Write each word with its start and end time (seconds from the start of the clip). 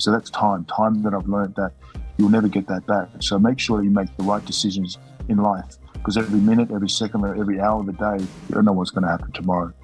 So 0.00 0.10
that's 0.10 0.30
time, 0.30 0.64
time 0.64 1.02
that 1.02 1.12
I've 1.12 1.28
learned 1.28 1.56
that 1.56 1.72
you'll 2.16 2.30
never 2.30 2.48
get 2.48 2.66
that 2.68 2.86
back. 2.86 3.08
So 3.18 3.38
make 3.38 3.58
sure 3.58 3.82
you 3.82 3.90
make 3.90 4.08
the 4.16 4.22
right 4.22 4.42
decisions 4.46 4.96
in 5.28 5.36
life 5.36 5.76
because 5.92 6.16
every 6.16 6.40
minute, 6.40 6.70
every 6.70 6.88
second, 6.88 7.22
or 7.22 7.34
every 7.34 7.60
hour 7.60 7.80
of 7.80 7.86
the 7.86 7.92
day, 7.92 8.16
you 8.16 8.54
don't 8.54 8.64
know 8.64 8.72
what's 8.72 8.90
going 8.90 9.02
to 9.02 9.10
happen 9.10 9.30
tomorrow. 9.32 9.74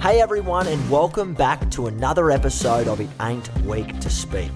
Hey 0.00 0.20
everyone, 0.20 0.66
and 0.66 0.90
welcome 0.90 1.34
back 1.34 1.70
to 1.70 1.86
another 1.86 2.32
episode 2.32 2.88
of 2.88 3.00
It 3.00 3.10
Ain't 3.20 3.48
Weak 3.60 4.00
to 4.00 4.10
Speak. 4.10 4.50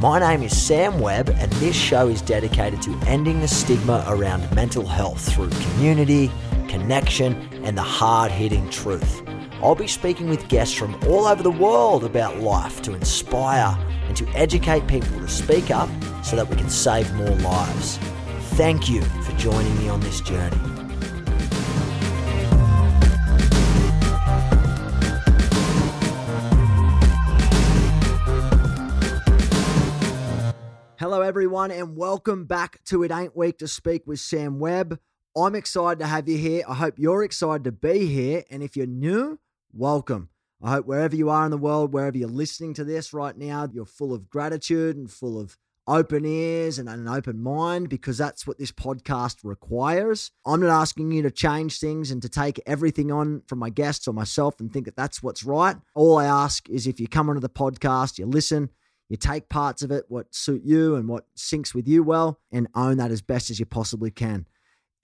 My 0.00 0.18
name 0.18 0.42
is 0.42 0.60
Sam 0.60 0.98
Webb, 0.98 1.30
and 1.36 1.52
this 1.52 1.76
show 1.76 2.08
is 2.08 2.20
dedicated 2.20 2.82
to 2.82 2.98
ending 3.06 3.38
the 3.38 3.46
stigma 3.46 4.04
around 4.08 4.52
mental 4.52 4.84
health 4.84 5.32
through 5.32 5.50
community, 5.50 6.28
connection, 6.66 7.36
and 7.62 7.78
the 7.78 7.82
hard 7.82 8.32
hitting 8.32 8.68
truth. 8.70 9.22
I'll 9.60 9.74
be 9.74 9.88
speaking 9.88 10.28
with 10.28 10.46
guests 10.46 10.72
from 10.72 10.94
all 11.08 11.26
over 11.26 11.42
the 11.42 11.50
world 11.50 12.04
about 12.04 12.38
life 12.38 12.80
to 12.82 12.94
inspire 12.94 13.76
and 14.06 14.16
to 14.16 14.28
educate 14.28 14.86
people 14.86 15.18
to 15.18 15.26
speak 15.26 15.72
up 15.72 15.88
so 16.22 16.36
that 16.36 16.48
we 16.48 16.54
can 16.54 16.70
save 16.70 17.12
more 17.14 17.34
lives. 17.38 17.96
Thank 18.54 18.88
you 18.88 19.02
for 19.02 19.32
joining 19.32 19.76
me 19.78 19.88
on 19.88 19.98
this 19.98 20.20
journey. 20.20 20.56
Hello, 31.00 31.22
everyone, 31.22 31.72
and 31.72 31.96
welcome 31.96 32.44
back 32.44 32.84
to 32.84 33.02
It 33.02 33.10
Ain't 33.10 33.36
Weak 33.36 33.58
to 33.58 33.66
Speak 33.66 34.06
with 34.06 34.20
Sam 34.20 34.60
Webb. 34.60 35.00
I'm 35.36 35.56
excited 35.56 35.98
to 35.98 36.06
have 36.06 36.28
you 36.28 36.38
here. 36.38 36.62
I 36.68 36.74
hope 36.74 36.94
you're 36.96 37.24
excited 37.24 37.64
to 37.64 37.72
be 37.72 38.06
here. 38.06 38.44
And 38.50 38.62
if 38.62 38.76
you're 38.76 38.86
new, 38.86 39.40
welcome. 39.72 40.30
I 40.62 40.72
hope 40.72 40.86
wherever 40.86 41.14
you 41.14 41.30
are 41.30 41.44
in 41.44 41.50
the 41.50 41.56
world, 41.56 41.92
wherever 41.92 42.18
you're 42.18 42.28
listening 42.28 42.74
to 42.74 42.84
this 42.84 43.12
right 43.12 43.36
now, 43.36 43.68
you're 43.72 43.86
full 43.86 44.12
of 44.12 44.28
gratitude 44.28 44.96
and 44.96 45.10
full 45.10 45.40
of 45.40 45.56
open 45.86 46.24
ears 46.26 46.78
and 46.78 46.88
an 46.88 47.08
open 47.08 47.42
mind 47.42 47.88
because 47.88 48.18
that's 48.18 48.46
what 48.46 48.58
this 48.58 48.72
podcast 48.72 49.36
requires. 49.42 50.30
I'm 50.44 50.60
not 50.60 50.70
asking 50.70 51.12
you 51.12 51.22
to 51.22 51.30
change 51.30 51.78
things 51.78 52.10
and 52.10 52.20
to 52.22 52.28
take 52.28 52.60
everything 52.66 53.10
on 53.10 53.42
from 53.46 53.58
my 53.58 53.70
guests 53.70 54.06
or 54.06 54.12
myself 54.12 54.60
and 54.60 54.72
think 54.72 54.84
that 54.84 54.96
that's 54.96 55.22
what's 55.22 55.44
right. 55.44 55.76
All 55.94 56.18
I 56.18 56.26
ask 56.26 56.68
is 56.68 56.86
if 56.86 57.00
you 57.00 57.08
come 57.08 57.30
onto 57.30 57.40
the 57.40 57.48
podcast, 57.48 58.18
you 58.18 58.26
listen, 58.26 58.70
you 59.08 59.16
take 59.16 59.48
parts 59.48 59.82
of 59.82 59.90
it, 59.90 60.04
what 60.08 60.34
suit 60.34 60.62
you 60.64 60.96
and 60.96 61.08
what 61.08 61.24
syncs 61.36 61.74
with 61.74 61.88
you 61.88 62.02
well, 62.02 62.40
and 62.52 62.68
own 62.74 62.98
that 62.98 63.10
as 63.10 63.22
best 63.22 63.48
as 63.48 63.58
you 63.58 63.64
possibly 63.64 64.10
can. 64.10 64.46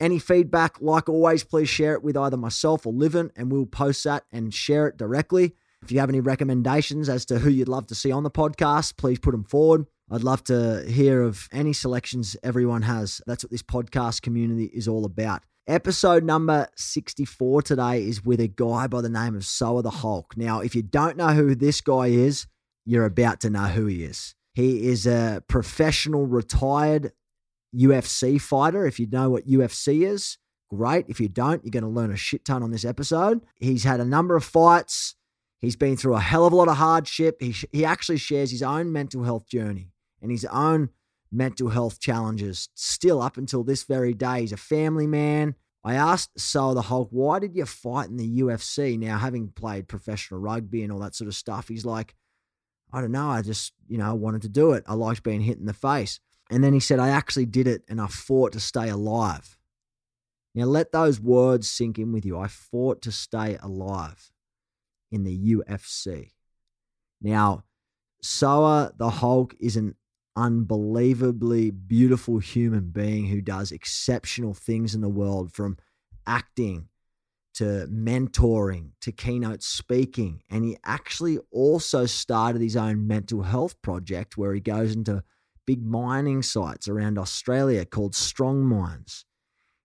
Any 0.00 0.18
feedback, 0.18 0.80
like 0.80 1.08
always, 1.08 1.44
please 1.44 1.68
share 1.68 1.94
it 1.94 2.02
with 2.02 2.16
either 2.16 2.36
myself 2.36 2.86
or 2.86 2.92
Livin, 2.92 3.30
and 3.36 3.50
we'll 3.50 3.66
post 3.66 4.04
that 4.04 4.24
and 4.32 4.52
share 4.52 4.88
it 4.88 4.96
directly. 4.96 5.54
If 5.82 5.92
you 5.92 6.00
have 6.00 6.08
any 6.08 6.20
recommendations 6.20 7.08
as 7.08 7.24
to 7.26 7.38
who 7.38 7.50
you'd 7.50 7.68
love 7.68 7.86
to 7.88 7.94
see 7.94 8.10
on 8.10 8.22
the 8.22 8.30
podcast, 8.30 8.96
please 8.96 9.18
put 9.18 9.32
them 9.32 9.44
forward. 9.44 9.86
I'd 10.10 10.22
love 10.22 10.42
to 10.44 10.84
hear 10.88 11.22
of 11.22 11.48
any 11.52 11.72
selections 11.72 12.36
everyone 12.42 12.82
has. 12.82 13.20
That's 13.26 13.44
what 13.44 13.50
this 13.50 13.62
podcast 13.62 14.22
community 14.22 14.64
is 14.66 14.88
all 14.88 15.04
about. 15.04 15.42
Episode 15.66 16.24
number 16.24 16.68
64 16.76 17.62
today 17.62 18.02
is 18.02 18.24
with 18.24 18.40
a 18.40 18.48
guy 18.48 18.86
by 18.86 19.00
the 19.00 19.08
name 19.08 19.34
of 19.34 19.46
Soa 19.46 19.82
the 19.82 19.90
Hulk. 19.90 20.36
Now, 20.36 20.60
if 20.60 20.74
you 20.74 20.82
don't 20.82 21.16
know 21.16 21.28
who 21.28 21.54
this 21.54 21.80
guy 21.80 22.08
is, 22.08 22.46
you're 22.84 23.06
about 23.06 23.40
to 23.40 23.50
know 23.50 23.64
who 23.64 23.86
he 23.86 24.04
is. 24.04 24.34
He 24.52 24.88
is 24.88 25.06
a 25.06 25.42
professional 25.48 26.26
retired 26.26 27.12
UFC 27.74 28.40
fighter. 28.40 28.86
If 28.86 28.98
you 28.98 29.06
know 29.06 29.30
what 29.30 29.46
UFC 29.46 30.06
is, 30.06 30.38
great. 30.70 31.06
If 31.08 31.20
you 31.20 31.28
don't, 31.28 31.64
you're 31.64 31.70
going 31.70 31.84
to 31.84 31.88
learn 31.88 32.12
a 32.12 32.16
shit 32.16 32.44
ton 32.44 32.62
on 32.62 32.70
this 32.70 32.84
episode. 32.84 33.40
He's 33.56 33.84
had 33.84 34.00
a 34.00 34.04
number 34.04 34.36
of 34.36 34.44
fights. 34.44 35.14
He's 35.60 35.76
been 35.76 35.96
through 35.96 36.14
a 36.14 36.20
hell 36.20 36.46
of 36.46 36.52
a 36.52 36.56
lot 36.56 36.68
of 36.68 36.76
hardship. 36.76 37.40
He, 37.40 37.54
he 37.72 37.84
actually 37.84 38.18
shares 38.18 38.50
his 38.50 38.62
own 38.62 38.92
mental 38.92 39.24
health 39.24 39.48
journey 39.48 39.90
and 40.20 40.30
his 40.30 40.44
own 40.46 40.90
mental 41.32 41.70
health 41.70 42.00
challenges 42.00 42.68
still 42.74 43.20
up 43.20 43.36
until 43.36 43.64
this 43.64 43.84
very 43.84 44.14
day. 44.14 44.42
He's 44.42 44.52
a 44.52 44.56
family 44.56 45.06
man. 45.06 45.54
I 45.82 45.94
asked 45.94 46.40
Soa 46.40 46.74
the 46.74 46.82
Hulk, 46.82 47.08
why 47.10 47.38
did 47.38 47.54
you 47.54 47.66
fight 47.66 48.08
in 48.08 48.16
the 48.16 48.40
UFC? 48.40 48.98
Now, 48.98 49.18
having 49.18 49.48
played 49.48 49.86
professional 49.86 50.40
rugby 50.40 50.82
and 50.82 50.90
all 50.90 51.00
that 51.00 51.14
sort 51.14 51.28
of 51.28 51.34
stuff, 51.34 51.68
he's 51.68 51.84
like, 51.84 52.14
I 52.90 53.02
don't 53.02 53.12
know. 53.12 53.28
I 53.28 53.42
just, 53.42 53.74
you 53.86 53.98
know, 53.98 54.14
wanted 54.14 54.42
to 54.42 54.48
do 54.48 54.72
it. 54.72 54.84
I 54.86 54.94
liked 54.94 55.22
being 55.22 55.42
hit 55.42 55.58
in 55.58 55.66
the 55.66 55.74
face. 55.74 56.20
And 56.50 56.62
then 56.62 56.72
he 56.72 56.80
said, 56.80 56.98
I 56.98 57.08
actually 57.08 57.46
did 57.46 57.66
it 57.66 57.82
and 57.88 58.00
I 58.00 58.06
fought 58.06 58.52
to 58.52 58.60
stay 58.60 58.88
alive. 58.88 59.56
Now, 60.54 60.64
let 60.64 60.92
those 60.92 61.20
words 61.20 61.68
sink 61.68 61.98
in 61.98 62.12
with 62.12 62.24
you. 62.24 62.38
I 62.38 62.46
fought 62.46 63.02
to 63.02 63.12
stay 63.12 63.58
alive 63.60 64.30
in 65.10 65.24
the 65.24 65.54
UFC. 65.54 66.30
Now, 67.20 67.64
Soa 68.22 68.92
the 68.96 69.10
Hulk 69.10 69.54
is 69.58 69.76
an 69.76 69.96
unbelievably 70.36 71.70
beautiful 71.70 72.38
human 72.38 72.90
being 72.90 73.26
who 73.26 73.40
does 73.40 73.72
exceptional 73.72 74.54
things 74.54 74.94
in 74.94 75.00
the 75.00 75.08
world 75.08 75.52
from 75.52 75.76
acting 76.26 76.88
to 77.54 77.86
mentoring 77.90 78.90
to 79.00 79.12
keynote 79.12 79.62
speaking. 79.62 80.42
And 80.50 80.64
he 80.64 80.76
actually 80.84 81.38
also 81.52 82.06
started 82.06 82.60
his 82.60 82.76
own 82.76 83.06
mental 83.06 83.42
health 83.42 83.80
project 83.82 84.36
where 84.36 84.54
he 84.54 84.60
goes 84.60 84.94
into 84.94 85.22
big 85.66 85.84
mining 85.84 86.42
sites 86.42 86.88
around 86.88 87.18
Australia 87.18 87.84
called 87.84 88.14
Strong 88.14 88.64
Minds. 88.64 89.24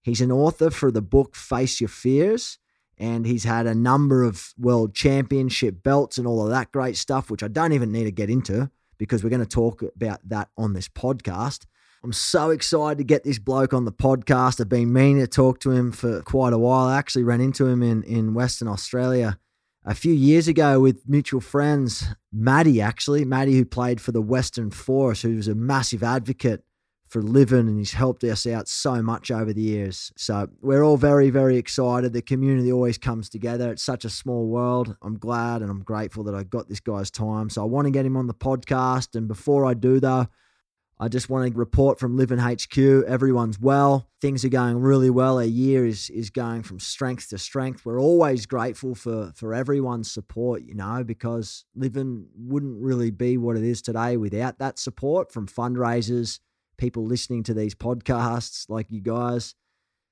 He's 0.02 0.22
an 0.22 0.32
author 0.32 0.70
for 0.70 0.92
the 0.92 1.02
book 1.02 1.36
Face 1.36 1.82
Your 1.82 1.90
Fears, 1.90 2.58
and 2.98 3.26
he's 3.26 3.44
had 3.44 3.68
a 3.68 3.76
number 3.76 4.24
of 4.24 4.54
world 4.58 4.94
championship 4.94 5.84
belts 5.84 6.18
and 6.18 6.28
all 6.28 6.44
of 6.44 6.50
that 6.50 6.72
great 6.72 6.98
stuff, 6.98 7.30
which 7.30 7.44
I 7.44 7.48
don't 7.48 7.74
even 7.74 7.92
need 7.92 8.06
to 8.06 8.12
get 8.12 8.30
into 8.30 8.70
because 8.98 9.24
we're 9.24 9.30
going 9.30 9.40
to 9.42 9.46
talk 9.46 9.82
about 9.82 10.20
that 10.28 10.50
on 10.58 10.74
this 10.74 10.90
podcast. 10.90 11.66
I'm 12.04 12.14
so 12.14 12.50
excited 12.50 12.98
to 13.00 13.04
get 13.04 13.24
this 13.24 13.40
bloke 13.40 13.74
on 13.74 13.86
the 13.86 13.92
podcast. 13.92 14.62
I've 14.62 14.70
been 14.70 14.94
meaning 14.94 15.22
to 15.22 15.28
talk 15.28 15.60
to 15.62 15.72
him 15.72 15.92
for 15.92 16.22
quite 16.22 16.54
a 16.54 16.58
while. 16.58 16.88
I 16.88 16.98
actually 16.98 17.24
ran 17.24 17.42
into 17.42 17.68
him 17.68 17.84
in, 17.84 18.04
in 18.04 18.34
Western 18.34 18.68
Australia 18.68 19.38
a 19.86 19.96
few 19.96 20.14
years 20.14 20.48
ago 20.48 20.80
with 20.80 21.08
mutual 21.08 21.42
friends, 21.42 22.06
Maddie, 22.32 22.82
actually. 22.82 23.26
Maddie, 23.26 23.58
who 23.58 23.66
played 23.66 24.02
for 24.02 24.12
the 24.12 24.22
Western 24.22 24.72
Force, 24.72 25.22
who 25.22 25.36
was 25.36 25.48
a 25.48 25.56
massive 25.56 26.04
advocate 26.04 26.64
for 27.08 27.24
Livin 27.24 27.68
and 27.68 27.80
he's 27.80 27.94
helped 27.94 28.24
us 28.24 28.46
out 28.46 28.68
so 28.68 29.02
much 29.02 29.32
over 29.32 29.52
the 29.52 29.62
years. 29.62 30.14
So 30.16 30.48
we're 30.62 30.84
all 30.84 30.98
very, 30.98 31.32
very 31.32 31.58
excited. 31.58 32.14
The 32.14 32.22
community 32.22 32.72
always 32.72 33.00
comes 33.00 33.30
together. 33.30 33.72
It's 33.72 33.84
such 33.84 34.06
a 34.06 34.10
small 34.10 34.48
world. 34.48 34.96
I'm 35.02 35.18
glad 35.18 35.64
and 35.64 35.72
I'm 35.72 35.82
grateful 35.82 36.24
that 36.26 36.36
I 36.36 36.44
got 36.44 36.70
this 36.70 36.80
guy's 36.80 37.10
time. 37.10 37.50
So 37.50 37.64
I 37.64 37.66
want 37.66 37.86
to 37.86 37.92
get 37.92 38.06
him 38.06 38.16
on 38.16 38.28
the 38.28 38.34
podcast. 38.36 39.16
And 39.16 39.28
before 39.28 39.66
I 39.66 39.74
do, 39.74 40.00
though, 40.00 40.28
I 41.02 41.08
just 41.08 41.30
want 41.30 41.50
to 41.50 41.58
report 41.58 41.98
from 41.98 42.18
Livin 42.18 42.40
HQ. 42.40 42.78
Everyone's 42.78 43.58
well. 43.58 44.10
Things 44.20 44.44
are 44.44 44.50
going 44.50 44.80
really 44.80 45.10
well. 45.10 45.40
A 45.40 45.46
year 45.46 45.86
is 45.86 46.10
is 46.10 46.30
going 46.30 46.64
from 46.64 46.80
strength 46.80 47.30
to 47.30 47.38
strength. 47.38 47.86
We're 47.86 48.02
always 48.02 48.46
grateful 48.46 48.96
for 48.96 49.32
for 49.34 49.54
everyone's 49.54 50.12
support, 50.12 50.64
you 50.64 50.76
know, 50.76 51.06
because 51.06 51.64
Livin 51.74 52.28
wouldn't 52.36 52.82
really 52.82 53.12
be 53.12 53.38
what 53.38 53.56
it 53.56 53.64
is 53.64 53.82
today 53.82 54.18
without 54.18 54.60
that 54.60 54.78
support 54.78 55.32
from 55.32 55.48
fundraisers, 55.48 56.40
people 56.78 57.06
listening 57.06 57.44
to 57.44 57.54
these 57.54 57.76
podcasts 57.76 58.66
like 58.68 58.92
you 58.92 59.00
guys, 59.00 59.56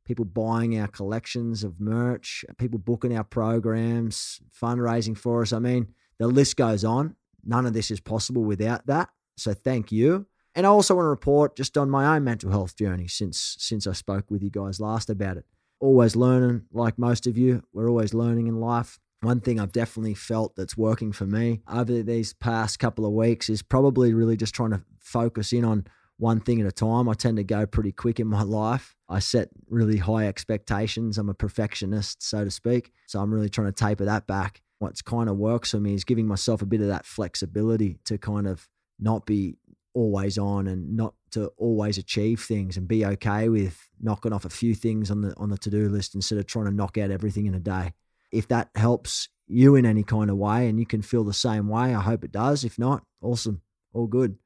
people 0.06 0.24
buying 0.24 0.80
our 0.80 0.88
collections 0.88 1.66
of 1.66 1.82
merch, 1.82 2.46
people 2.58 2.80
booking 2.80 3.18
our 3.18 3.26
programs, 3.26 4.40
fundraising 4.58 5.18
for 5.18 5.42
us. 5.42 5.52
I 5.52 5.60
mean, 5.60 5.94
the 6.18 6.28
list 6.28 6.56
goes 6.56 6.86
on. 6.86 7.18
None 7.44 7.66
of 7.66 7.74
this 7.74 7.92
is 7.92 8.00
possible 8.00 8.46
without 8.46 8.88
that. 8.88 9.10
So 9.36 9.54
thank 9.54 9.92
you. 9.92 10.28
And 10.58 10.66
I 10.66 10.70
also 10.70 10.96
want 10.96 11.06
to 11.06 11.10
report 11.10 11.56
just 11.56 11.78
on 11.78 11.88
my 11.88 12.16
own 12.16 12.24
mental 12.24 12.50
health 12.50 12.76
journey 12.76 13.08
since 13.08 13.56
since 13.60 13.86
I 13.86 13.94
spoke 13.94 14.32
with 14.32 14.42
you 14.42 14.50
guys 14.50 14.80
last 14.80 15.08
about 15.08 15.38
it. 15.38 15.46
Always 15.80 16.16
learning, 16.16 16.64
like 16.74 16.98
most 16.98 17.28
of 17.28 17.38
you, 17.38 17.64
we're 17.74 17.88
always 17.88 18.16
learning 18.16 18.48
in 18.48 18.60
life. 18.60 18.98
One 19.22 19.40
thing 19.40 19.60
I've 19.60 19.72
definitely 19.72 20.16
felt 20.16 20.56
that's 20.56 20.76
working 20.76 21.12
for 21.12 21.28
me 21.28 21.62
over 21.72 22.02
these 22.02 22.34
past 22.34 22.80
couple 22.80 23.06
of 23.06 23.14
weeks 23.14 23.50
is 23.50 23.62
probably 23.62 24.16
really 24.16 24.36
just 24.36 24.56
trying 24.56 24.72
to 24.72 24.82
focus 25.00 25.54
in 25.54 25.64
on 25.64 25.86
one 26.18 26.40
thing 26.40 26.60
at 26.60 26.66
a 26.66 26.72
time. 26.72 27.08
I 27.08 27.14
tend 27.14 27.38
to 27.38 27.44
go 27.44 27.68
pretty 27.68 27.92
quick 27.92 28.20
in 28.20 28.26
my 28.26 28.42
life. 28.42 28.96
I 29.08 29.20
set 29.20 29.50
really 29.70 29.98
high 29.98 30.28
expectations. 30.28 31.20
I'm 31.20 31.30
a 31.30 31.36
perfectionist, 31.36 32.24
so 32.24 32.44
to 32.44 32.50
speak. 32.50 32.92
So 33.06 33.20
I'm 33.20 33.32
really 33.32 33.50
trying 33.50 33.68
to 33.68 33.74
taper 33.74 34.06
that 34.06 34.26
back 34.26 34.64
What's 34.80 35.02
kind 35.02 35.28
of 35.28 35.38
works 35.38 35.72
for 35.72 35.80
me 35.80 35.96
is 35.96 36.04
giving 36.04 36.28
myself 36.28 36.62
a 36.62 36.66
bit 36.66 36.82
of 36.82 36.88
that 36.88 37.06
flexibility 37.06 37.98
to 38.06 38.18
kind 38.18 38.48
of 38.48 38.70
not 39.00 39.26
be 39.26 39.58
always 39.98 40.38
on 40.38 40.68
and 40.68 40.96
not 40.96 41.16
to 41.32 41.48
always 41.58 41.98
achieve 41.98 42.40
things 42.40 42.78
and 42.78 42.88
be 42.88 43.04
okay 43.04 43.50
with 43.50 43.90
knocking 44.00 44.32
off 44.32 44.46
a 44.46 44.50
few 44.50 44.76
things 44.76 45.10
on 45.10 45.22
the 45.22 45.34
on 45.38 45.50
the 45.50 45.58
to-do 45.58 45.90
list 45.90 46.14
instead 46.14 46.38
of 46.38 46.46
trying 46.46 46.66
to 46.66 46.72
knock 46.72 47.00
out 47.00 47.10
everything 47.10 47.48
in 47.48 47.56
a 47.56 47.60
day. 47.60 47.94
If 48.32 48.48
that 48.50 48.70
helps 48.76 49.28
you 49.48 49.76
in 49.76 49.88
any 49.88 50.04
kind 50.04 50.30
of 50.30 50.38
way 50.38 50.70
and 50.70 50.80
you 50.80 50.86
can 50.86 51.02
feel 51.02 51.24
the 51.24 51.34
same 51.34 51.68
way, 51.68 51.96
I 51.96 52.02
hope 52.02 52.24
it 52.24 52.32
does. 52.32 52.64
If 52.64 52.78
not, 52.78 53.04
awesome. 53.22 53.62
All 53.92 54.06
good. 54.06 54.38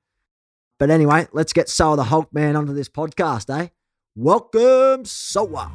But 0.79 0.89
anyway, 0.89 1.27
let's 1.33 1.53
get 1.53 1.67
Soa 1.67 1.97
the 1.97 2.05
Hulk 2.05 2.33
Man 2.33 2.55
onto 2.55 2.73
this 2.73 2.89
podcast, 2.89 3.53
eh? 3.53 3.67
Welcome, 4.15 5.03
Soa. 5.03 5.71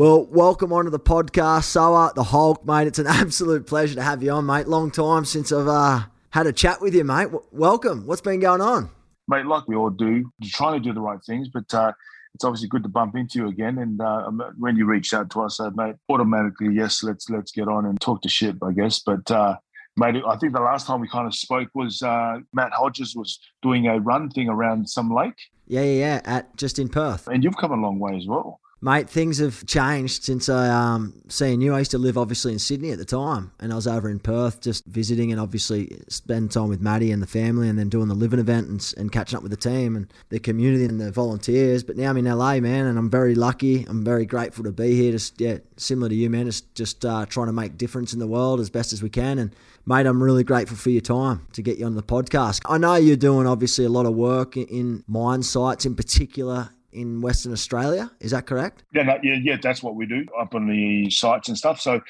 Well, 0.00 0.24
welcome 0.24 0.72
onto 0.72 0.88
the 0.88 0.98
podcast, 0.98 1.64
Soa, 1.64 2.10
the 2.14 2.22
Hulk, 2.22 2.64
mate. 2.64 2.86
It's 2.86 2.98
an 2.98 3.06
absolute 3.06 3.66
pleasure 3.66 3.96
to 3.96 4.02
have 4.02 4.22
you 4.22 4.30
on, 4.30 4.46
mate. 4.46 4.66
Long 4.66 4.90
time 4.90 5.26
since 5.26 5.52
I've 5.52 5.68
uh, 5.68 6.04
had 6.30 6.46
a 6.46 6.54
chat 6.54 6.80
with 6.80 6.94
you, 6.94 7.04
mate. 7.04 7.24
W- 7.24 7.44
welcome. 7.52 8.06
What's 8.06 8.22
been 8.22 8.40
going 8.40 8.62
on? 8.62 8.88
Mate, 9.28 9.44
like 9.44 9.68
we 9.68 9.76
all 9.76 9.90
do, 9.90 10.32
you're 10.38 10.50
trying 10.50 10.72
to 10.72 10.88
do 10.88 10.94
the 10.94 11.02
right 11.02 11.18
things, 11.26 11.50
but 11.52 11.74
uh, 11.74 11.92
it's 12.32 12.44
obviously 12.44 12.68
good 12.68 12.82
to 12.84 12.88
bump 12.88 13.14
into 13.14 13.40
you 13.40 13.48
again. 13.48 13.76
And 13.76 14.00
uh, 14.00 14.24
um, 14.28 14.42
when 14.56 14.74
you 14.74 14.86
reached 14.86 15.12
out 15.12 15.28
to 15.32 15.42
us, 15.42 15.60
uh, 15.60 15.68
mate, 15.74 15.96
automatically, 16.08 16.72
yes, 16.72 17.02
let's 17.02 17.28
let's 17.28 17.52
get 17.52 17.68
on 17.68 17.84
and 17.84 18.00
talk 18.00 18.22
to 18.22 18.28
shit, 18.30 18.56
I 18.62 18.72
guess. 18.72 19.00
But 19.00 19.30
uh, 19.30 19.58
mate, 19.98 20.14
I 20.26 20.36
think 20.36 20.54
the 20.54 20.60
last 20.60 20.86
time 20.86 21.02
we 21.02 21.08
kind 21.08 21.26
of 21.26 21.34
spoke 21.34 21.68
was 21.74 22.00
uh, 22.00 22.38
Matt 22.54 22.72
Hodges 22.72 23.14
was 23.14 23.38
doing 23.60 23.86
a 23.86 24.00
run 24.00 24.30
thing 24.30 24.48
around 24.48 24.88
some 24.88 25.14
lake. 25.14 25.36
Yeah, 25.66 25.82
yeah, 25.82 25.92
yeah. 25.92 26.20
At 26.24 26.56
just 26.56 26.78
in 26.78 26.88
Perth, 26.88 27.28
and 27.28 27.44
you've 27.44 27.58
come 27.58 27.72
a 27.72 27.76
long 27.76 27.98
way 27.98 28.16
as 28.16 28.26
well. 28.26 28.60
Mate, 28.82 29.10
things 29.10 29.36
have 29.36 29.66
changed 29.66 30.24
since 30.24 30.48
I 30.48 30.68
um 30.68 31.12
seen 31.28 31.60
you. 31.60 31.74
I 31.74 31.80
used 31.80 31.90
to 31.90 31.98
live 31.98 32.16
obviously 32.16 32.54
in 32.54 32.58
Sydney 32.58 32.92
at 32.92 32.98
the 32.98 33.04
time, 33.04 33.52
and 33.60 33.72
I 33.72 33.76
was 33.76 33.86
over 33.86 34.08
in 34.08 34.20
Perth 34.20 34.62
just 34.62 34.86
visiting 34.86 35.30
and 35.30 35.38
obviously 35.38 36.00
spend 36.08 36.50
time 36.50 36.70
with 36.70 36.80
Maddie 36.80 37.12
and 37.12 37.22
the 37.22 37.26
family, 37.26 37.68
and 37.68 37.78
then 37.78 37.90
doing 37.90 38.08
the 38.08 38.14
Livin 38.14 38.38
event 38.38 38.68
and, 38.68 38.94
and 38.96 39.12
catching 39.12 39.36
up 39.36 39.42
with 39.42 39.50
the 39.50 39.58
team 39.58 39.96
and 39.96 40.10
the 40.30 40.38
community 40.38 40.86
and 40.86 40.98
the 40.98 41.12
volunteers. 41.12 41.84
But 41.84 41.98
now 41.98 42.08
I'm 42.08 42.16
in 42.16 42.24
LA, 42.24 42.58
man, 42.60 42.86
and 42.86 42.98
I'm 42.98 43.10
very 43.10 43.34
lucky. 43.34 43.84
I'm 43.84 44.02
very 44.02 44.24
grateful 44.24 44.64
to 44.64 44.72
be 44.72 44.94
here. 44.94 45.12
Just 45.12 45.38
yeah, 45.38 45.58
similar 45.76 46.08
to 46.08 46.14
you, 46.14 46.30
man. 46.30 46.46
Just 46.46 46.74
just 46.74 47.04
uh, 47.04 47.26
trying 47.26 47.48
to 47.48 47.52
make 47.52 47.76
difference 47.76 48.14
in 48.14 48.18
the 48.18 48.26
world 48.26 48.60
as 48.60 48.70
best 48.70 48.94
as 48.94 49.02
we 49.02 49.10
can. 49.10 49.38
And 49.38 49.54
mate, 49.84 50.06
I'm 50.06 50.22
really 50.22 50.44
grateful 50.44 50.78
for 50.78 50.88
your 50.88 51.02
time 51.02 51.46
to 51.52 51.60
get 51.60 51.76
you 51.76 51.84
on 51.84 51.96
the 51.96 52.02
podcast. 52.02 52.62
I 52.64 52.78
know 52.78 52.94
you're 52.94 53.16
doing 53.16 53.46
obviously 53.46 53.84
a 53.84 53.90
lot 53.90 54.06
of 54.06 54.14
work 54.14 54.56
in 54.56 55.04
mine 55.06 55.42
sites 55.42 55.84
in 55.84 55.94
particular 55.94 56.70
in 56.92 57.20
Western 57.20 57.52
Australia. 57.52 58.10
Is 58.20 58.30
that 58.32 58.46
correct? 58.46 58.84
Yeah, 58.94 59.02
no, 59.04 59.18
yeah, 59.22 59.38
yeah. 59.42 59.56
That's 59.62 59.82
what 59.82 59.94
we 59.94 60.06
do 60.06 60.26
up 60.38 60.54
on 60.54 60.66
the 60.66 61.10
sites 61.10 61.48
and 61.48 61.56
stuff. 61.56 61.80
So, 61.80 62.00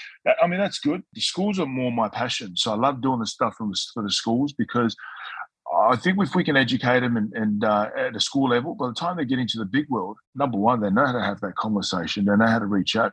I 0.43 0.47
mean, 0.47 0.61
that's 0.61 0.79
good. 0.79 1.03
The 1.13 1.21
schools 1.21 1.59
are 1.59 1.67
more 1.67 1.93
my 1.93 2.09
passion. 2.09 2.57
So 2.57 2.73
I 2.73 2.77
love 2.77 3.01
doing 3.03 3.21
the 3.21 3.27
stuff 3.27 3.55
for 3.57 3.67
the, 3.67 3.81
for 3.95 4.03
the 4.03 4.11
schools 4.11 4.53
because 4.53 4.97
I 5.73 5.97
think 5.97 6.19
if 6.21 6.35
we 6.35 6.45
can 6.45 6.57
educate 6.57 7.01
them 7.01 7.17
and, 7.17 7.33
and 7.33 7.65
uh, 7.65 7.91
at 7.97 8.17
a 8.17 8.21
school 8.21 8.49
level, 8.49 8.75
by 8.75 8.89
the 8.89 8.95
time 8.95 9.17
they 9.17 9.25
get 9.25 9.39
into 9.39 9.59
the 9.59 9.65
big 9.65 9.89
world, 9.89 10.17
number 10.35 10.59
one, 10.59 10.81
they 10.81 10.91
know 10.91 11.07
how 11.07 11.13
to 11.13 11.23
have 11.23 11.41
that 11.41 11.57
conversation. 11.57 12.25
They 12.25 12.37
know 12.37 12.47
how 12.47 12.59
to 12.59 12.67
reach 12.67 12.97
out. 12.97 13.13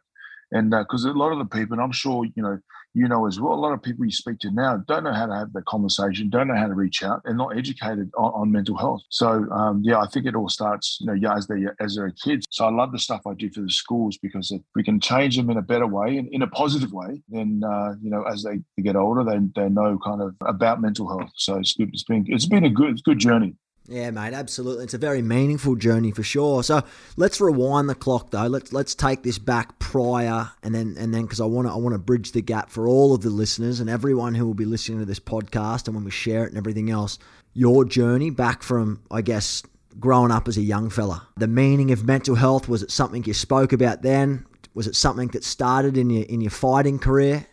And 0.52 0.72
because 0.72 1.06
uh, 1.06 1.12
a 1.12 1.14
lot 1.14 1.32
of 1.32 1.40
the 1.40 1.46
people, 1.46 1.74
and 1.74 1.82
I'm 1.82 1.92
sure, 1.92 2.26
you 2.36 2.42
know, 2.42 2.60
you 2.94 3.08
know 3.08 3.28
as 3.28 3.40
well, 3.40 3.54
a 3.54 3.56
lot 3.56 3.74
of 3.74 3.82
people 3.82 4.06
you 4.06 4.12
speak 4.12 4.40
to 4.40 4.52
now 4.52 4.78
don't 4.88 5.04
know 5.04 5.14
how 5.14 5.26
to 5.26 5.36
have 5.36 5.54
that 5.54 5.66
conversation, 5.66 6.30
don't 6.30 6.48
know 6.48 6.56
how 6.56 6.68
to 6.68 6.74
reach 6.74 7.04
out, 7.04 7.22
and 7.26 7.38
not 7.38 7.58
educated 7.58 8.10
on, 8.18 8.32
on 8.34 8.52
mental 8.52 8.78
health. 8.78 9.02
So 9.10 9.50
um, 9.52 9.82
yeah, 9.84 10.00
I 10.00 10.08
think 10.08 10.26
it 10.26 10.36
all 10.36 10.50
starts, 10.50 10.98
you 11.00 11.08
know, 11.08 11.14
yeah, 11.14 11.36
as 11.36 11.48
they 11.48 11.66
as 11.80 11.96
they're 11.96 12.12
kids. 12.12 12.46
So 12.50 12.66
I 12.66 12.72
love 12.72 12.92
the 12.92 13.00
stuff 13.00 13.22
I 13.28 13.34
do 13.34 13.50
for 13.52 13.62
the 13.62 13.72
schools 13.72 14.18
because 14.18 14.52
if 14.52 14.62
we 14.76 14.84
can 14.84 15.00
change 15.00 15.38
them 15.38 15.50
in 15.50 15.58
a 15.58 15.62
better 15.62 15.88
way 15.88 16.18
and 16.18 16.28
in 16.32 16.42
a 16.42 16.48
positive 16.48 16.92
way, 16.94 17.22
then 17.30 17.62
uh, 17.66 17.94
you 18.02 18.10
know, 18.10 18.24
as 18.24 18.44
they, 18.44 18.60
they 18.76 18.84
get 18.84 18.96
older, 18.96 19.24
they 19.24 19.40
they 19.56 19.70
know 19.70 20.00
kind 20.04 20.22
of 20.22 20.36
about 20.46 20.82
mental 20.82 21.08
health. 21.08 21.32
So 21.36 21.58
it's, 21.58 21.76
it's 21.78 22.04
been 22.04 22.26
it's 22.28 22.46
been 22.46 22.66
a 22.66 22.70
good 22.70 23.04
good 23.04 23.20
journey. 23.20 23.56
Yeah, 23.90 24.12
mate, 24.12 24.34
absolutely. 24.34 24.84
It's 24.84 24.94
a 24.94 24.98
very 24.98 25.22
meaningful 25.22 25.76
journey 25.76 26.12
for 26.12 26.22
sure. 26.24 26.62
So 26.62 26.84
let's 27.16 27.40
rewind 27.40 27.90
the 27.90 27.96
clock 27.96 28.32
though. 28.32 28.48
Let's 28.48 28.74
let's 28.74 28.94
take 28.94 29.24
this 29.24 29.40
back 29.40 29.80
prior 29.80 30.50
and 30.62 30.76
then 30.76 30.96
and 31.00 31.14
then 31.14 31.22
because 31.24 31.40
I 31.40 31.46
want 31.46 31.68
to 31.68 31.74
I 31.74 31.78
want 31.78 31.94
to 31.94 32.00
bridge 32.00 32.34
the 32.34 32.42
gap 32.42 32.70
for 32.70 32.88
all 32.88 33.16
of 33.16 33.22
the 33.22 33.30
listeners 33.30 33.80
and 33.80 33.90
everyone 33.90 34.36
who 34.36 34.46
will 34.46 34.54
be 34.54 34.66
listening 34.66 35.00
to 35.00 35.06
this 35.06 35.22
podcast 35.22 35.88
and 35.88 35.96
when 35.96 36.04
we 36.04 36.12
share 36.12 36.44
it 36.44 36.50
and 36.50 36.58
everything 36.58 36.90
else. 36.90 37.18
Your 37.54 37.86
journey 37.86 38.30
back 38.30 38.62
from 38.62 39.02
I 39.10 39.22
guess 39.22 39.64
growing 40.00 40.32
up 40.32 40.50
as 40.50 40.58
a 40.58 40.62
young 40.62 40.90
fella. 40.90 41.26
The 41.38 41.48
meaning 41.48 41.92
of 41.92 42.06
mental 42.06 42.36
health 42.36 42.68
was 42.68 42.84
it 42.84 42.92
something 42.92 43.24
you 43.24 43.34
spoke 43.34 43.72
about 43.72 44.02
then? 44.02 44.46
Was 44.74 44.88
it 44.88 44.98
something 44.98 45.30
that 45.30 45.46
started 45.46 45.96
in 45.98 46.10
your 46.10 46.26
in 46.26 46.42
your 46.42 46.52
fighting 46.52 47.00
career 47.00 47.48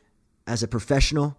as 0.49 0.65
a 0.65 0.69
professional? 0.69 1.39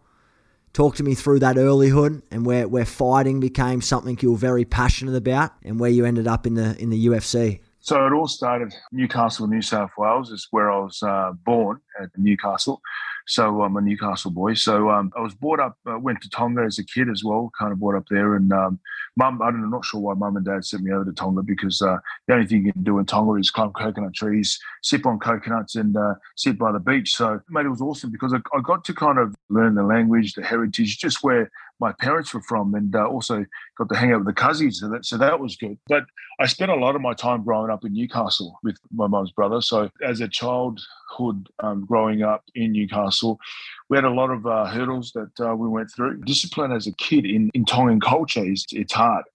Talk 0.75 0.97
to 0.97 1.03
me 1.03 1.15
through 1.15 1.39
that 1.39 1.55
earlyhood 1.55 2.21
and 2.31 2.45
where, 2.45 2.67
where 2.67 2.83
fighting 2.83 3.39
became 3.39 3.79
something 3.79 4.17
you 4.19 4.31
were 4.31 4.37
very 4.37 4.65
passionate 4.65 5.15
about 5.15 5.53
and 5.63 5.79
where 5.79 5.89
you 5.89 6.03
ended 6.03 6.27
up 6.27 6.45
in 6.45 6.55
the 6.55 6.75
in 6.77 6.89
the 6.89 7.05
UFC. 7.05 7.61
So 7.79 8.05
it 8.05 8.11
all 8.11 8.27
started 8.27 8.75
Newcastle, 8.91 9.47
New 9.47 9.61
South 9.61 9.91
Wales, 9.97 10.31
is 10.31 10.49
where 10.51 10.69
I 10.69 10.79
was 10.79 11.01
uh, 11.01 11.31
born 11.45 11.79
at 12.01 12.09
Newcastle. 12.17 12.81
So 13.27 13.63
I'm 13.63 13.75
a 13.75 13.81
Newcastle 13.81 14.31
boy. 14.31 14.53
So 14.53 14.89
um, 14.89 15.11
I 15.17 15.21
was 15.21 15.33
brought 15.33 15.59
up, 15.59 15.77
uh, 15.89 15.97
went 15.97 16.21
to 16.21 16.29
Tonga 16.29 16.61
as 16.61 16.79
a 16.79 16.83
kid 16.83 17.09
as 17.09 17.23
well, 17.23 17.51
kind 17.57 17.71
of 17.71 17.79
brought 17.79 17.95
up 17.95 18.05
there. 18.09 18.35
And 18.35 18.51
um, 18.53 18.79
mum, 19.15 19.41
I'm 19.41 19.69
not 19.69 19.83
sure 19.83 19.99
why 19.99 20.13
mum 20.13 20.37
and 20.37 20.45
dad 20.45 20.65
sent 20.65 20.83
me 20.83 20.91
over 20.91 21.05
to 21.05 21.13
Tonga 21.13 21.41
because 21.41 21.81
uh, 21.81 21.97
the 22.27 22.33
only 22.33 22.45
thing 22.45 22.65
you 22.65 22.73
can 22.73 22.83
do 22.83 22.99
in 22.99 23.05
Tonga 23.05 23.33
is 23.33 23.49
climb 23.49 23.71
coconut 23.73 24.13
trees, 24.13 24.59
sip 24.83 25.05
on 25.05 25.19
coconuts, 25.19 25.75
and 25.75 25.97
uh, 25.97 26.15
sit 26.35 26.57
by 26.57 26.71
the 26.71 26.79
beach. 26.79 27.15
So, 27.15 27.41
mate, 27.49 27.65
it 27.65 27.69
was 27.69 27.81
awesome 27.81 28.11
because 28.11 28.33
I, 28.33 28.37
I, 28.55 28.61
got 28.61 28.85
to 28.85 28.93
kind 28.93 29.17
of 29.17 29.35
learn 29.49 29.75
the 29.75 29.83
language, 29.83 30.33
the 30.33 30.43
heritage, 30.43 30.97
just 30.97 31.23
where 31.23 31.51
my 31.79 31.91
parents 31.93 32.33
were 32.33 32.41
from, 32.41 32.73
and 32.73 32.95
uh, 32.95 33.05
also 33.05 33.45
got 33.77 33.89
to 33.89 33.95
hang 33.95 34.11
out 34.11 34.19
with 34.19 34.27
the 34.27 34.33
cousins. 34.33 34.79
So 34.79 34.89
that, 34.89 35.05
so 35.05 35.17
that 35.17 35.39
was 35.39 35.55
good. 35.55 35.77
But 35.87 36.05
I 36.39 36.47
spent 36.47 36.71
a 36.71 36.75
lot 36.75 36.95
of 36.95 37.01
my 37.01 37.13
time 37.13 37.43
growing 37.43 37.71
up 37.71 37.85
in 37.85 37.93
Newcastle 37.93 38.59
with 38.63 38.77
my 38.93 39.07
mum's 39.07 39.31
brother. 39.31 39.61
So 39.61 39.89
as 40.03 40.21
a 40.21 40.27
childhood 40.27 41.49
um, 41.59 41.85
growing 41.85 42.23
up 42.23 42.43
in 42.55 42.71
Newcastle, 42.71 43.39
we 43.89 43.97
had 43.97 44.05
a 44.05 44.09
lot 44.09 44.31
of 44.31 44.45
uh, 44.45 44.65
hurdles 44.65 45.11
that 45.13 45.45
uh, 45.45 45.55
we 45.55 45.67
went 45.67 45.89
through. 45.95 46.21
Discipline 46.21 46.71
as 46.71 46.87
a 46.87 46.93
kid 46.93 47.25
in, 47.25 47.51
in 47.53 47.65
Tongan 47.65 47.99
culture 47.99 48.45
is 48.45 48.65
it's 48.71 48.93
hard. 48.93 49.25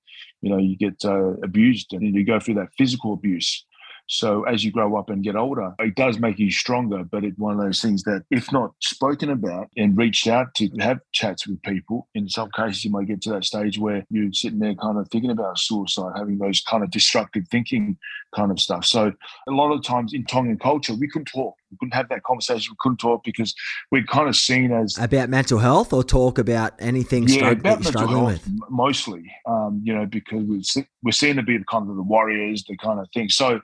You 0.43 0.50
know, 0.50 0.58
you 0.58 0.76
get 0.76 1.04
uh, 1.04 1.34
abused 1.43 1.93
and 1.93 2.14
you 2.14 2.25
go 2.25 2.40
through 2.40 2.54
that 2.54 2.72
physical 2.76 3.12
abuse. 3.12 3.64
So 4.12 4.42
as 4.42 4.64
you 4.64 4.72
grow 4.72 4.96
up 4.96 5.08
and 5.08 5.22
get 5.22 5.36
older, 5.36 5.72
it 5.78 5.94
does 5.94 6.18
make 6.18 6.40
you 6.40 6.50
stronger. 6.50 7.04
But 7.04 7.22
it's 7.22 7.38
one 7.38 7.52
of 7.52 7.64
those 7.64 7.80
things 7.80 8.02
that, 8.02 8.24
if 8.28 8.50
not 8.50 8.72
spoken 8.80 9.30
about 9.30 9.68
and 9.76 9.96
reached 9.96 10.26
out 10.26 10.52
to 10.56 10.69
have 10.81 10.98
chats 11.12 11.46
with 11.46 11.62
people, 11.62 12.08
in 12.17 12.29
some 12.29 12.50
cases 12.50 12.84
you 12.84 12.90
might 12.90 13.06
get 13.06 13.22
to 13.22 13.31
that 13.31 13.44
stage 13.44 13.79
where 13.79 14.05
you're 14.10 14.32
sitting 14.32 14.58
there 14.58 14.74
kind 14.74 14.98
of 14.98 15.08
thinking 15.08 15.31
about 15.31 15.60
suicide, 15.60 16.12
having 16.17 16.38
those 16.38 16.60
kind 16.60 16.82
of 16.82 16.90
destructive 16.90 17.46
thinking 17.52 17.96
kind 18.34 18.50
of 18.50 18.58
stuff. 18.58 18.84
So 18.84 19.12
a 19.48 19.52
lot 19.52 19.70
of 19.72 19.84
times 19.84 20.12
in 20.12 20.24
Tongan 20.24 20.58
culture, 20.58 20.94
we 20.94 21.08
couldn't 21.08 21.26
talk. 21.26 21.55
We 21.70 21.77
couldn't 21.79 21.94
have 21.94 22.08
that 22.08 22.22
conversation. 22.22 22.72
We 22.72 22.77
couldn't 22.81 22.98
talk 22.98 23.24
because 23.24 23.55
we're 23.91 24.05
kind 24.05 24.29
of 24.29 24.36
seen 24.36 24.72
as 24.72 24.98
about 24.98 25.29
mental 25.29 25.58
health 25.58 25.93
or 25.93 26.03
talk 26.03 26.39
about 26.39 26.74
anything 26.79 27.29
yeah, 27.29 27.50
about 27.50 27.82
mental 27.82 28.08
health, 28.08 28.27
with. 28.27 28.50
Mostly, 28.69 29.31
um, 29.46 29.81
you 29.84 29.94
know, 29.94 30.06
because 30.06 30.43
we're, 30.43 30.84
we're 31.03 31.12
seen 31.12 31.36
to 31.36 31.43
be 31.43 31.56
the 31.56 31.65
kind 31.65 31.89
of 31.89 31.96
the 31.96 32.03
warriors, 32.03 32.65
the 32.69 32.77
kind 32.77 32.98
of 32.98 33.08
thing. 33.15 33.29
So 33.29 33.60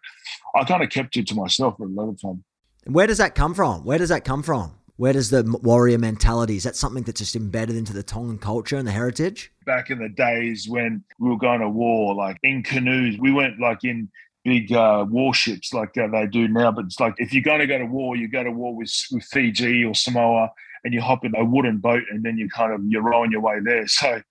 I 0.55 0.65
kind 0.65 0.83
of 0.83 0.91
kept 0.91 1.17
it 1.17 1.27
to 1.29 1.35
myself 1.35 1.77
for 1.77 1.85
a 1.85 1.89
lot 1.89 2.09
of 2.09 2.21
time. 2.21 2.45
Where 2.87 3.07
does 3.07 3.19
that 3.19 3.35
come 3.35 3.55
from? 3.55 3.85
Where 3.85 3.99
does 3.99 4.11
that 4.11 4.25
come 4.25 4.43
from? 4.43 4.73
Where 4.97 5.13
does 5.13 5.29
the 5.29 5.43
warrior 5.63 5.99
mentality? 5.99 6.57
Is 6.57 6.63
that 6.63 6.75
something 6.75 7.03
that's 7.03 7.21
just 7.21 7.37
embedded 7.37 7.77
into 7.77 7.93
the 7.93 8.03
Tongan 8.03 8.39
culture 8.39 8.77
and 8.77 8.89
the 8.89 8.93
heritage? 8.93 9.53
Back 9.67 9.91
in 9.91 9.99
the 9.99 10.09
days 10.09 10.69
when 10.69 11.05
we 11.19 11.29
were 11.29 11.37
going 11.37 11.61
to 11.61 11.69
war, 11.69 12.15
like 12.15 12.39
in 12.43 12.63
canoes, 12.63 13.19
we 13.19 13.31
weren't 13.31 13.61
like 13.61 13.85
in 13.85 14.09
big 14.47 14.73
uh, 14.73 15.05
warships 15.11 15.75
like 15.75 15.99
uh, 15.99 16.07
they 16.07 16.27
do 16.27 16.47
now. 16.47 16.71
But 16.71 16.85
it's 16.85 17.01
like 17.01 17.15
if 17.19 17.33
you're 17.33 17.43
going 17.43 17.59
to 17.59 17.67
go 17.67 17.79
to 17.79 17.85
war, 17.85 18.17
you 18.17 18.29
go 18.29 18.45
to 18.45 18.51
war 18.53 18.75
with, 18.75 18.93
with 19.11 19.25
Fiji 19.25 19.85
or 19.85 19.95
Samoa, 19.95 20.53
and 20.85 20.95
you 20.95 21.01
hop 21.01 21.25
in 21.25 21.35
a 21.35 21.45
wooden 21.45 21.79
boat, 21.79 22.05
and 22.11 22.23
then 22.23 22.39
you 22.39 22.49
kind 22.49 22.73
of 22.73 22.81
you're 22.87 23.03
rowing 23.03 23.33
your 23.33 23.41
way 23.41 23.59
there. 23.63 23.87
So 23.89 24.23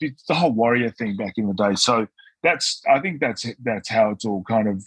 it's 0.00 0.24
the 0.26 0.34
whole 0.34 0.52
warrior 0.52 0.90
thing 0.90 1.16
back 1.16 1.34
in 1.36 1.48
the 1.48 1.54
day. 1.54 1.74
So 1.74 2.06
that's 2.44 2.80
I 2.88 3.00
think 3.00 3.20
that's 3.20 3.44
that's 3.64 3.88
how 3.88 4.10
it's 4.10 4.24
all 4.24 4.44
kind 4.44 4.68
of 4.68 4.82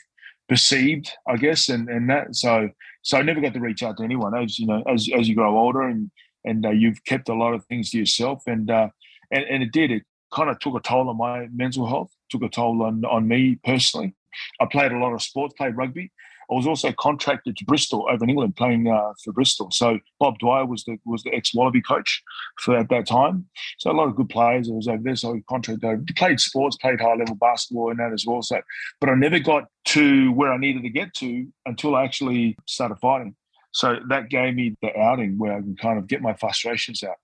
perceived, 0.48 1.12
I 1.28 1.36
guess, 1.36 1.68
and 1.68 1.90
and 1.90 2.10
that 2.10 2.36
so 2.36 2.70
so 3.02 3.18
I 3.18 3.24
never 3.24 3.42
got 3.42 3.54
to 3.54 3.60
reach 3.60 3.84
out 3.84 3.98
to 3.98 4.04
anyone 4.04 4.38
as 4.38 4.58
you 4.58 4.68
know 4.68 4.84
as 4.88 5.10
as 5.18 5.28
you 5.28 5.36
grow 5.36 5.58
older 5.58 5.82
and 5.82 6.10
and 6.46 6.66
uh, 6.66 6.70
you've 6.70 7.04
kept 7.04 7.28
a 7.28 7.34
lot 7.34 7.54
of 7.54 7.66
things 7.66 7.90
to 7.92 7.98
yourself 7.98 8.44
and 8.48 8.72
uh, 8.72 8.88
and 9.32 9.44
and 9.44 9.64
it 9.64 9.74
did 9.74 9.92
it 9.92 10.04
kind 10.34 10.50
of 10.50 10.60
took 10.60 10.76
a 10.76 10.80
toll 10.80 11.10
on 11.10 11.18
my 11.18 11.48
mental 11.54 11.88
health, 11.88 12.12
took 12.30 12.44
a 12.44 12.50
toll 12.50 12.84
on 12.84 13.04
on 13.06 13.28
me 13.28 13.60
personally. 13.64 14.14
I 14.60 14.66
played 14.66 14.92
a 14.92 14.98
lot 14.98 15.14
of 15.14 15.22
sports, 15.22 15.54
played 15.58 15.76
rugby. 15.76 16.12
I 16.50 16.54
was 16.54 16.66
also 16.66 16.94
contracted 16.94 17.58
to 17.58 17.66
Bristol 17.66 18.08
over 18.10 18.24
in 18.24 18.30
England, 18.30 18.56
playing 18.56 18.88
uh, 18.88 19.12
for 19.22 19.34
Bristol. 19.34 19.70
So 19.72 20.00
Bob 20.18 20.40
Dwyer 20.40 20.66
was 20.66 20.86
the 20.86 20.98
was 21.06 21.24
the 21.24 21.34
ex 21.34 21.54
Wallaby 21.54 21.82
coach 21.82 22.24
for 22.62 22.78
at 22.78 22.90
that 22.90 23.06
time. 23.06 23.48
So 23.80 23.92
a 23.92 23.94
lot 23.94 24.08
of 24.08 24.16
good 24.16 24.30
players. 24.30 24.70
I 24.70 24.74
was 24.74 24.88
over 24.88 25.04
there, 25.04 25.16
so 25.18 25.36
I 25.36 25.42
contracted. 25.50 26.16
Played 26.16 26.40
sports, 26.40 26.78
played 26.78 27.02
high 27.02 27.16
level 27.16 27.36
basketball 27.36 27.92
and 27.92 28.00
that 28.00 28.14
as 28.14 28.26
well. 28.26 28.42
So, 28.42 28.62
but 29.02 29.10
I 29.10 29.16
never 29.16 29.40
got 29.40 29.66
to 29.88 30.32
where 30.34 30.54
I 30.54 30.58
needed 30.58 30.84
to 30.84 30.90
get 30.90 31.14
to 31.16 31.48
until 31.66 31.96
I 31.96 32.06
actually 32.06 32.58
started 32.66 32.96
fighting. 33.00 33.36
So 33.74 33.98
that 34.08 34.30
gave 34.30 34.56
me 34.56 34.76
the 34.82 34.98
outing 34.98 35.38
where 35.38 35.54
I 35.54 35.60
can 35.60 35.76
kind 35.76 36.00
of 36.00 36.08
get 36.08 36.22
my 36.22 36.34
frustrations 36.34 37.04
out. 37.04 37.18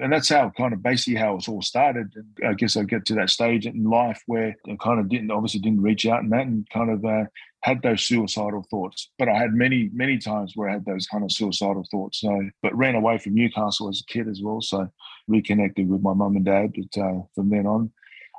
And 0.00 0.12
that's 0.12 0.28
how 0.28 0.50
kind 0.56 0.72
of 0.72 0.82
basically 0.82 1.14
how 1.14 1.36
it's 1.36 1.48
all 1.48 1.62
started. 1.62 2.12
And 2.16 2.48
I 2.48 2.54
guess 2.54 2.76
I 2.76 2.82
get 2.82 3.06
to 3.06 3.14
that 3.14 3.30
stage 3.30 3.64
in 3.66 3.84
life 3.84 4.20
where 4.26 4.56
I 4.68 4.76
kind 4.82 4.98
of 4.98 5.08
didn't, 5.08 5.30
obviously 5.30 5.60
didn't 5.60 5.82
reach 5.82 6.04
out 6.06 6.22
and 6.22 6.32
that 6.32 6.46
and 6.46 6.68
kind 6.70 6.90
of 6.90 7.04
uh, 7.04 7.24
had 7.62 7.80
those 7.82 8.02
suicidal 8.02 8.66
thoughts. 8.70 9.10
But 9.18 9.28
I 9.28 9.38
had 9.38 9.54
many, 9.54 9.90
many 9.92 10.18
times 10.18 10.52
where 10.56 10.68
I 10.68 10.72
had 10.72 10.84
those 10.84 11.06
kind 11.06 11.22
of 11.22 11.30
suicidal 11.30 11.84
thoughts. 11.90 12.20
So, 12.20 12.50
but 12.60 12.76
ran 12.76 12.96
away 12.96 13.18
from 13.18 13.34
Newcastle 13.34 13.88
as 13.88 14.00
a 14.00 14.12
kid 14.12 14.26
as 14.28 14.40
well. 14.42 14.60
So 14.60 14.88
reconnected 15.28 15.88
with 15.88 16.02
my 16.02 16.12
mum 16.12 16.34
and 16.34 16.44
dad. 16.44 16.72
But 16.74 17.00
uh, 17.00 17.22
from 17.36 17.50
then 17.50 17.66
on, 17.66 17.92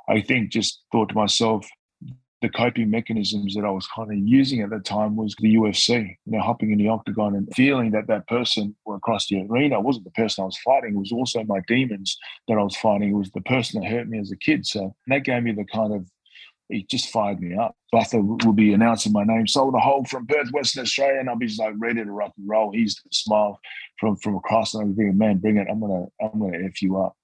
I 0.08 0.20
think 0.20 0.50
just 0.50 0.82
thought 0.92 1.08
to 1.08 1.14
myself, 1.14 1.66
the 2.42 2.48
coping 2.50 2.90
mechanisms 2.90 3.54
that 3.54 3.64
I 3.64 3.70
was 3.70 3.88
kind 3.88 4.10
of 4.10 4.18
using 4.18 4.60
at 4.60 4.70
the 4.70 4.78
time 4.78 5.16
was 5.16 5.34
the 5.38 5.54
UFC, 5.54 6.16
you 6.26 6.32
know, 6.32 6.40
hopping 6.40 6.70
in 6.70 6.78
the 6.78 6.88
octagon 6.88 7.34
and 7.34 7.48
feeling 7.54 7.92
that 7.92 8.08
that 8.08 8.28
person 8.28 8.76
across 8.88 9.26
the 9.28 9.46
arena 9.48 9.80
wasn't 9.80 10.04
the 10.04 10.10
person 10.10 10.42
I 10.42 10.46
was 10.46 10.58
fighting. 10.58 10.94
It 10.94 10.98
was 10.98 11.12
also 11.12 11.44
my 11.44 11.60
demons 11.66 12.18
that 12.46 12.58
I 12.58 12.62
was 12.62 12.76
fighting. 12.76 13.10
It 13.10 13.16
was 13.16 13.30
the 13.30 13.40
person 13.42 13.80
that 13.80 13.90
hurt 13.90 14.08
me 14.08 14.18
as 14.18 14.30
a 14.30 14.36
kid. 14.36 14.66
So 14.66 14.94
that 15.06 15.24
gave 15.24 15.42
me 15.42 15.52
the 15.52 15.64
kind 15.64 15.94
of, 15.94 16.06
it 16.68 16.90
just 16.90 17.10
fired 17.10 17.40
me 17.40 17.56
up. 17.56 17.74
Buffer 17.90 18.20
will 18.20 18.52
be 18.52 18.74
announcing 18.74 19.12
my 19.12 19.24
name, 19.24 19.46
sold 19.46 19.74
a 19.74 19.78
hole 19.78 20.04
from 20.04 20.26
Perth, 20.26 20.50
Western 20.52 20.82
Australia, 20.82 21.20
and 21.20 21.30
I'll 21.30 21.36
be 21.36 21.46
just 21.46 21.60
like 21.60 21.74
ready 21.78 22.04
to 22.04 22.10
rock 22.10 22.32
and 22.36 22.48
roll. 22.48 22.72
He's 22.72 22.96
the 22.96 23.08
smile 23.12 23.58
from 23.98 24.16
from 24.16 24.34
across, 24.34 24.74
and 24.74 24.82
I'll 24.82 24.92
be 24.92 25.10
man, 25.12 25.38
bring 25.38 25.56
it. 25.56 25.68
I'm 25.70 25.80
gonna 25.80 26.06
I'm 26.20 26.38
gonna 26.38 26.58
f 26.64 26.82
you 26.82 27.00
up 27.00 27.16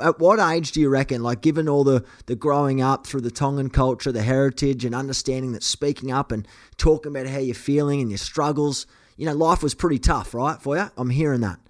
at 0.00 0.18
what 0.18 0.38
age 0.38 0.72
do 0.72 0.80
you 0.80 0.88
reckon, 0.88 1.22
like 1.22 1.40
given 1.40 1.68
all 1.68 1.84
the, 1.84 2.04
the 2.26 2.36
growing 2.36 2.80
up 2.80 3.06
through 3.06 3.20
the 3.22 3.30
Tongan 3.30 3.70
culture, 3.70 4.12
the 4.12 4.22
heritage, 4.22 4.84
and 4.84 4.94
understanding 4.94 5.52
that 5.52 5.62
speaking 5.62 6.10
up 6.10 6.32
and 6.32 6.46
talking 6.76 7.10
about 7.10 7.26
how 7.26 7.38
you're 7.38 7.54
feeling 7.54 8.00
and 8.00 8.10
your 8.10 8.18
struggles, 8.18 8.86
you 9.16 9.26
know, 9.26 9.34
life 9.34 9.62
was 9.62 9.74
pretty 9.74 9.98
tough, 9.98 10.34
right, 10.34 10.60
for 10.60 10.76
you? 10.76 10.90
I'm 10.96 11.10
hearing 11.10 11.40
that. 11.42 11.60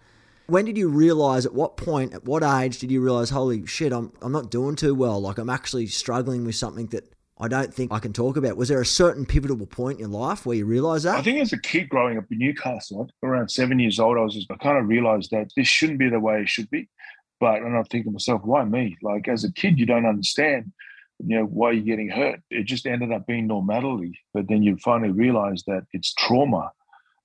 When 0.46 0.64
did 0.64 0.76
you 0.76 0.88
realize, 0.88 1.46
at 1.46 1.54
what 1.54 1.76
point, 1.76 2.12
at 2.12 2.24
what 2.24 2.42
age 2.42 2.78
did 2.78 2.90
you 2.90 3.00
realize, 3.00 3.30
holy 3.30 3.66
shit, 3.66 3.92
I'm, 3.92 4.12
I'm 4.20 4.32
not 4.32 4.50
doing 4.50 4.74
too 4.76 4.94
well? 4.94 5.20
Like, 5.20 5.38
I'm 5.38 5.50
actually 5.50 5.86
struggling 5.86 6.44
with 6.44 6.56
something 6.56 6.86
that 6.88 7.12
I 7.38 7.48
don't 7.48 7.72
think 7.72 7.92
I 7.92 8.00
can 8.00 8.12
talk 8.12 8.36
about. 8.36 8.56
Was 8.56 8.68
there 8.68 8.80
a 8.80 8.86
certain 8.86 9.24
pivotal 9.24 9.64
point 9.64 9.98
in 9.98 10.10
your 10.10 10.20
life 10.20 10.44
where 10.44 10.56
you 10.56 10.66
realised 10.66 11.06
that? 11.06 11.16
I 11.16 11.22
think 11.22 11.38
as 11.40 11.54
a 11.54 11.58
kid 11.58 11.88
growing 11.88 12.18
up 12.18 12.24
in 12.30 12.38
Newcastle, 12.38 13.08
around 13.22 13.48
seven 13.48 13.78
years 13.78 13.98
old, 13.98 14.18
I 14.18 14.20
was 14.20 14.34
just, 14.34 14.50
I 14.50 14.56
kind 14.56 14.76
of 14.76 14.88
realised 14.88 15.30
that 15.30 15.50
this 15.56 15.66
shouldn't 15.66 15.98
be 15.98 16.10
the 16.10 16.20
way 16.20 16.42
it 16.42 16.48
should 16.48 16.68
be. 16.68 16.88
But 17.40 17.62
and 17.62 17.76
I 17.76 17.82
think 17.84 18.04
to 18.04 18.10
myself, 18.10 18.42
why 18.44 18.64
me? 18.64 18.96
Like 19.02 19.26
as 19.26 19.44
a 19.44 19.52
kid, 19.52 19.78
you 19.78 19.86
don't 19.86 20.06
understand, 20.06 20.72
you 21.18 21.38
know, 21.38 21.44
why 21.44 21.72
you're 21.72 21.84
getting 21.84 22.10
hurt. 22.10 22.40
It 22.50 22.64
just 22.64 22.86
ended 22.86 23.12
up 23.12 23.26
being 23.26 23.46
normality. 23.46 24.18
But 24.34 24.48
then 24.48 24.62
you 24.62 24.76
finally 24.76 25.10
realize 25.10 25.64
that 25.66 25.84
it's 25.92 26.12
trauma 26.14 26.70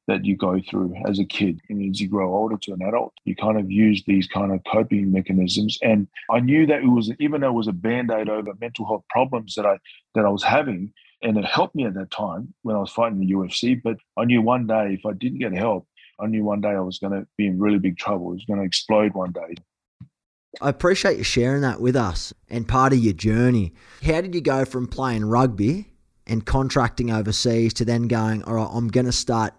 that 0.07 0.23
you 0.23 0.37
go 0.37 0.61
through 0.69 0.95
as 1.07 1.19
a 1.19 1.25
kid. 1.25 1.59
And 1.69 1.89
as 1.89 1.99
you 1.99 2.07
grow 2.07 2.33
older 2.33 2.57
to 2.57 2.73
an 2.73 2.81
adult, 2.83 3.13
you 3.25 3.35
kind 3.35 3.59
of 3.59 3.71
use 3.71 4.03
these 4.05 4.27
kind 4.27 4.51
of 4.51 4.61
coping 4.71 5.11
mechanisms. 5.11 5.77
And 5.81 6.07
I 6.29 6.39
knew 6.39 6.65
that 6.67 6.83
it 6.83 6.87
was 6.87 7.11
even 7.19 7.41
though 7.41 7.49
it 7.49 7.53
was 7.53 7.67
a 7.67 7.73
band-aid 7.73 8.29
over 8.29 8.53
mental 8.61 8.85
health 8.85 9.03
problems 9.09 9.55
that 9.55 9.65
I 9.65 9.79
that 10.13 10.25
I 10.25 10.29
was 10.29 10.43
having, 10.43 10.93
and 11.21 11.37
it 11.37 11.45
helped 11.45 11.75
me 11.75 11.85
at 11.85 11.95
that 11.95 12.11
time 12.11 12.53
when 12.61 12.75
I 12.75 12.79
was 12.79 12.91
fighting 12.91 13.19
the 13.19 13.33
UFC. 13.33 13.81
But 13.81 13.97
I 14.17 14.25
knew 14.25 14.41
one 14.41 14.67
day 14.67 14.93
if 14.93 15.05
I 15.05 15.13
didn't 15.13 15.39
get 15.39 15.53
help, 15.53 15.87
I 16.19 16.27
knew 16.27 16.43
one 16.43 16.61
day 16.61 16.69
I 16.69 16.79
was 16.79 16.99
going 16.99 17.13
to 17.13 17.27
be 17.37 17.47
in 17.47 17.59
really 17.59 17.79
big 17.79 17.97
trouble. 17.97 18.29
It 18.31 18.35
was 18.35 18.45
going 18.45 18.59
to 18.59 18.65
explode 18.65 19.13
one 19.13 19.31
day. 19.31 19.55
I 20.61 20.69
appreciate 20.69 21.17
you 21.17 21.23
sharing 21.23 21.61
that 21.61 21.81
with 21.81 21.95
us 21.95 22.33
and 22.49 22.67
part 22.67 22.93
of 22.93 22.99
your 22.99 23.13
journey. 23.13 23.73
How 24.03 24.21
did 24.21 24.33
you 24.33 24.41
go 24.41 24.65
from 24.65 24.87
playing 24.87 25.25
rugby 25.25 25.91
and 26.27 26.45
contracting 26.45 27.11
overseas 27.11 27.73
to 27.75 27.85
then 27.85 28.07
going, 28.07 28.43
all 28.43 28.55
right, 28.55 28.69
I'm 28.71 28.87
going 28.87 29.05
to 29.05 29.11
start 29.11 29.53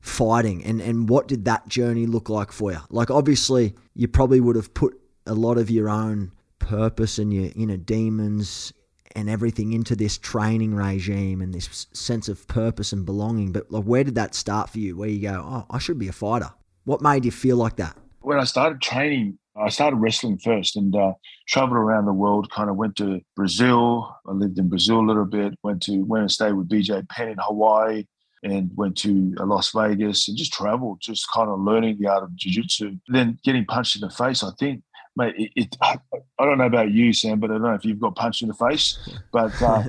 fighting? 0.00 0.64
And, 0.64 0.80
and 0.80 1.08
what 1.08 1.28
did 1.28 1.44
that 1.44 1.68
journey 1.68 2.06
look 2.06 2.28
like 2.28 2.52
for 2.52 2.72
you? 2.72 2.78
Like, 2.90 3.10
obviously, 3.10 3.74
you 3.94 4.08
probably 4.08 4.40
would 4.40 4.56
have 4.56 4.74
put 4.74 4.98
a 5.26 5.34
lot 5.34 5.58
of 5.58 5.70
your 5.70 5.88
own 5.88 6.32
purpose 6.58 7.18
and 7.18 7.32
your 7.32 7.50
inner 7.54 7.76
demons 7.76 8.72
and 9.14 9.30
everything 9.30 9.72
into 9.72 9.96
this 9.96 10.18
training 10.18 10.74
regime 10.74 11.40
and 11.40 11.54
this 11.54 11.86
sense 11.92 12.28
of 12.28 12.46
purpose 12.48 12.92
and 12.92 13.06
belonging. 13.06 13.52
But 13.52 13.70
like, 13.70 13.84
where 13.84 14.04
did 14.04 14.16
that 14.16 14.34
start 14.34 14.70
for 14.70 14.78
you? 14.78 14.96
Where 14.96 15.08
you 15.08 15.22
go, 15.22 15.42
oh, 15.44 15.66
I 15.70 15.78
should 15.78 15.98
be 15.98 16.08
a 16.08 16.12
fighter. 16.12 16.50
What 16.84 17.00
made 17.00 17.24
you 17.24 17.30
feel 17.30 17.56
like 17.56 17.76
that? 17.76 17.96
When 18.20 18.38
I 18.38 18.44
started 18.44 18.82
training 18.82 19.38
I 19.58 19.68
started 19.70 19.96
wrestling 19.96 20.38
first 20.38 20.76
and 20.76 20.94
uh, 20.94 21.12
traveled 21.48 21.78
around 21.78 22.06
the 22.06 22.12
world. 22.12 22.50
Kind 22.50 22.70
of 22.70 22.76
went 22.76 22.96
to 22.96 23.20
Brazil. 23.34 24.14
I 24.26 24.32
lived 24.32 24.58
in 24.58 24.68
Brazil 24.68 25.00
a 25.00 25.06
little 25.06 25.24
bit. 25.24 25.54
Went 25.62 25.82
to 25.84 26.04
went 26.04 26.22
and 26.22 26.30
stayed 26.30 26.52
with 26.52 26.68
BJ 26.68 27.08
Penn 27.08 27.28
in 27.28 27.38
Hawaii, 27.40 28.04
and 28.42 28.70
went 28.74 28.96
to 28.98 29.34
uh, 29.40 29.46
Las 29.46 29.72
Vegas 29.72 30.28
and 30.28 30.36
just 30.36 30.52
traveled, 30.52 31.00
just 31.00 31.26
kind 31.32 31.48
of 31.48 31.60
learning 31.60 31.96
the 31.98 32.08
art 32.08 32.22
of 32.22 32.34
jiu-jitsu. 32.36 32.96
Then 33.08 33.38
getting 33.44 33.64
punched 33.64 33.96
in 33.96 34.02
the 34.02 34.10
face. 34.10 34.42
I 34.42 34.50
think, 34.58 34.82
mate, 35.16 35.34
it, 35.36 35.50
it, 35.56 35.76
I 35.82 36.44
don't 36.44 36.58
know 36.58 36.66
about 36.66 36.90
you, 36.90 37.12
Sam, 37.12 37.40
but 37.40 37.50
I 37.50 37.54
don't 37.54 37.62
know 37.62 37.74
if 37.74 37.84
you've 37.84 38.00
got 38.00 38.14
punched 38.14 38.42
in 38.42 38.48
the 38.48 38.54
face. 38.54 38.98
But 39.32 39.60
uh, 39.62 39.84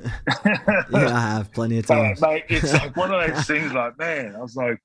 yeah, 0.45 0.91
I 0.91 1.35
have 1.35 1.51
plenty 1.51 1.79
of 1.79 1.85
times. 1.87 2.21
mate, 2.21 2.45
it's 2.49 2.73
like 2.73 2.95
one 2.95 3.13
of 3.13 3.35
those 3.35 3.45
things. 3.47 3.73
Like, 3.73 3.97
man, 3.99 4.35
I 4.35 4.39
was 4.39 4.55
like 4.55 4.79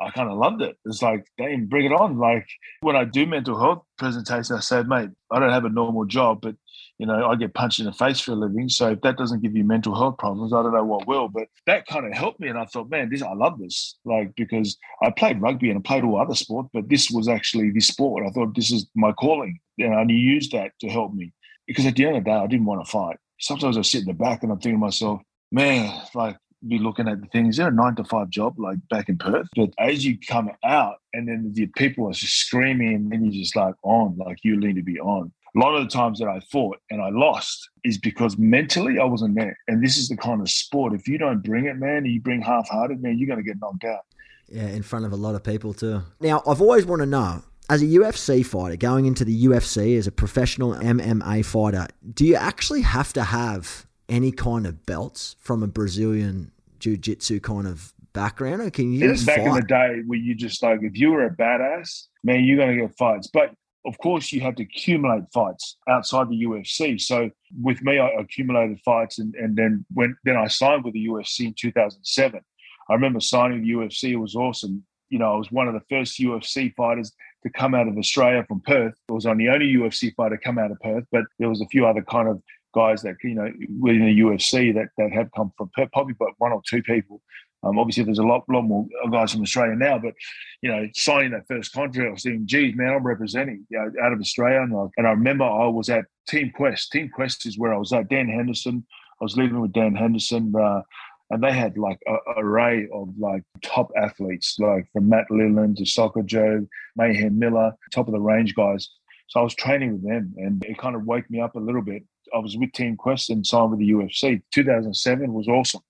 I 0.00 0.10
kind 0.10 0.30
of 0.30 0.38
loved 0.38 0.62
it. 0.62 0.76
It's 0.84 1.02
like, 1.02 1.26
damn, 1.38 1.66
bring 1.66 1.86
it 1.86 1.92
on. 1.92 2.18
Like 2.18 2.46
when 2.80 2.96
I 2.96 3.04
do 3.04 3.26
mental 3.26 3.58
health 3.58 3.84
presentations, 3.96 4.50
I 4.50 4.60
say, 4.60 4.82
mate, 4.82 5.10
I 5.30 5.38
don't 5.38 5.52
have 5.52 5.64
a 5.64 5.70
normal 5.70 6.04
job, 6.04 6.40
but 6.42 6.56
you 6.98 7.06
know, 7.06 7.26
I 7.26 7.34
get 7.34 7.54
punched 7.54 7.80
in 7.80 7.86
the 7.86 7.92
face 7.92 8.20
for 8.20 8.32
a 8.32 8.36
living. 8.36 8.68
So 8.68 8.90
if 8.90 9.00
that 9.00 9.16
doesn't 9.16 9.42
give 9.42 9.56
you 9.56 9.64
mental 9.64 9.96
health 9.96 10.18
problems, 10.18 10.52
I 10.52 10.62
don't 10.62 10.74
know 10.74 10.84
what 10.84 11.08
will. 11.08 11.28
But 11.28 11.48
that 11.66 11.86
kind 11.86 12.06
of 12.06 12.12
helped 12.12 12.38
me. 12.38 12.48
And 12.48 12.58
I 12.58 12.66
thought, 12.66 12.90
man, 12.90 13.10
this 13.10 13.22
I 13.22 13.34
love 13.34 13.58
this. 13.58 13.96
Like 14.04 14.34
because 14.36 14.76
I 15.02 15.10
played 15.10 15.42
rugby 15.42 15.70
and 15.70 15.78
I 15.78 15.82
played 15.82 16.04
all 16.04 16.20
other 16.20 16.34
sport, 16.34 16.66
but 16.72 16.88
this 16.88 17.10
was 17.10 17.28
actually 17.28 17.70
the 17.70 17.80
sport. 17.80 18.24
I 18.26 18.30
thought 18.30 18.54
this 18.54 18.70
is 18.70 18.86
my 18.94 19.12
calling. 19.12 19.58
And 19.78 19.94
I 19.94 20.04
used 20.04 20.52
that 20.52 20.72
to 20.80 20.88
help 20.88 21.14
me. 21.14 21.32
Because 21.66 21.86
at 21.86 21.96
the 21.96 22.04
end 22.06 22.16
of 22.16 22.24
the 22.24 22.30
day, 22.30 22.36
I 22.36 22.46
didn't 22.46 22.66
want 22.66 22.84
to 22.84 22.90
fight. 22.90 23.16
Sometimes 23.40 23.76
I 23.76 23.82
sit 23.82 24.02
in 24.02 24.06
the 24.06 24.14
back 24.14 24.42
and 24.42 24.52
I'm 24.52 24.58
thinking 24.58 24.78
to 24.78 24.84
myself, 24.84 25.20
man, 25.50 26.00
like 26.14 26.36
be 26.68 26.78
looking 26.78 27.08
at 27.08 27.20
the 27.20 27.26
things. 27.28 27.56
They're 27.56 27.68
a 27.68 27.72
nine 27.72 27.94
to 27.96 28.04
five 28.04 28.30
job, 28.30 28.58
like 28.58 28.78
back 28.88 29.08
in 29.08 29.18
Perth. 29.18 29.48
But 29.54 29.70
as 29.78 30.04
you 30.04 30.18
come 30.18 30.50
out, 30.64 30.96
and 31.12 31.28
then 31.28 31.52
the 31.54 31.66
people 31.76 32.08
are 32.08 32.12
just 32.12 32.34
screaming, 32.34 32.94
and 32.94 33.12
then 33.12 33.24
you're 33.24 33.42
just 33.42 33.56
like 33.56 33.74
on, 33.82 34.16
like 34.16 34.38
you 34.42 34.56
need 34.56 34.76
to 34.76 34.82
be 34.82 34.98
on. 34.98 35.32
A 35.56 35.60
lot 35.60 35.76
of 35.76 35.84
the 35.84 35.90
times 35.90 36.18
that 36.18 36.26
I 36.26 36.40
fought 36.50 36.78
and 36.90 37.00
I 37.00 37.10
lost 37.10 37.70
is 37.84 37.96
because 37.96 38.36
mentally 38.36 38.98
I 38.98 39.04
wasn't 39.04 39.36
there. 39.36 39.56
And 39.68 39.84
this 39.84 39.96
is 39.96 40.08
the 40.08 40.16
kind 40.16 40.40
of 40.40 40.50
sport. 40.50 40.92
If 40.94 41.06
you 41.06 41.16
don't 41.16 41.44
bring 41.44 41.66
it, 41.66 41.76
man, 41.76 42.04
you 42.06 42.20
bring 42.20 42.42
half-hearted, 42.42 43.00
man, 43.00 43.18
you're 43.18 43.28
going 43.28 43.38
to 43.38 43.44
get 43.44 43.60
knocked 43.60 43.84
out. 43.84 44.00
Yeah, 44.48 44.66
in 44.66 44.82
front 44.82 45.04
of 45.04 45.12
a 45.12 45.16
lot 45.16 45.36
of 45.36 45.44
people 45.44 45.72
too. 45.72 46.02
Now, 46.20 46.42
I've 46.46 46.60
always 46.60 46.84
wanted 46.84 47.04
to 47.04 47.10
know 47.10 47.42
as 47.70 47.82
a 47.82 47.86
UFC 47.86 48.44
fighter, 48.44 48.76
going 48.76 49.06
into 49.06 49.24
the 49.24 49.44
UFC 49.44 49.96
as 49.96 50.06
a 50.06 50.12
professional 50.12 50.74
MMA 50.74 51.44
fighter, 51.44 51.86
do 52.12 52.26
you 52.26 52.34
actually 52.34 52.82
have 52.82 53.12
to 53.14 53.22
have 53.22 53.86
any 54.08 54.32
kind 54.32 54.66
of 54.66 54.84
belts 54.84 55.36
from 55.38 55.62
a 55.62 55.66
Brazilian 55.66 56.50
jiu-jitsu 56.84 57.40
kind 57.40 57.66
of 57.66 57.94
background? 58.12 58.60
Or 58.60 58.70
can 58.70 58.92
you 58.92 59.08
back 59.08 59.38
fight? 59.38 59.38
in 59.38 59.54
the 59.54 59.62
day 59.62 60.02
where 60.06 60.18
you 60.18 60.34
just 60.34 60.62
like 60.62 60.80
if 60.82 60.96
you 60.98 61.10
were 61.10 61.24
a 61.24 61.34
badass 61.34 62.08
man 62.22 62.44
you're 62.44 62.58
going 62.58 62.76
to 62.76 62.86
get 62.86 62.96
fights. 62.98 63.28
But 63.32 63.54
of 63.86 63.96
course 63.98 64.32
you 64.32 64.40
have 64.42 64.54
to 64.56 64.62
accumulate 64.62 65.24
fights 65.32 65.76
outside 65.88 66.28
the 66.28 66.44
UFC 66.44 67.00
so 67.00 67.30
with 67.62 67.82
me 67.82 67.98
I 67.98 68.08
accumulated 68.18 68.80
fights 68.84 69.18
and, 69.18 69.34
and 69.34 69.56
then 69.56 69.84
when 69.92 70.14
then 70.24 70.36
I 70.36 70.46
signed 70.46 70.84
with 70.84 70.94
the 70.94 71.06
UFC 71.06 71.46
in 71.46 71.54
2007 71.54 72.40
I 72.88 72.92
remember 72.92 73.20
signing 73.20 73.62
the 73.62 73.70
UFC 73.70 74.10
it 74.10 74.16
was 74.16 74.36
awesome. 74.36 74.84
You 75.08 75.18
know 75.18 75.32
I 75.32 75.36
was 75.36 75.50
one 75.50 75.68
of 75.68 75.74
the 75.74 75.86
first 75.88 76.20
UFC 76.20 76.74
fighters 76.74 77.12
to 77.44 77.50
come 77.50 77.74
out 77.74 77.88
of 77.88 77.96
Australia 77.96 78.44
from 78.46 78.60
Perth. 78.60 78.94
I 79.10 79.12
was 79.12 79.26
on 79.26 79.38
the 79.38 79.48
only 79.48 79.72
UFC 79.72 80.14
fighter 80.14 80.36
to 80.36 80.42
come 80.42 80.58
out 80.58 80.70
of 80.70 80.78
Perth 80.80 81.04
but 81.10 81.24
there 81.38 81.48
was 81.48 81.62
a 81.62 81.66
few 81.68 81.86
other 81.86 82.02
kind 82.02 82.28
of 82.28 82.42
guys 82.74 83.02
that 83.02 83.16
you 83.22 83.34
know 83.34 83.50
within 83.80 84.06
the 84.06 84.20
UFC 84.20 84.74
that 84.74 84.88
that 84.98 85.12
have 85.12 85.30
come 85.34 85.52
from 85.56 85.70
probably 85.92 86.14
but 86.18 86.30
one 86.38 86.52
or 86.52 86.62
two 86.68 86.82
people. 86.82 87.22
Um, 87.62 87.78
obviously, 87.78 88.04
there's 88.04 88.18
a 88.18 88.24
lot, 88.24 88.44
lot 88.50 88.62
more 88.62 88.86
guys 89.10 89.32
from 89.32 89.40
Australia 89.40 89.74
now, 89.74 89.98
but 89.98 90.12
you 90.60 90.70
know, 90.70 90.86
signing 90.94 91.30
that 91.30 91.48
first 91.48 91.72
contract, 91.72 92.06
I 92.06 92.12
was 92.12 92.22
thinking, 92.22 92.46
geez, 92.46 92.76
man, 92.76 92.92
I'm 92.92 93.02
representing 93.02 93.66
you 93.70 93.78
know, 93.78 94.04
out 94.04 94.12
of 94.12 94.20
Australia, 94.20 94.60
and 94.60 94.76
I, 94.76 94.84
and 94.98 95.06
I 95.06 95.10
remember 95.10 95.44
I 95.44 95.66
was 95.66 95.88
at 95.88 96.04
Team 96.28 96.52
Quest. 96.54 96.92
Team 96.92 97.08
Quest 97.08 97.46
is 97.46 97.58
where 97.58 97.72
I 97.72 97.78
was 97.78 97.92
at. 97.92 98.10
Dan 98.10 98.28
Henderson, 98.28 98.84
I 99.18 99.24
was 99.24 99.38
living 99.38 99.60
with 99.60 99.72
Dan 99.72 99.94
Henderson. 99.94 100.52
Uh, 100.54 100.82
and 101.30 101.42
they 101.42 101.52
had 101.52 101.78
like 101.78 101.98
an 102.06 102.18
array 102.36 102.86
of 102.92 103.08
like 103.18 103.42
top 103.62 103.90
athletes, 103.96 104.56
like 104.58 104.86
from 104.92 105.08
Matt 105.08 105.26
Lindland 105.30 105.76
to 105.76 105.86
Soccer 105.86 106.22
Joe, 106.22 106.66
Mayhem 106.96 107.38
Miller, 107.38 107.72
top 107.92 108.08
of 108.08 108.12
the 108.12 108.20
range 108.20 108.54
guys. 108.54 108.90
So 109.28 109.40
I 109.40 109.42
was 109.42 109.54
training 109.54 109.92
with 109.92 110.04
them, 110.04 110.34
and 110.36 110.64
it 110.64 110.78
kind 110.78 110.94
of 110.94 111.04
woke 111.04 111.28
me 111.30 111.40
up 111.40 111.56
a 111.56 111.60
little 111.60 111.82
bit. 111.82 112.04
I 112.34 112.38
was 112.38 112.56
with 112.56 112.72
Team 112.72 112.96
Quest 112.96 113.30
and 113.30 113.46
signed 113.46 113.70
with 113.70 113.80
the 113.80 113.90
UFC. 113.90 114.42
2007 114.52 115.32
was 115.32 115.46
awesome. 115.48 115.82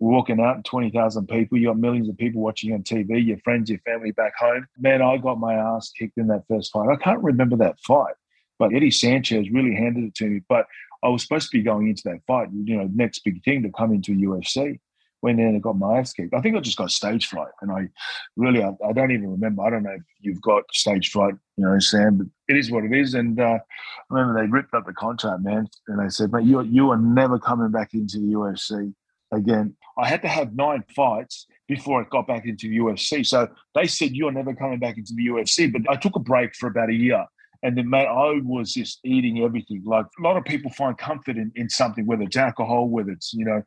We're 0.00 0.12
walking 0.12 0.40
out, 0.40 0.64
20,000 0.64 1.26
people. 1.28 1.58
You 1.58 1.68
got 1.68 1.78
millions 1.78 2.08
of 2.08 2.16
people 2.16 2.40
watching 2.40 2.72
on 2.72 2.82
TV, 2.82 3.24
your 3.24 3.38
friends, 3.38 3.70
your 3.70 3.80
family 3.80 4.12
back 4.12 4.36
home. 4.36 4.66
Man, 4.78 5.02
I 5.02 5.16
got 5.16 5.40
my 5.40 5.54
ass 5.54 5.90
kicked 5.96 6.18
in 6.18 6.28
that 6.28 6.44
first 6.48 6.72
fight. 6.72 6.88
I 6.88 6.96
can't 6.96 7.22
remember 7.22 7.56
that 7.56 7.80
fight, 7.80 8.14
but 8.58 8.74
Eddie 8.74 8.90
Sanchez 8.90 9.50
really 9.50 9.74
handed 9.74 10.04
it 10.04 10.14
to 10.16 10.26
me. 10.26 10.40
But 10.48 10.66
I 11.02 11.08
was 11.08 11.22
supposed 11.22 11.50
to 11.50 11.56
be 11.56 11.62
going 11.62 11.88
into 11.88 12.02
that 12.06 12.20
fight, 12.26 12.48
you 12.52 12.76
know, 12.76 12.88
next 12.92 13.20
big 13.24 13.42
thing 13.44 13.62
to 13.62 13.70
come 13.70 13.92
into 13.92 14.12
UFC. 14.12 14.80
Went 15.22 15.40
in 15.40 15.48
and 15.48 15.62
got 15.62 15.78
my 15.78 15.98
ass 15.98 16.12
kicked. 16.12 16.34
I 16.34 16.40
think 16.40 16.56
I 16.56 16.60
just 16.60 16.76
got 16.76 16.90
stage 16.90 17.26
fright, 17.26 17.52
and 17.60 17.70
I 17.70 17.88
really 18.36 18.62
I, 18.62 18.70
I, 18.86 18.92
don't 18.92 19.10
even 19.10 19.30
remember. 19.30 19.62
I 19.62 19.70
don't 19.70 19.82
know 19.82 19.92
if 19.92 20.02
you've 20.20 20.40
got 20.40 20.64
stage 20.72 21.10
fright, 21.10 21.34
you 21.56 21.64
know, 21.64 21.78
Sam, 21.78 22.18
but 22.18 22.26
it 22.48 22.56
is 22.56 22.70
what 22.70 22.84
it 22.84 22.94
is. 22.94 23.14
And 23.14 23.40
uh, 23.40 23.58
I 23.58 24.14
remember 24.14 24.40
they 24.40 24.48
ripped 24.48 24.74
up 24.74 24.86
the 24.86 24.92
contract, 24.92 25.42
man, 25.42 25.68
and 25.88 26.04
they 26.04 26.08
said, 26.08 26.32
"Mate, 26.32 26.44
you 26.44 26.60
you 26.62 26.90
are 26.90 26.98
never 26.98 27.38
coming 27.38 27.70
back 27.70 27.94
into 27.94 28.18
the 28.18 28.32
UFC 28.32 28.94
again." 29.32 29.74
I 29.98 30.06
had 30.06 30.22
to 30.22 30.28
have 30.28 30.54
nine 30.54 30.84
fights 30.94 31.46
before 31.66 32.00
I 32.00 32.08
got 32.08 32.26
back 32.26 32.46
into 32.46 32.68
the 32.68 32.78
UFC. 32.78 33.26
So 33.26 33.48
they 33.74 33.86
said 33.86 34.12
you're 34.12 34.32
never 34.32 34.54
coming 34.54 34.78
back 34.78 34.96
into 34.96 35.12
the 35.14 35.26
UFC. 35.26 35.70
But 35.70 35.82
I 35.90 35.96
took 35.96 36.16
a 36.16 36.20
break 36.20 36.54
for 36.54 36.68
about 36.68 36.88
a 36.88 36.94
year. 36.94 37.26
And 37.62 37.76
then, 37.76 37.90
mate, 37.90 38.06
I 38.06 38.40
was 38.44 38.72
just 38.72 39.00
eating 39.04 39.42
everything. 39.42 39.82
Like 39.84 40.06
a 40.18 40.22
lot 40.22 40.36
of 40.36 40.44
people 40.44 40.70
find 40.70 40.96
comfort 40.96 41.36
in, 41.36 41.50
in 41.56 41.68
something, 41.68 42.06
whether 42.06 42.22
it's 42.22 42.36
alcohol, 42.36 42.88
whether 42.88 43.10
it's, 43.10 43.34
you 43.34 43.44
know, 43.44 43.62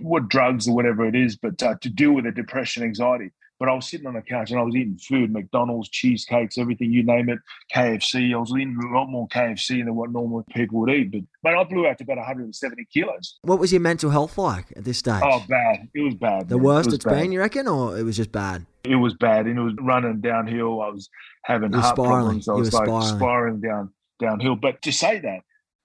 what 0.00 0.28
drugs 0.28 0.68
or 0.68 0.74
whatever 0.74 1.06
it 1.06 1.14
is, 1.14 1.36
but 1.36 1.62
uh, 1.62 1.74
to 1.80 1.88
deal 1.88 2.12
with 2.12 2.24
the 2.24 2.32
depression, 2.32 2.82
anxiety. 2.82 3.30
But 3.60 3.68
I 3.68 3.74
was 3.74 3.90
sitting 3.90 4.06
on 4.06 4.14
the 4.14 4.22
couch 4.22 4.50
and 4.50 4.58
I 4.58 4.62
was 4.62 4.74
eating 4.74 4.96
food, 4.96 5.30
McDonald's, 5.30 5.90
cheesecakes, 5.90 6.56
everything, 6.56 6.90
you 6.90 7.02
name 7.02 7.28
it, 7.28 7.40
KFC. 7.74 8.32
I 8.34 8.38
was 8.38 8.50
eating 8.52 8.78
a 8.82 8.94
lot 8.98 9.08
more 9.08 9.28
KFC 9.28 9.84
than 9.84 9.94
what 9.94 10.10
normal 10.10 10.46
people 10.54 10.80
would 10.80 10.90
eat. 10.90 11.10
But 11.12 11.20
man, 11.44 11.58
I 11.58 11.64
blew 11.64 11.86
out 11.86 11.98
to 11.98 12.04
about 12.04 12.16
170 12.16 12.86
kilos. 12.90 13.38
What 13.42 13.58
was 13.58 13.70
your 13.70 13.82
mental 13.82 14.08
health 14.08 14.38
like 14.38 14.72
at 14.76 14.84
this 14.84 14.96
stage? 14.96 15.20
Oh, 15.22 15.44
bad. 15.46 15.90
It 15.94 16.00
was 16.00 16.14
bad. 16.14 16.48
The 16.48 16.56
man. 16.56 16.64
worst 16.64 16.88
it 16.88 16.94
it's 16.94 17.04
bad. 17.04 17.20
been, 17.20 17.32
you 17.32 17.40
reckon, 17.40 17.68
or 17.68 17.98
it 17.98 18.02
was 18.02 18.16
just 18.16 18.32
bad? 18.32 18.64
It 18.82 18.96
was 18.96 19.12
bad, 19.12 19.44
and 19.44 19.58
it 19.58 19.62
was 19.62 19.74
running 19.78 20.22
downhill. 20.22 20.80
I 20.80 20.88
was 20.88 21.10
having 21.44 21.70
heart 21.70 21.94
spiraling. 21.94 22.40
problems. 22.40 22.48
I 22.48 22.54
was 22.54 22.72
like 22.72 22.84
spiraling. 22.84 23.16
spiraling 23.18 23.60
down 23.60 23.92
downhill. 24.18 24.56
But 24.56 24.80
to 24.82 24.92
say 24.92 25.18
that, 25.18 25.40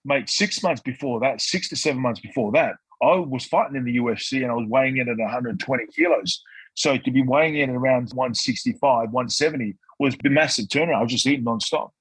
mate, 0.05 0.29
six 0.29 0.63
months 0.63 0.81
before 0.81 1.19
that, 1.21 1.41
six 1.41 1.67
to 1.69 1.75
seven 1.75 2.01
months 2.01 2.21
before 2.21 2.53
that, 2.53 2.75
I 3.01 3.15
was 3.15 3.45
fighting 3.45 3.75
in 3.75 3.83
the 3.83 3.97
UFC 3.97 4.41
and 4.41 4.51
I 4.51 4.55
was 4.55 4.67
weighing 4.67 4.97
in 4.97 5.09
at 5.09 5.17
120 5.17 5.85
kilos. 5.95 6.41
So 6.75 6.97
to 6.97 7.11
be 7.11 7.21
weighing 7.21 7.57
in 7.57 7.69
at 7.69 7.75
around 7.75 8.09
165, 8.13 8.81
170 9.11 9.75
was 9.99 10.15
a 10.25 10.29
massive 10.29 10.65
turnaround. 10.65 10.95
I 10.97 11.03
was 11.03 11.11
just 11.11 11.27
eating 11.27 11.45
nonstop. 11.45 11.91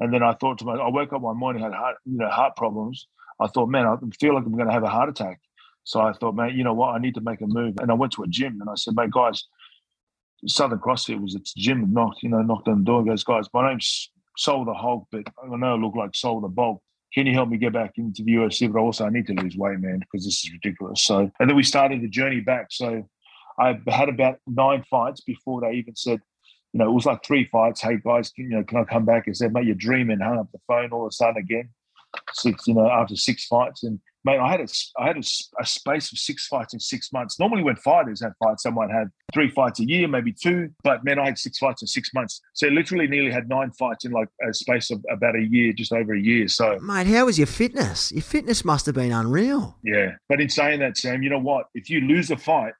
And 0.00 0.12
then 0.12 0.22
I 0.22 0.34
thought 0.34 0.58
to 0.58 0.64
myself, 0.64 0.86
I 0.86 0.90
woke 0.90 1.12
up 1.12 1.22
one 1.22 1.38
morning, 1.38 1.62
had 1.62 1.72
heart, 1.72 1.96
you 2.04 2.18
know, 2.18 2.28
heart 2.28 2.56
problems. 2.56 3.06
I 3.38 3.46
thought, 3.48 3.68
man, 3.68 3.86
I 3.86 3.96
feel 4.18 4.34
like 4.34 4.44
I'm 4.44 4.52
going 4.54 4.66
to 4.66 4.72
have 4.72 4.82
a 4.82 4.88
heart 4.88 5.08
attack. 5.08 5.40
So 5.84 6.00
I 6.00 6.12
thought, 6.14 6.34
man, 6.34 6.56
you 6.56 6.64
know 6.64 6.74
what? 6.74 6.94
I 6.94 6.98
need 6.98 7.14
to 7.14 7.20
make 7.20 7.40
a 7.40 7.46
move. 7.46 7.74
And 7.80 7.90
I 7.90 7.94
went 7.94 8.12
to 8.14 8.22
a 8.22 8.26
gym 8.26 8.58
and 8.60 8.68
I 8.68 8.74
said, 8.74 8.96
mate, 8.96 9.10
guys, 9.10 9.44
Southern 10.46 10.78
CrossFit 10.78 11.20
was 11.20 11.34
its 11.34 11.52
gym 11.54 11.92
knocked, 11.92 12.22
you 12.22 12.28
know, 12.28 12.42
knocked 12.42 12.68
on 12.68 12.80
the 12.80 12.84
door 12.84 13.04
goes, 13.04 13.24
guys, 13.24 13.46
my 13.54 13.68
name's 13.68 14.10
Soa 14.36 14.64
the 14.64 14.74
Hulk, 14.74 15.06
but 15.10 15.22
I 15.42 15.56
know 15.56 15.74
I 15.74 15.78
look 15.78 15.94
like 15.94 16.14
Soul 16.14 16.40
the 16.40 16.48
Bulk. 16.48 16.82
Can 17.16 17.26
you 17.26 17.32
help 17.32 17.48
me 17.48 17.56
get 17.56 17.72
back 17.72 17.94
into 17.96 18.22
the 18.22 18.34
UFC? 18.34 18.70
But 18.70 18.78
also 18.78 19.06
I 19.06 19.08
need 19.08 19.26
to 19.28 19.32
lose 19.32 19.56
weight, 19.56 19.80
man, 19.80 20.00
because 20.00 20.26
this 20.26 20.44
is 20.44 20.52
ridiculous. 20.52 21.02
So 21.02 21.30
and 21.40 21.48
then 21.48 21.56
we 21.56 21.62
started 21.62 22.02
the 22.02 22.08
journey 22.08 22.40
back. 22.40 22.66
So 22.70 23.08
I 23.58 23.80
had 23.88 24.10
about 24.10 24.36
nine 24.46 24.84
fights 24.90 25.22
before 25.22 25.62
they 25.62 25.72
even 25.76 25.96
said, 25.96 26.20
you 26.74 26.78
know, 26.78 26.90
it 26.90 26.92
was 26.92 27.06
like 27.06 27.24
three 27.24 27.48
fights. 27.50 27.80
Hey 27.80 27.96
guys, 28.04 28.30
can, 28.30 28.50
you 28.50 28.56
know, 28.58 28.64
can 28.64 28.76
I 28.76 28.84
come 28.84 29.06
back? 29.06 29.24
I 29.26 29.32
said, 29.32 29.54
mate, 29.54 29.64
you're 29.64 29.74
dreaming. 29.74 30.20
Hung 30.20 30.38
up 30.38 30.52
the 30.52 30.58
phone 30.66 30.90
all 30.92 31.06
of 31.06 31.08
a 31.08 31.12
sudden 31.12 31.38
again. 31.38 31.70
Six, 32.34 32.66
you 32.66 32.74
know, 32.74 32.90
after 32.90 33.16
six 33.16 33.46
fights, 33.46 33.82
and 33.82 33.98
mate, 34.26 34.40
I 34.40 34.50
had 34.50 34.60
a, 34.60 34.66
I 34.98 35.06
had 35.06 35.16
a, 35.16 35.22
a 35.60 35.64
space 35.64 36.10
of 36.12 36.18
six 36.18 36.48
fights 36.48 36.74
in 36.74 36.80
six 36.80 37.12
months. 37.12 37.38
Normally, 37.38 37.62
when 37.62 37.76
fighters 37.76 38.20
have 38.22 38.32
fights, 38.42 38.64
they 38.64 38.70
might 38.70 38.90
have 38.90 39.06
three 39.32 39.48
fights 39.48 39.78
a 39.80 39.84
year, 39.84 40.08
maybe 40.08 40.32
two. 40.32 40.70
But 40.82 41.04
man, 41.04 41.18
I 41.18 41.26
had 41.26 41.38
six 41.38 41.58
fights 41.58 41.80
in 41.80 41.88
six 41.88 42.12
months. 42.12 42.42
So 42.54 42.66
literally, 42.66 43.06
nearly 43.06 43.30
had 43.30 43.48
nine 43.48 43.70
fights 43.70 44.04
in 44.04 44.10
like 44.10 44.28
a 44.46 44.52
space 44.52 44.90
of 44.90 45.02
about 45.10 45.36
a 45.36 45.42
year, 45.42 45.72
just 45.72 45.92
over 45.92 46.12
a 46.12 46.20
year. 46.20 46.48
So 46.48 46.78
Mate, 46.80 47.06
how 47.06 47.26
was 47.26 47.38
your 47.38 47.46
fitness? 47.46 48.10
Your 48.12 48.22
fitness 48.22 48.64
must 48.64 48.84
have 48.86 48.96
been 48.96 49.12
unreal. 49.12 49.78
yeah. 49.84 50.12
But 50.28 50.40
in 50.40 50.48
saying 50.48 50.80
that, 50.80 50.96
Sam, 50.96 51.22
you 51.22 51.30
know 51.30 51.38
what? 51.38 51.66
If 51.74 51.88
you 51.88 52.00
lose 52.00 52.30
a 52.30 52.36
fight, 52.36 52.74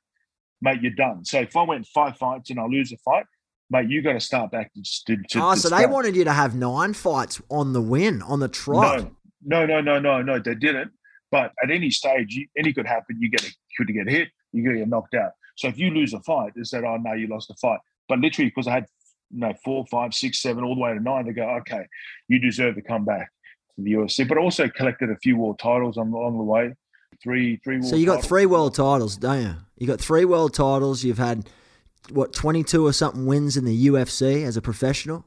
mate, 0.60 0.82
you're 0.82 0.92
done. 0.92 1.24
So 1.24 1.40
if 1.40 1.56
I 1.56 1.62
went 1.62 1.86
five 1.86 2.16
fights 2.16 2.50
and 2.50 2.58
I 2.58 2.64
lose 2.66 2.92
a 2.92 2.96
fight, 2.98 3.24
mate, 3.70 3.88
you 3.88 4.02
got 4.02 4.14
to 4.14 4.20
start 4.20 4.50
back 4.50 4.72
to. 4.74 4.82
to, 5.06 5.22
to 5.30 5.42
oh, 5.42 5.54
so 5.54 5.68
they 5.68 5.86
wanted 5.86 6.16
you 6.16 6.24
to 6.24 6.32
have 6.32 6.56
nine 6.56 6.92
fights 6.92 7.40
on 7.50 7.72
the 7.72 7.80
win, 7.80 8.20
on 8.22 8.40
the 8.40 8.48
trot. 8.48 9.10
No, 9.44 9.64
no, 9.64 9.66
no, 9.66 9.80
no, 9.80 10.00
no, 10.00 10.22
no. 10.22 10.38
They 10.40 10.56
didn't. 10.56 10.90
But 11.30 11.52
at 11.62 11.70
any 11.70 11.90
stage, 11.90 12.34
you, 12.34 12.46
any 12.56 12.72
could 12.72 12.86
happen. 12.86 13.16
You 13.20 13.30
get 13.30 13.42
a, 13.44 13.52
could 13.76 13.92
get 13.92 14.08
hit. 14.08 14.28
You 14.52 14.62
could 14.62 14.78
get 14.78 14.88
knocked 14.88 15.14
out. 15.14 15.32
So 15.56 15.68
if 15.68 15.78
you 15.78 15.90
lose 15.90 16.12
a 16.12 16.20
fight, 16.20 16.52
they 16.54 16.62
that 16.62 16.84
"Oh 16.84 16.96
no, 16.96 17.12
you 17.14 17.26
lost 17.28 17.50
a 17.50 17.54
fight." 17.54 17.80
But 18.08 18.20
literally, 18.20 18.50
because 18.50 18.66
I 18.66 18.72
had 18.72 18.86
you 19.30 19.40
know 19.40 19.54
four, 19.64 19.84
five, 19.86 20.14
six, 20.14 20.40
seven, 20.40 20.64
all 20.64 20.74
the 20.74 20.80
way 20.80 20.94
to 20.94 21.00
nine, 21.00 21.26
they 21.26 21.32
go, 21.32 21.48
"Okay, 21.60 21.86
you 22.28 22.38
deserve 22.38 22.76
to 22.76 22.82
come 22.82 23.04
back 23.04 23.30
to 23.76 23.82
the 23.82 23.92
UFC." 23.92 24.28
But 24.28 24.38
I 24.38 24.40
also 24.40 24.68
collected 24.68 25.10
a 25.10 25.16
few 25.16 25.36
world 25.36 25.58
titles 25.58 25.96
on, 25.96 26.12
along 26.12 26.38
the 26.38 26.44
way. 26.44 26.74
Three, 27.22 27.56
three. 27.64 27.76
World 27.76 27.88
So 27.88 27.96
you 27.96 28.06
got 28.06 28.16
titles. 28.16 28.28
three 28.28 28.46
world 28.46 28.74
titles, 28.74 29.16
don't 29.16 29.42
you? 29.42 29.54
You 29.78 29.86
got 29.86 30.00
three 30.00 30.24
world 30.24 30.54
titles. 30.54 31.02
You've 31.02 31.18
had 31.18 31.48
what 32.10 32.32
twenty 32.32 32.62
two 32.62 32.86
or 32.86 32.92
something 32.92 33.26
wins 33.26 33.56
in 33.56 33.64
the 33.64 33.86
UFC 33.86 34.44
as 34.44 34.56
a 34.56 34.62
professional. 34.62 35.24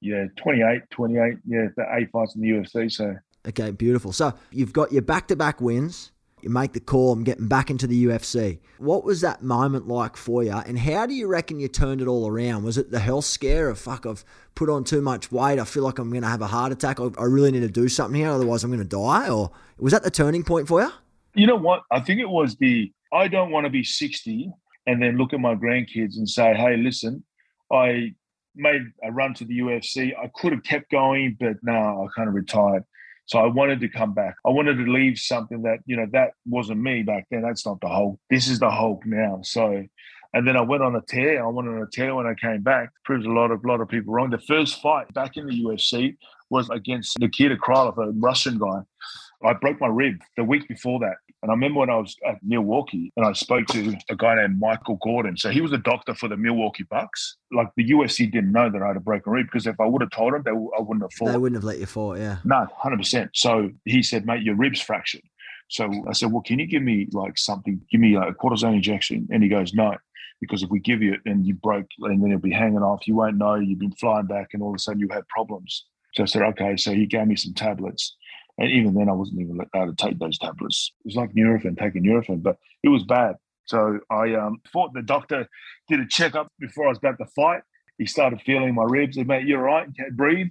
Yeah, 0.00 0.26
28, 0.36 0.82
28. 0.90 1.38
Yeah, 1.44 1.66
the 1.76 1.84
eight 1.96 2.08
fights 2.12 2.36
in 2.36 2.40
the 2.42 2.50
UFC. 2.50 2.90
So 2.92 3.16
Okay, 3.46 3.70
beautiful. 3.70 4.12
So 4.12 4.34
you've 4.50 4.72
got 4.72 4.92
your 4.92 5.02
back 5.02 5.28
to 5.28 5.36
back 5.36 5.60
wins. 5.60 6.12
You 6.42 6.50
make 6.50 6.72
the 6.72 6.80
call. 6.80 7.12
I'm 7.12 7.24
getting 7.24 7.48
back 7.48 7.68
into 7.68 7.88
the 7.88 8.06
UFC. 8.06 8.60
What 8.78 9.02
was 9.02 9.22
that 9.22 9.42
moment 9.42 9.88
like 9.88 10.16
for 10.16 10.44
you? 10.44 10.52
And 10.52 10.78
how 10.78 11.04
do 11.04 11.12
you 11.12 11.26
reckon 11.26 11.58
you 11.58 11.66
turned 11.66 12.00
it 12.00 12.06
all 12.06 12.28
around? 12.28 12.62
Was 12.62 12.78
it 12.78 12.92
the 12.92 13.00
health 13.00 13.24
scare 13.24 13.68
of 13.68 13.78
fuck? 13.78 14.06
I've 14.06 14.24
put 14.54 14.70
on 14.70 14.84
too 14.84 15.00
much 15.02 15.32
weight. 15.32 15.58
I 15.58 15.64
feel 15.64 15.82
like 15.82 15.98
I'm 15.98 16.10
going 16.10 16.22
to 16.22 16.28
have 16.28 16.42
a 16.42 16.46
heart 16.46 16.70
attack. 16.70 17.00
I 17.00 17.24
really 17.24 17.50
need 17.50 17.60
to 17.60 17.68
do 17.68 17.88
something 17.88 18.20
here, 18.20 18.30
otherwise 18.30 18.62
I'm 18.62 18.70
going 18.70 18.78
to 18.82 18.88
die. 18.88 19.28
Or 19.28 19.50
was 19.78 19.92
that 19.92 20.04
the 20.04 20.12
turning 20.12 20.44
point 20.44 20.68
for 20.68 20.80
you? 20.80 20.92
you 21.38 21.46
know 21.46 21.56
what? 21.56 21.82
I 21.90 22.00
think 22.00 22.20
it 22.20 22.28
was 22.28 22.56
the 22.56 22.92
I 23.12 23.28
don't 23.28 23.50
want 23.50 23.64
to 23.64 23.70
be 23.70 23.84
60 23.84 24.50
and 24.86 25.02
then 25.02 25.16
look 25.16 25.32
at 25.32 25.40
my 25.40 25.54
grandkids 25.54 26.16
and 26.16 26.28
say, 26.28 26.54
hey, 26.54 26.76
listen, 26.76 27.24
I 27.72 28.14
made 28.54 28.82
a 29.02 29.12
run 29.12 29.34
to 29.34 29.44
the 29.44 29.58
UFC. 29.60 30.12
I 30.18 30.30
could 30.34 30.52
have 30.52 30.62
kept 30.62 30.90
going, 30.90 31.36
but 31.38 31.56
no, 31.62 31.72
I 31.72 32.06
kind 32.14 32.28
of 32.28 32.34
retired. 32.34 32.84
So 33.28 33.38
I 33.38 33.46
wanted 33.46 33.80
to 33.80 33.88
come 33.88 34.14
back. 34.14 34.36
I 34.44 34.50
wanted 34.50 34.76
to 34.76 34.90
leave 34.90 35.18
something 35.18 35.62
that, 35.62 35.78
you 35.86 35.96
know, 35.96 36.06
that 36.12 36.32
wasn't 36.46 36.80
me 36.80 37.02
back 37.02 37.26
then. 37.30 37.42
That's 37.42 37.66
not 37.66 37.80
the 37.80 37.88
Hulk. 37.88 38.18
This 38.30 38.48
is 38.48 38.58
the 38.58 38.70
Hulk 38.70 39.04
now. 39.06 39.40
So 39.42 39.84
and 40.34 40.46
then 40.46 40.56
I 40.56 40.60
went 40.60 40.82
on 40.82 40.94
a 40.94 41.00
tear. 41.00 41.44
I 41.44 41.48
went 41.48 41.68
on 41.68 41.82
a 41.82 41.86
tear 41.86 42.14
when 42.14 42.26
I 42.26 42.34
came 42.34 42.62
back. 42.62 42.90
Proved 43.04 43.26
a 43.26 43.32
lot 43.32 43.50
of 43.50 43.64
lot 43.64 43.80
of 43.80 43.88
people 43.88 44.12
wrong. 44.12 44.30
The 44.30 44.38
first 44.38 44.80
fight 44.82 45.12
back 45.14 45.36
in 45.36 45.46
the 45.46 45.52
UFC 45.52 46.16
was 46.50 46.68
against 46.70 47.18
Nikita 47.18 47.56
Krylov, 47.56 47.98
a 47.98 48.12
Russian 48.12 48.58
guy. 48.58 48.80
I 49.42 49.52
broke 49.54 49.80
my 49.80 49.86
rib 49.86 50.16
the 50.36 50.44
week 50.44 50.68
before 50.68 50.98
that. 51.00 51.16
And 51.42 51.52
I 51.52 51.54
remember 51.54 51.80
when 51.80 51.90
I 51.90 51.96
was 51.96 52.16
at 52.26 52.38
Milwaukee 52.42 53.12
and 53.16 53.24
I 53.24 53.32
spoke 53.32 53.66
to 53.68 53.96
a 54.10 54.16
guy 54.16 54.34
named 54.34 54.58
Michael 54.58 54.98
Gordon. 55.00 55.36
So 55.36 55.50
he 55.50 55.60
was 55.60 55.72
a 55.72 55.78
doctor 55.78 56.14
for 56.14 56.28
the 56.28 56.36
Milwaukee 56.36 56.84
Bucks. 56.90 57.36
Like 57.52 57.68
the 57.76 57.88
UFC 57.90 58.30
didn't 58.30 58.50
know 58.50 58.68
that 58.68 58.82
I 58.82 58.88
had 58.88 58.96
a 58.96 59.00
broken 59.00 59.32
rib 59.32 59.46
because 59.46 59.66
if 59.66 59.78
I 59.78 59.86
would 59.86 60.02
have 60.02 60.10
told 60.10 60.34
them, 60.34 60.42
they, 60.44 60.50
I 60.50 60.80
wouldn't 60.80 61.02
have 61.02 61.12
fought. 61.12 61.30
They 61.30 61.38
wouldn't 61.38 61.56
have 61.56 61.64
let 61.64 61.78
you 61.78 61.86
fight, 61.86 62.18
yeah. 62.18 62.38
No, 62.44 62.66
hundred 62.76 62.98
percent. 62.98 63.30
So 63.34 63.70
he 63.84 64.02
said, 64.02 64.26
"Mate, 64.26 64.42
your 64.42 64.56
ribs 64.56 64.80
fractured." 64.80 65.22
So 65.68 65.88
I 66.08 66.12
said, 66.12 66.32
"Well, 66.32 66.42
can 66.42 66.58
you 66.58 66.66
give 66.66 66.82
me 66.82 67.06
like 67.12 67.38
something? 67.38 67.80
Give 67.90 68.00
me 68.00 68.16
like 68.18 68.30
a 68.30 68.34
cortisone 68.34 68.74
injection?" 68.74 69.28
And 69.30 69.42
he 69.42 69.48
goes, 69.48 69.72
"No, 69.74 69.96
because 70.40 70.64
if 70.64 70.70
we 70.70 70.80
give 70.80 71.02
you 71.02 71.14
it 71.14 71.20
and 71.24 71.46
you 71.46 71.54
broke, 71.54 71.86
and 72.00 72.20
then 72.20 72.30
it'll 72.30 72.40
be 72.40 72.50
hanging 72.52 72.82
off. 72.82 73.06
You 73.06 73.14
won't 73.14 73.36
know. 73.36 73.54
You've 73.54 73.78
been 73.78 73.92
flying 73.92 74.26
back, 74.26 74.48
and 74.54 74.62
all 74.62 74.70
of 74.70 74.74
a 74.74 74.78
sudden 74.78 75.00
you 75.00 75.08
have 75.12 75.28
problems." 75.28 75.84
So 76.14 76.24
I 76.24 76.26
said, 76.26 76.42
"Okay." 76.42 76.76
So 76.76 76.92
he 76.92 77.06
gave 77.06 77.28
me 77.28 77.36
some 77.36 77.54
tablets, 77.54 78.16
and 78.58 78.70
even 78.70 78.94
then 78.94 79.08
I 79.08 79.12
wasn't 79.12 79.40
even 79.40 79.60
allowed 79.72 79.96
to 79.96 80.04
take 80.04 80.18
those 80.18 80.38
tablets. 80.38 80.92
It 81.04 81.08
was 81.08 81.16
like 81.16 81.32
Nurofen, 81.32 81.78
taking 81.78 82.02
Nurofen, 82.02 82.42
but 82.42 82.56
it 82.82 82.88
was 82.88 83.04
bad. 83.04 83.36
So 83.66 84.00
I 84.10 84.34
um, 84.34 84.60
thought 84.72 84.92
the 84.94 85.02
doctor 85.02 85.48
did 85.88 86.00
a 86.00 86.06
checkup 86.06 86.50
before 86.58 86.86
I 86.86 86.88
was 86.88 86.98
about 86.98 87.18
to 87.18 87.26
fight. 87.36 87.62
He 87.98 88.06
started 88.06 88.40
feeling 88.42 88.74
my 88.74 88.84
ribs. 88.84 89.16
He 89.16 89.24
mate, 89.24 89.46
you're 89.46 89.68
all 89.68 89.76
right. 89.76 89.86
You 89.86 89.94
can't 89.94 90.16
breathe. 90.16 90.48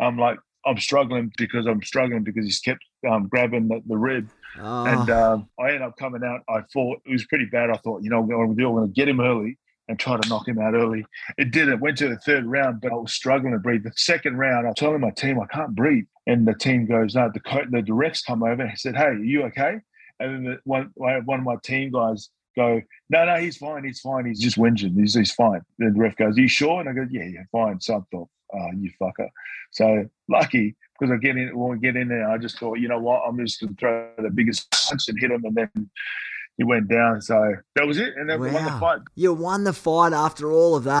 I'm 0.00 0.18
like, 0.18 0.38
I'm 0.64 0.78
struggling 0.78 1.32
because 1.36 1.66
I'm 1.66 1.82
struggling 1.82 2.22
because 2.24 2.44
he's 2.44 2.60
kept 2.60 2.84
um, 3.08 3.28
grabbing 3.28 3.68
the, 3.68 3.82
the 3.86 3.96
rib. 3.96 4.28
Oh, 4.60 4.84
And 4.84 5.10
um, 5.10 5.48
I 5.58 5.68
ended 5.68 5.82
up 5.82 5.96
coming 5.96 6.22
out. 6.24 6.42
I 6.48 6.62
thought 6.72 7.00
it 7.06 7.12
was 7.12 7.24
pretty 7.26 7.46
bad. 7.46 7.70
I 7.70 7.76
thought, 7.78 8.02
you 8.02 8.10
know, 8.10 8.20
what 8.20 8.34
I'm 8.34 8.46
going 8.46 8.56
to 8.56 8.62
do, 8.62 8.68
I'm 8.68 8.74
going 8.74 8.88
to 8.88 8.92
get 8.92 9.08
him 9.08 9.20
early 9.20 9.58
and 9.88 9.98
try 9.98 10.18
to 10.18 10.28
knock 10.28 10.46
him 10.46 10.58
out 10.58 10.74
early. 10.74 11.06
It 11.38 11.50
didn't. 11.50 11.80
Went 11.80 11.96
to 11.98 12.08
the 12.08 12.18
third 12.18 12.44
round, 12.44 12.80
but 12.80 12.92
I 12.92 12.96
was 12.96 13.12
struggling 13.12 13.52
to 13.52 13.58
breathe. 13.58 13.84
The 13.84 13.92
second 13.96 14.36
round, 14.36 14.66
I 14.66 14.70
was 14.70 14.76
telling 14.76 15.00
my 15.00 15.10
team, 15.10 15.40
I 15.40 15.46
can't 15.46 15.74
breathe. 15.74 16.04
And 16.28 16.46
the 16.46 16.54
team 16.54 16.86
goes, 16.86 17.14
no, 17.14 17.30
the, 17.32 17.40
co- 17.40 17.64
the 17.70 17.82
refs 17.82 18.24
come 18.24 18.42
over 18.42 18.62
and 18.62 18.78
said, 18.78 18.94
hey, 18.96 19.04
are 19.04 19.14
you 19.14 19.44
okay? 19.44 19.78
And 20.20 20.34
then 20.34 20.44
the, 20.44 20.58
one, 20.64 20.92
one 20.94 21.38
of 21.40 21.44
my 21.44 21.56
team 21.64 21.90
guys 21.90 22.28
go, 22.54 22.82
no, 23.08 23.24
no, 23.24 23.36
he's 23.36 23.56
fine. 23.56 23.82
He's 23.82 24.00
fine. 24.00 24.26
He's 24.26 24.38
just 24.38 24.58
whinging. 24.58 24.94
He's, 25.00 25.14
he's 25.14 25.32
fine. 25.32 25.62
Then 25.78 25.94
the 25.94 26.00
ref 26.00 26.16
goes, 26.16 26.36
are 26.36 26.40
you 26.40 26.46
sure? 26.48 26.80
And 26.80 26.88
I 26.88 26.92
go, 26.92 27.06
yeah, 27.10 27.24
yeah, 27.24 27.44
fine. 27.50 27.80
So 27.80 27.94
I 27.94 28.00
thought, 28.12 28.28
oh, 28.54 28.70
you 28.78 28.90
fucker. 29.00 29.28
So 29.70 30.04
lucky 30.28 30.76
because 30.98 31.10
I 31.12 31.16
get 31.16 31.36
in, 31.36 31.56
when 31.56 31.70
we 31.70 31.78
get 31.78 31.96
in 31.96 32.08
there, 32.08 32.28
I 32.28 32.36
just 32.36 32.58
thought, 32.58 32.78
you 32.78 32.88
know 32.88 32.98
what, 32.98 33.22
I'm 33.26 33.38
just 33.38 33.60
going 33.60 33.74
to 33.74 33.80
throw 33.80 34.10
the 34.18 34.30
biggest 34.30 34.70
punch 34.70 35.08
and 35.08 35.18
hit 35.18 35.30
him. 35.30 35.44
And 35.44 35.54
then 35.54 35.90
he 36.58 36.64
went 36.64 36.88
down. 36.88 37.22
So 37.22 37.54
that 37.76 37.86
was 37.86 37.98
it. 37.98 38.16
And 38.16 38.28
then 38.28 38.38
we 38.38 38.50
won 38.50 38.64
the 38.64 38.70
fight. 38.72 39.00
you 39.14 39.32
won 39.32 39.64
the 39.64 39.72
fight 39.72 40.12
after 40.12 40.52
all 40.52 40.74
of 40.74 40.84
that. 40.84 41.00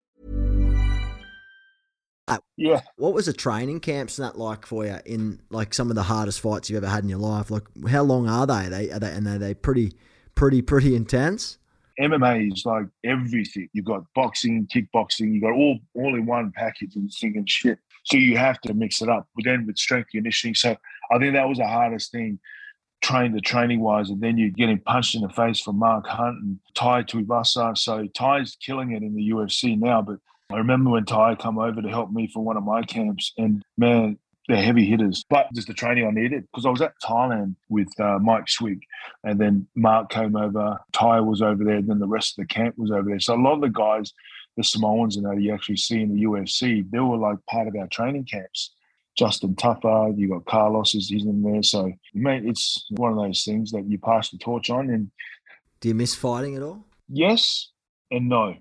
Uh, 2.27 2.37
yeah. 2.55 2.81
What 2.95 3.13
was 3.13 3.25
the 3.25 3.33
training 3.33 3.79
camps 3.79 4.17
and 4.17 4.27
that 4.27 4.37
like 4.37 4.65
for 4.65 4.85
you 4.85 4.97
in 5.05 5.41
like 5.49 5.73
some 5.73 5.89
of 5.89 5.95
the 5.95 6.03
hardest 6.03 6.39
fights 6.39 6.69
you've 6.69 6.83
ever 6.83 6.91
had 6.91 7.03
in 7.03 7.09
your 7.09 7.19
life? 7.19 7.51
Like, 7.51 7.63
how 7.89 8.03
long 8.03 8.29
are 8.29 8.47
they? 8.47 8.67
Are 8.67 8.69
they 8.69 8.91
are 8.91 8.99
they 8.99 9.11
and 9.11 9.27
are 9.27 9.37
they 9.37 9.53
pretty, 9.53 9.93
pretty, 10.35 10.61
pretty 10.61 10.95
intense? 10.95 11.57
MMA 11.99 12.53
is 12.53 12.65
like 12.65 12.85
everything. 13.03 13.69
You've 13.73 13.85
got 13.85 14.03
boxing, 14.15 14.67
kickboxing, 14.67 15.33
you've 15.33 15.43
got 15.43 15.53
all 15.53 15.79
all 15.93 16.15
in 16.15 16.25
one 16.25 16.51
package 16.55 16.95
and 16.95 17.11
singing 17.11 17.45
shit. 17.45 17.79
So 18.03 18.17
you 18.17 18.37
have 18.37 18.59
to 18.61 18.73
mix 18.73 19.01
it 19.01 19.09
up. 19.09 19.27
But 19.35 19.45
then 19.45 19.67
with 19.67 19.77
strength 19.77 20.09
conditioning. 20.11 20.55
So 20.55 20.75
I 21.11 21.19
think 21.19 21.33
that 21.33 21.47
was 21.47 21.59
the 21.59 21.67
hardest 21.67 22.11
thing, 22.11 22.39
train 23.01 23.33
the 23.33 23.41
training 23.41 23.81
wise. 23.81 24.09
And 24.09 24.21
then 24.21 24.37
you're 24.37 24.49
getting 24.49 24.79
punched 24.79 25.15
in 25.15 25.21
the 25.21 25.29
face 25.29 25.59
from 25.59 25.77
Mark 25.77 26.07
Hunt 26.07 26.41
and 26.41 26.59
Tai 26.73 27.03
Tuivasa. 27.03 27.77
So 27.77 28.07
Tai's 28.15 28.57
killing 28.63 28.93
it 28.93 29.03
in 29.03 29.13
the 29.13 29.29
UFC 29.29 29.77
now. 29.77 30.01
But 30.01 30.17
I 30.53 30.57
remember 30.57 30.91
when 30.91 31.05
Tai 31.05 31.35
come 31.35 31.57
over 31.57 31.81
to 31.81 31.89
help 31.89 32.11
me 32.11 32.27
for 32.27 32.43
one 32.43 32.57
of 32.57 32.63
my 32.63 32.83
camps, 32.83 33.33
and 33.37 33.63
man, 33.77 34.17
they're 34.47 34.61
heavy 34.61 34.85
hitters. 34.85 35.23
But 35.29 35.47
just 35.53 35.67
the 35.67 35.73
training 35.73 36.05
I 36.05 36.11
needed 36.11 36.47
because 36.51 36.65
I 36.65 36.69
was 36.69 36.81
at 36.81 36.93
Thailand 37.01 37.55
with 37.69 37.87
uh, 37.99 38.19
Mike 38.19 38.47
Swick, 38.49 38.79
and 39.23 39.39
then 39.39 39.67
Mark 39.75 40.09
came 40.09 40.35
over, 40.35 40.79
Tai 40.93 41.21
was 41.21 41.41
over 41.41 41.63
there, 41.63 41.77
and 41.77 41.89
then 41.89 41.99
the 41.99 42.07
rest 42.07 42.37
of 42.37 42.43
the 42.43 42.53
camp 42.53 42.77
was 42.77 42.91
over 42.91 43.09
there. 43.09 43.19
So 43.19 43.35
a 43.35 43.41
lot 43.41 43.53
of 43.53 43.61
the 43.61 43.69
guys, 43.69 44.13
the 44.57 44.63
Samoans 44.63 45.15
and 45.17 45.25
that 45.25 45.41
you 45.41 45.53
actually 45.53 45.77
see 45.77 46.01
in 46.01 46.13
the 46.13 46.23
UFC, 46.23 46.89
they 46.89 46.99
were 46.99 47.17
like 47.17 47.37
part 47.49 47.67
of 47.67 47.75
our 47.75 47.87
training 47.87 48.25
camps. 48.25 48.73
Justin 49.17 49.55
Tuffer, 49.55 50.13
you 50.17 50.29
got 50.29 50.45
Carlos 50.45 50.95
is 50.95 51.09
he's 51.09 51.25
in 51.25 51.43
there. 51.43 51.61
So 51.63 51.91
mate, 52.13 52.43
it's 52.45 52.85
one 52.91 53.11
of 53.11 53.17
those 53.17 53.43
things 53.43 53.71
that 53.71 53.85
you 53.85 53.97
pass 53.97 54.29
the 54.29 54.37
torch 54.37 54.69
on. 54.69 54.89
And 54.89 55.11
Do 55.81 55.89
you 55.89 55.95
miss 55.95 56.15
fighting 56.15 56.55
at 56.55 56.63
all? 56.63 56.85
yes 57.09 57.69
and 58.09 58.29
no. 58.29 58.55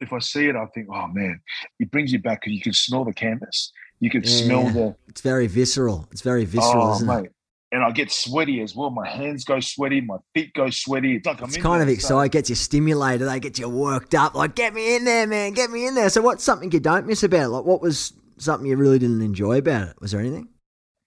If 0.00 0.12
I 0.12 0.18
see 0.18 0.46
it, 0.46 0.56
I 0.56 0.66
think, 0.74 0.88
oh 0.92 1.06
man, 1.08 1.40
it 1.78 1.90
brings 1.90 2.12
you 2.12 2.18
back 2.18 2.40
because 2.42 2.52
you 2.54 2.60
can 2.60 2.72
smell 2.72 3.04
the 3.04 3.12
canvas. 3.14 3.72
You 4.00 4.10
can 4.10 4.24
smell 4.24 4.64
Yeah. 4.64 4.72
the 4.72 4.96
It's 5.08 5.20
very 5.22 5.46
visceral. 5.46 6.06
It's 6.12 6.20
very 6.20 6.44
visceral, 6.44 6.82
oh 6.88 6.94
isn't 6.96 7.08
it? 7.08 7.22
mate. 7.22 7.30
And 7.72 7.82
I 7.82 7.90
get 7.90 8.12
sweaty 8.12 8.60
as 8.62 8.76
well. 8.76 8.90
My 8.90 9.08
hands 9.08 9.44
go 9.44 9.58
sweaty, 9.58 10.00
my 10.00 10.18
feet 10.34 10.52
go 10.54 10.70
sweaty. 10.70 11.16
It's 11.16 11.26
like 11.26 11.40
I'm 11.40 11.48
It's 11.48 11.56
kind 11.56 11.82
of 11.82 11.88
so- 11.88 11.94
exciting. 11.94 12.30
Gets 12.30 12.50
you 12.50 12.56
stimulated. 12.56 13.26
They 13.26 13.40
get 13.40 13.58
you 13.58 13.68
worked 13.68 14.14
up. 14.14 14.34
Like, 14.34 14.54
get 14.54 14.72
me 14.74 14.94
in 14.96 15.04
there, 15.04 15.26
man. 15.26 15.52
Get 15.52 15.70
me 15.70 15.86
in 15.86 15.94
there. 15.94 16.08
So, 16.10 16.20
what's 16.22 16.44
something 16.44 16.70
you 16.70 16.78
don't 16.80 17.06
miss 17.06 17.22
about 17.24 17.44
it? 17.44 17.48
Like, 17.48 17.64
what 17.64 17.80
was 17.82 18.12
something 18.38 18.68
you 18.68 18.76
really 18.76 18.98
didn't 18.98 19.20
enjoy 19.22 19.58
about 19.58 19.88
it? 19.88 19.96
Was 20.00 20.12
there 20.12 20.20
anything? 20.20 20.48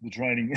The 0.02 0.10
training. 0.10 0.54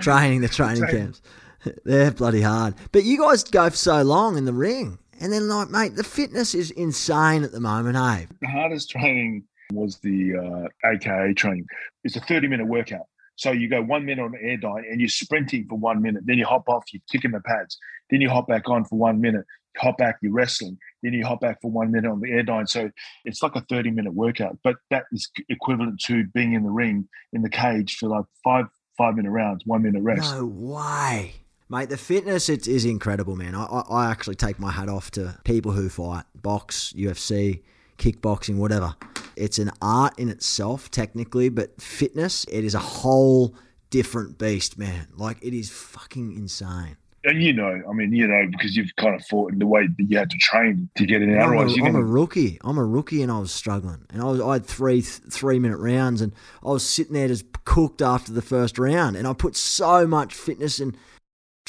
Training, 0.00 0.40
the 0.40 0.48
training 0.52 0.82
Training. 0.82 1.00
camps. 1.12 1.22
They're 1.84 2.10
bloody 2.10 2.40
hard. 2.42 2.74
But 2.90 3.04
you 3.04 3.18
guys 3.18 3.44
go 3.44 3.68
for 3.70 3.76
so 3.76 4.02
long 4.02 4.36
in 4.38 4.46
the 4.46 4.52
ring. 4.52 4.98
And 5.20 5.32
then, 5.32 5.48
like, 5.48 5.68
mate, 5.68 5.96
the 5.96 6.04
fitness 6.04 6.54
is 6.54 6.70
insane 6.70 7.44
at 7.44 7.52
the 7.52 7.60
moment, 7.60 7.96
eh? 7.96 8.26
the 8.40 8.48
hardest 8.48 8.90
training 8.90 9.44
was 9.72 9.98
the 9.98 10.34
uh, 10.36 10.88
AKA 10.88 11.34
training. 11.34 11.66
It's 12.04 12.16
a 12.16 12.20
30 12.20 12.48
minute 12.48 12.66
workout. 12.66 13.06
So 13.36 13.52
you 13.52 13.68
go 13.68 13.82
one 13.82 14.04
minute 14.04 14.22
on 14.22 14.32
the 14.32 14.38
AirDyne 14.38 14.90
and 14.90 15.00
you're 15.00 15.08
sprinting 15.08 15.66
for 15.68 15.78
one 15.78 16.02
minute. 16.02 16.22
Then 16.26 16.36
you 16.36 16.44
hop 16.44 16.68
off, 16.68 16.84
you're 16.92 17.02
kicking 17.10 17.30
the 17.30 17.40
pads. 17.40 17.78
Then 18.10 18.20
you 18.20 18.28
hop 18.28 18.48
back 18.48 18.68
on 18.68 18.84
for 18.84 18.98
one 18.98 19.20
minute. 19.20 19.46
Hop 19.78 19.98
back, 19.98 20.16
you're 20.20 20.32
wrestling. 20.32 20.76
Then 21.02 21.12
you 21.12 21.24
hop 21.24 21.40
back 21.40 21.62
for 21.62 21.70
one 21.70 21.92
minute 21.92 22.10
on 22.10 22.20
the 22.20 22.28
AirDyne. 22.28 22.68
So 22.68 22.90
it's 23.24 23.42
like 23.42 23.56
a 23.56 23.62
30 23.62 23.92
minute 23.92 24.12
workout, 24.12 24.58
but 24.62 24.76
that 24.90 25.04
is 25.12 25.30
equivalent 25.48 26.00
to 26.06 26.26
being 26.34 26.52
in 26.54 26.64
the 26.64 26.70
ring 26.70 27.08
in 27.32 27.42
the 27.42 27.48
cage 27.48 27.96
for 27.96 28.08
like 28.08 28.24
five 28.42 28.66
five 28.98 29.14
minute 29.14 29.30
rounds, 29.30 29.64
one 29.64 29.82
minute 29.82 30.02
rest. 30.02 30.34
No 30.34 30.44
way. 30.44 31.32
Mate, 31.72 31.88
the 31.88 31.96
fitness 31.96 32.48
it 32.48 32.66
is 32.66 32.84
incredible, 32.84 33.36
man. 33.36 33.54
I, 33.54 33.62
I, 33.62 33.80
I 33.88 34.10
actually 34.10 34.34
take 34.34 34.58
my 34.58 34.72
hat 34.72 34.88
off 34.88 35.12
to 35.12 35.38
people 35.44 35.70
who 35.70 35.88
fight, 35.88 36.24
box, 36.34 36.92
UFC, 36.96 37.62
kickboxing, 37.96 38.56
whatever. 38.56 38.96
It's 39.36 39.56
an 39.60 39.70
art 39.80 40.18
in 40.18 40.28
itself, 40.30 40.90
technically, 40.90 41.48
but 41.48 41.80
fitness, 41.80 42.44
it 42.50 42.64
is 42.64 42.74
a 42.74 42.80
whole 42.80 43.54
different 43.88 44.36
beast, 44.36 44.78
man. 44.78 45.06
Like, 45.16 45.38
it 45.44 45.54
is 45.54 45.70
fucking 45.70 46.32
insane. 46.32 46.96
And 47.22 47.40
you 47.40 47.52
know, 47.52 47.82
I 47.88 47.92
mean, 47.92 48.12
you 48.14 48.26
know, 48.26 48.48
because 48.50 48.74
you've 48.76 48.96
kind 48.96 49.14
of 49.14 49.24
fought 49.26 49.52
in 49.52 49.60
the 49.60 49.66
way 49.66 49.86
that 49.86 50.04
you 50.04 50.18
had 50.18 50.30
to 50.30 50.38
train 50.38 50.88
to 50.96 51.06
get 51.06 51.22
in. 51.22 51.38
I'm, 51.38 51.50
Otherwise, 51.50 51.76
I'm 51.80 51.94
a 51.94 52.02
rookie. 52.02 52.58
I'm 52.64 52.78
a 52.78 52.84
rookie, 52.84 53.22
and 53.22 53.30
I 53.30 53.38
was 53.38 53.52
struggling. 53.52 54.06
And 54.08 54.22
I 54.22 54.24
was 54.24 54.40
I 54.40 54.54
had 54.54 54.64
three 54.64 55.02
three 55.02 55.58
minute 55.58 55.76
rounds, 55.76 56.22
and 56.22 56.32
I 56.64 56.70
was 56.70 56.82
sitting 56.82 57.12
there 57.12 57.28
just 57.28 57.44
cooked 57.66 58.00
after 58.00 58.32
the 58.32 58.40
first 58.40 58.78
round. 58.78 59.16
And 59.16 59.28
I 59.28 59.34
put 59.34 59.54
so 59.54 60.06
much 60.06 60.32
fitness 60.32 60.80
and 60.80 60.96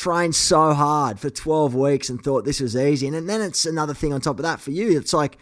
trained 0.02 0.34
so 0.34 0.74
hard 0.74 1.20
for 1.20 1.30
12 1.30 1.76
weeks, 1.76 2.10
and 2.10 2.22
thought 2.22 2.44
this 2.44 2.60
was 2.60 2.76
easy. 2.76 3.08
And 3.08 3.30
then 3.30 3.42
it's 3.42 3.66
another 3.66 3.94
thing 3.94 4.14
on 4.14 4.22
top 4.22 4.40
of 4.40 4.44
that 4.44 4.60
for 4.60 4.72
you. 4.72 4.98
It's 4.98 5.14
like 5.14 5.38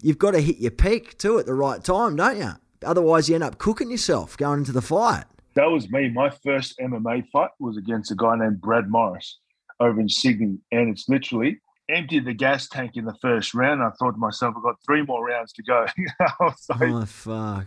you've 0.00 0.18
got 0.18 0.30
to 0.30 0.40
hit 0.40 0.58
your 0.58 0.70
peak 0.70 1.18
too 1.18 1.38
at 1.38 1.46
the 1.46 1.54
right 1.54 1.84
time, 1.84 2.16
don't 2.16 2.38
you? 2.38 2.52
Otherwise, 2.82 3.28
you 3.28 3.34
end 3.34 3.44
up 3.44 3.58
cooking 3.58 3.90
yourself 3.90 4.36
going 4.36 4.60
into 4.60 4.72
the 4.72 4.80
fight. 4.80 5.24
That 5.54 5.66
was 5.70 5.90
me. 5.90 6.08
My 6.08 6.30
first 6.30 6.78
MMA 6.78 7.28
fight 7.30 7.50
was 7.58 7.76
against 7.76 8.10
a 8.10 8.14
guy 8.14 8.36
named 8.36 8.60
Brad 8.60 8.88
Morris 8.88 9.38
over 9.80 10.00
in 10.00 10.08
Sydney. 10.08 10.58
And 10.72 10.88
it's 10.88 11.08
literally 11.08 11.60
emptied 11.90 12.24
the 12.24 12.32
gas 12.32 12.68
tank 12.68 12.92
in 12.94 13.04
the 13.04 13.16
first 13.20 13.54
round. 13.54 13.82
I 13.82 13.90
thought 13.98 14.12
to 14.12 14.18
myself, 14.18 14.54
I've 14.56 14.62
got 14.62 14.76
three 14.86 15.02
more 15.02 15.26
rounds 15.26 15.52
to 15.54 15.62
go. 15.62 15.86
Like, 16.40 16.92
Oh 16.92 17.04
fuck! 17.04 17.66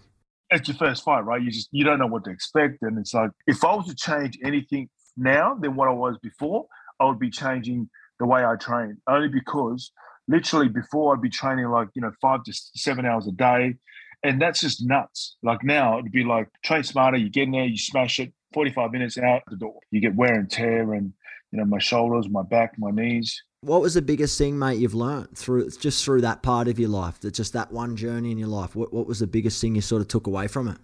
it's 0.49 0.67
your 0.67 0.77
first 0.77 1.04
fight, 1.04 1.21
right? 1.21 1.41
You 1.41 1.51
just 1.51 1.69
you 1.71 1.84
don't 1.84 1.99
know 1.99 2.08
what 2.08 2.23
to 2.25 2.32
expect. 2.32 2.82
And 2.82 2.97
it's 2.97 3.13
like 3.13 3.32
if 3.47 3.63
I 3.63 3.75
was 3.75 3.88
to 3.88 3.95
change 3.95 4.39
anything 4.43 4.89
now 5.17 5.56
than 5.56 5.76
what 5.76 5.88
I 5.88 5.93
was 5.93 6.17
before, 6.21 6.65
I 7.00 7.06
would 7.06 7.19
be 7.19 7.30
changing 7.30 7.89
the 8.19 8.26
way 8.26 8.43
I 8.45 8.56
train. 8.56 8.97
Only 9.08 9.28
because 9.28 9.91
literally 10.28 10.69
before 10.69 11.15
I'd 11.15 11.21
be 11.21 11.30
training 11.30 11.67
like, 11.69 11.89
you 11.93 12.02
know, 12.02 12.12
five 12.21 12.43
to 12.43 12.54
seven 12.54 13.06
hours 13.06 13.28
a 13.28 13.32
day. 13.32 13.76
And 14.24 14.39
that's 14.39 14.62
just 14.62 14.86
nuts. 14.86 15.38
Like 15.41 15.63
now 15.63 15.97
it'd 15.97 16.12
be 16.12 16.24
like 16.24 16.47
train 16.63 16.84
smarter, 16.84 17.17
you 17.17 17.30
get 17.30 17.43
in 17.43 17.52
there, 17.52 17.65
you 17.65 17.78
smash 17.78 18.19
it, 18.19 18.32
45 18.54 18.91
minutes 18.91 19.17
out 19.17 19.41
the 19.50 19.58
door. 19.58 19.80
You 19.89 20.00
get 20.00 20.15
wear 20.15 20.36
and 20.36 20.50
tear 20.50 20.93
and 20.93 21.13
you 21.52 21.60
know, 21.60 21.65
my 21.65 21.80
shoulders, 21.80 22.30
my 22.30 22.43
back, 22.43 22.74
my 22.78 22.91
knees. 22.91 23.41
What 23.62 23.82
was 23.82 23.93
the 23.93 24.02
biggest 24.02 24.38
thing, 24.38 24.58
mate, 24.58 24.80
you've 24.80 24.95
learned 24.95 25.38
through 25.38 25.69
just 25.69 26.04
through 26.04 26.21
that 26.21 26.41
part 26.41 26.67
of 26.67 26.80
your 26.80 26.89
life? 26.89 27.19
That 27.19 27.34
just 27.34 27.54
that 27.54 27.71
one 27.71 27.95
journey 27.95 28.32
in 28.32 28.38
your 28.38 28.47
life. 28.47 28.76
What 28.76 28.91
what 28.91 29.06
was 29.06 29.19
the 29.19 29.28
biggest 29.28 29.62
thing 29.62 29.76
you 29.76 29.82
sort 29.82 30.02
of 30.02 30.08
took 30.08 30.28
away 30.28 30.47
from 30.47 30.67
it? 30.67 30.78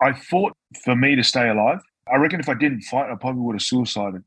I 0.00 0.12
fought 0.12 0.52
for 0.84 0.96
me 0.96 1.16
to 1.16 1.24
stay 1.24 1.48
alive. 1.48 1.80
I 2.12 2.16
reckon 2.16 2.40
if 2.40 2.48
I 2.48 2.54
didn't 2.54 2.82
fight, 2.82 3.10
I 3.10 3.14
probably 3.14 3.42
would 3.42 3.54
have 3.54 3.62
suicided. 3.62 4.22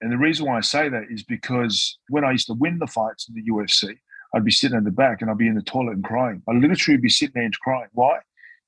And 0.00 0.12
the 0.12 0.18
reason 0.18 0.46
why 0.46 0.58
I 0.58 0.60
say 0.60 0.88
that 0.88 1.04
is 1.10 1.22
because 1.22 1.98
when 2.08 2.24
I 2.24 2.32
used 2.32 2.46
to 2.48 2.54
win 2.54 2.78
the 2.78 2.86
fights 2.86 3.28
in 3.28 3.34
the 3.34 3.50
UFC, 3.50 3.98
I'd 4.34 4.44
be 4.44 4.50
sitting 4.50 4.76
in 4.76 4.84
the 4.84 4.90
back 4.90 5.22
and 5.22 5.30
I'd 5.30 5.38
be 5.38 5.46
in 5.46 5.54
the 5.54 5.62
toilet 5.62 5.92
and 5.92 6.04
crying. 6.04 6.42
I'd 6.48 6.56
literally 6.56 6.98
be 6.98 7.08
sitting 7.08 7.32
there 7.34 7.44
and 7.44 7.58
crying. 7.60 7.88
Why? 7.92 8.18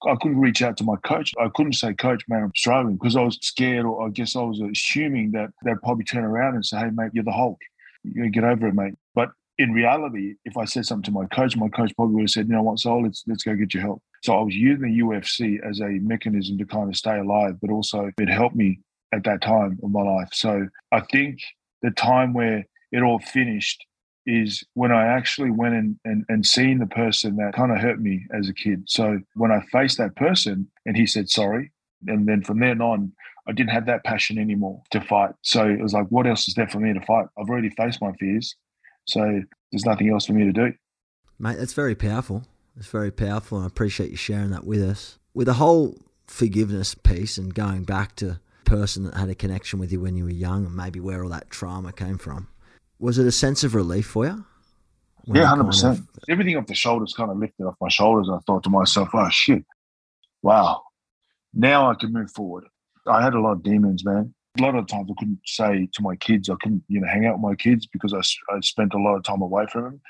I 0.06 0.14
couldn't 0.20 0.40
reach 0.40 0.62
out 0.62 0.76
to 0.78 0.84
my 0.84 0.96
coach. 0.96 1.32
I 1.40 1.48
couldn't 1.54 1.72
say, 1.72 1.94
Coach, 1.94 2.22
man, 2.28 2.44
I'm 2.44 2.52
struggling 2.54 2.96
because 2.96 3.16
I 3.16 3.22
was 3.22 3.38
scared, 3.40 3.86
or 3.86 4.06
I 4.06 4.10
guess 4.10 4.36
I 4.36 4.42
was 4.42 4.60
assuming 4.60 5.32
that 5.32 5.50
they'd 5.64 5.80
probably 5.82 6.04
turn 6.04 6.24
around 6.24 6.54
and 6.54 6.64
say, 6.64 6.78
Hey, 6.78 6.90
mate, 6.92 7.10
you're 7.14 7.24
the 7.24 7.32
Hulk. 7.32 7.58
You 8.04 8.28
get 8.30 8.44
over 8.44 8.68
it, 8.68 8.74
mate. 8.74 8.94
But 9.14 9.30
in 9.58 9.72
reality, 9.72 10.34
if 10.44 10.56
I 10.56 10.64
said 10.64 10.84
something 10.84 11.12
to 11.12 11.18
my 11.18 11.26
coach, 11.26 11.56
my 11.56 11.68
coach 11.68 11.94
probably 11.96 12.16
would 12.16 12.22
have 12.22 12.30
said, 12.30 12.48
You 12.48 12.54
know 12.54 12.62
what, 12.62 12.78
so 12.78 12.98
let's 12.98 13.24
let's 13.26 13.42
go 13.42 13.54
get 13.54 13.74
your 13.74 13.82
help. 13.82 14.02
So 14.22 14.36
I 14.36 14.42
was 14.42 14.54
using 14.54 14.82
the 14.82 15.00
UFC 15.02 15.58
as 15.68 15.80
a 15.80 15.88
mechanism 15.88 16.58
to 16.58 16.66
kind 16.66 16.88
of 16.88 16.96
stay 16.96 17.18
alive, 17.18 17.54
but 17.60 17.70
also 17.70 18.10
it 18.18 18.28
helped 18.28 18.56
me 18.56 18.80
at 19.12 19.24
that 19.24 19.40
time 19.40 19.78
of 19.82 19.90
my 19.90 20.02
life. 20.02 20.28
So 20.32 20.68
I 20.92 21.00
think 21.12 21.40
the 21.82 21.90
time 21.90 22.34
where 22.34 22.66
it 22.92 23.02
all 23.02 23.18
finished 23.18 23.84
is 24.26 24.64
when 24.74 24.90
I 24.90 25.06
actually 25.06 25.50
went 25.50 25.74
and, 25.74 25.96
and, 26.04 26.24
and 26.28 26.44
seen 26.44 26.78
the 26.78 26.86
person 26.86 27.36
that 27.36 27.54
kind 27.54 27.70
of 27.70 27.78
hurt 27.78 28.00
me 28.00 28.26
as 28.36 28.48
a 28.48 28.54
kid. 28.54 28.82
So 28.88 29.20
when 29.34 29.52
I 29.52 29.60
faced 29.72 29.98
that 29.98 30.16
person 30.16 30.68
and 30.84 30.96
he 30.96 31.06
said 31.06 31.30
sorry, 31.30 31.72
and 32.08 32.26
then 32.26 32.42
from 32.42 32.58
then 32.58 32.80
on, 32.80 33.12
I 33.48 33.52
didn't 33.52 33.70
have 33.70 33.86
that 33.86 34.04
passion 34.04 34.38
anymore 34.38 34.82
to 34.90 35.00
fight. 35.00 35.30
So 35.42 35.68
it 35.68 35.80
was 35.80 35.92
like, 35.92 36.08
what 36.08 36.26
else 36.26 36.48
is 36.48 36.54
there 36.54 36.68
for 36.68 36.80
me 36.80 36.92
to 36.92 37.00
fight? 37.00 37.26
I've 37.38 37.48
already 37.48 37.70
faced 37.70 38.02
my 38.02 38.12
fears. 38.18 38.56
So 39.06 39.42
there's 39.72 39.84
nothing 39.84 40.10
else 40.10 40.26
for 40.26 40.32
me 40.32 40.44
to 40.44 40.52
do. 40.52 40.72
Mate, 41.38 41.58
that's 41.58 41.74
very 41.74 41.94
powerful. 41.94 42.44
It's 42.76 42.88
very 42.88 43.10
powerful. 43.10 43.58
And 43.58 43.64
I 43.64 43.68
appreciate 43.68 44.10
you 44.10 44.16
sharing 44.16 44.50
that 44.50 44.66
with 44.66 44.82
us. 44.82 45.18
With 45.34 45.46
the 45.46 45.54
whole 45.54 45.98
forgiveness 46.26 46.94
piece 46.94 47.38
and 47.38 47.54
going 47.54 47.84
back 47.84 48.16
to 48.16 48.40
person 48.64 49.04
that 49.04 49.14
had 49.14 49.28
a 49.28 49.34
connection 49.34 49.78
with 49.78 49.92
you 49.92 50.00
when 50.00 50.16
you 50.16 50.24
were 50.24 50.30
young 50.30 50.66
and 50.66 50.74
maybe 50.74 50.98
where 50.98 51.22
all 51.22 51.30
that 51.30 51.50
trauma 51.50 51.92
came 51.92 52.18
from 52.18 52.48
was 52.98 53.18
it 53.18 53.26
a 53.26 53.32
sense 53.32 53.64
of 53.64 53.74
relief 53.74 54.06
for 54.06 54.26
you? 54.26 54.44
Yeah, 55.26 55.46
hundred 55.46 55.64
percent. 55.64 55.98
Of... 55.98 56.08
Everything 56.28 56.56
off 56.56 56.66
the 56.66 56.74
shoulders 56.74 57.14
kind 57.16 57.30
of 57.30 57.38
lifted 57.38 57.64
off 57.64 57.74
my 57.80 57.88
shoulders. 57.88 58.28
I 58.32 58.38
thought 58.46 58.62
to 58.64 58.70
myself, 58.70 59.08
"Oh 59.12 59.28
shit, 59.30 59.64
wow, 60.42 60.82
now 61.52 61.90
I 61.90 61.94
can 61.94 62.12
move 62.12 62.30
forward." 62.30 62.64
I 63.06 63.22
had 63.22 63.34
a 63.34 63.40
lot 63.40 63.52
of 63.52 63.62
demons, 63.62 64.04
man. 64.04 64.34
A 64.58 64.62
lot 64.62 64.74
of 64.74 64.86
times 64.86 65.10
I 65.10 65.14
couldn't 65.18 65.40
say 65.44 65.88
to 65.92 66.02
my 66.02 66.16
kids, 66.16 66.48
I 66.48 66.54
couldn't, 66.60 66.82
you 66.88 67.00
know, 67.00 67.06
hang 67.06 67.26
out 67.26 67.34
with 67.34 67.50
my 67.50 67.54
kids 67.54 67.86
because 67.86 68.12
I, 68.14 68.20
I 68.54 68.60
spent 68.60 68.94
a 68.94 68.98
lot 68.98 69.16
of 69.16 69.24
time 69.24 69.42
away 69.42 69.66
from 69.70 69.84
them. 69.84 70.00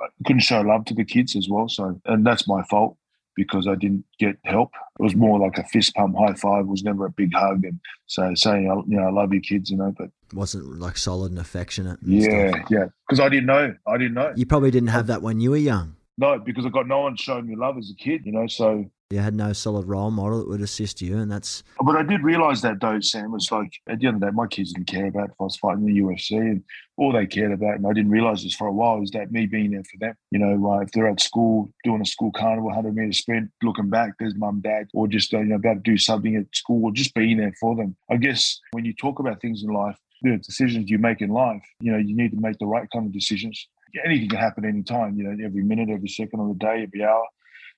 I 0.00 0.06
couldn't 0.26 0.40
show 0.40 0.60
love 0.60 0.84
to 0.86 0.94
the 0.94 1.04
kids 1.04 1.34
as 1.36 1.48
well. 1.48 1.68
So, 1.68 2.00
and 2.04 2.26
that's 2.26 2.46
my 2.46 2.62
fault 2.64 2.96
because 3.34 3.68
I 3.68 3.74
didn't 3.74 4.04
get 4.18 4.36
help. 4.44 4.70
It 4.98 5.02
was 5.02 5.14
more 5.14 5.38
like 5.38 5.58
a 5.58 5.64
fist 5.64 5.94
pump, 5.94 6.16
high 6.16 6.34
five. 6.34 6.64
It 6.64 6.68
was 6.68 6.82
never 6.82 7.06
a 7.06 7.10
big 7.10 7.32
hug 7.34 7.64
and 7.64 7.78
so 8.06 8.34
saying, 8.34 8.64
you 8.88 8.96
know, 8.96 9.06
I 9.06 9.10
love 9.10 9.32
you 9.32 9.40
kids, 9.40 9.70
you 9.70 9.76
know, 9.76 9.94
but 9.96 10.10
wasn't 10.32 10.80
like 10.80 10.96
solid 10.96 11.30
and 11.30 11.38
affectionate. 11.38 12.00
And 12.02 12.12
yeah, 12.12 12.50
stuff. 12.50 12.66
yeah. 12.70 12.84
Because 13.06 13.20
I 13.20 13.28
didn't 13.28 13.46
know. 13.46 13.74
I 13.86 13.98
didn't 13.98 14.14
know. 14.14 14.32
You 14.34 14.46
probably 14.46 14.70
didn't 14.70 14.88
have 14.88 15.06
that 15.08 15.22
when 15.22 15.40
you 15.40 15.50
were 15.50 15.56
young. 15.56 15.96
No, 16.18 16.38
because 16.38 16.64
I 16.64 16.70
got 16.70 16.88
no 16.88 17.00
one 17.00 17.16
showing 17.16 17.46
me 17.46 17.56
love 17.56 17.76
as 17.76 17.90
a 17.90 17.94
kid, 17.94 18.22
you 18.24 18.32
know. 18.32 18.46
So 18.46 18.90
you 19.10 19.20
had 19.20 19.34
no 19.34 19.52
solid 19.52 19.86
role 19.86 20.10
model 20.10 20.40
that 20.40 20.48
would 20.48 20.60
assist 20.60 21.00
you, 21.00 21.18
and 21.18 21.30
that's. 21.30 21.62
But 21.80 21.96
I 21.96 22.02
did 22.02 22.22
realize 22.22 22.60
that 22.62 22.80
though, 22.80 22.98
Sam 22.98 23.30
was 23.30 23.52
like 23.52 23.72
at 23.88 24.00
the 24.00 24.08
end 24.08 24.16
of 24.16 24.20
the 24.20 24.26
day, 24.26 24.32
my 24.32 24.48
kids 24.48 24.72
didn't 24.72 24.88
care 24.88 25.06
about 25.06 25.30
if 25.30 25.36
I 25.40 25.44
was 25.44 25.56
fighting 25.56 25.86
the 25.86 26.00
UFC, 26.00 26.32
and 26.32 26.64
all 26.96 27.12
they 27.12 27.26
cared 27.26 27.52
about, 27.52 27.76
and 27.76 27.86
I 27.86 27.92
didn't 27.92 28.10
realize 28.10 28.42
this 28.42 28.56
for 28.56 28.66
a 28.66 28.72
while, 28.72 29.00
is 29.02 29.10
that 29.12 29.30
me 29.30 29.46
being 29.46 29.70
there 29.70 29.84
for 29.84 29.98
them. 29.98 30.14
You 30.32 30.40
know, 30.40 30.72
uh, 30.72 30.80
if 30.80 30.90
they're 30.90 31.06
at 31.06 31.20
school 31.20 31.70
doing 31.84 32.00
a 32.00 32.04
school 32.04 32.32
carnival, 32.32 32.72
hundred 32.72 32.96
meter 32.96 33.12
sprint, 33.12 33.50
looking 33.62 33.90
back, 33.90 34.14
there's 34.18 34.34
mum, 34.34 34.60
dad, 34.60 34.88
or 34.92 35.06
just 35.06 35.32
uh, 35.32 35.38
you 35.38 35.46
know 35.46 35.56
about 35.56 35.84
to 35.84 35.90
do 35.90 35.96
something 35.96 36.34
at 36.34 36.46
school, 36.52 36.84
or 36.84 36.92
just 36.92 37.14
being 37.14 37.36
there 37.36 37.54
for 37.60 37.76
them. 37.76 37.96
I 38.10 38.16
guess 38.16 38.58
when 38.72 38.84
you 38.84 38.92
talk 38.92 39.20
about 39.20 39.40
things 39.40 39.62
in 39.62 39.72
life, 39.72 39.96
the 40.22 40.38
decisions 40.38 40.90
you 40.90 40.98
make 40.98 41.20
in 41.20 41.30
life, 41.30 41.62
you 41.80 41.92
know, 41.92 41.98
you 41.98 42.16
need 42.16 42.32
to 42.32 42.40
make 42.40 42.58
the 42.58 42.66
right 42.66 42.88
kind 42.92 43.06
of 43.06 43.12
decisions. 43.12 43.68
Anything 44.04 44.30
can 44.30 44.38
happen 44.38 44.64
anytime, 44.64 45.16
you 45.16 45.24
know, 45.24 45.44
every 45.44 45.62
minute, 45.62 45.88
every 45.90 46.08
second 46.08 46.40
of 46.40 46.48
the 46.48 46.54
day, 46.54 46.82
every 46.82 47.04
hour, 47.04 47.24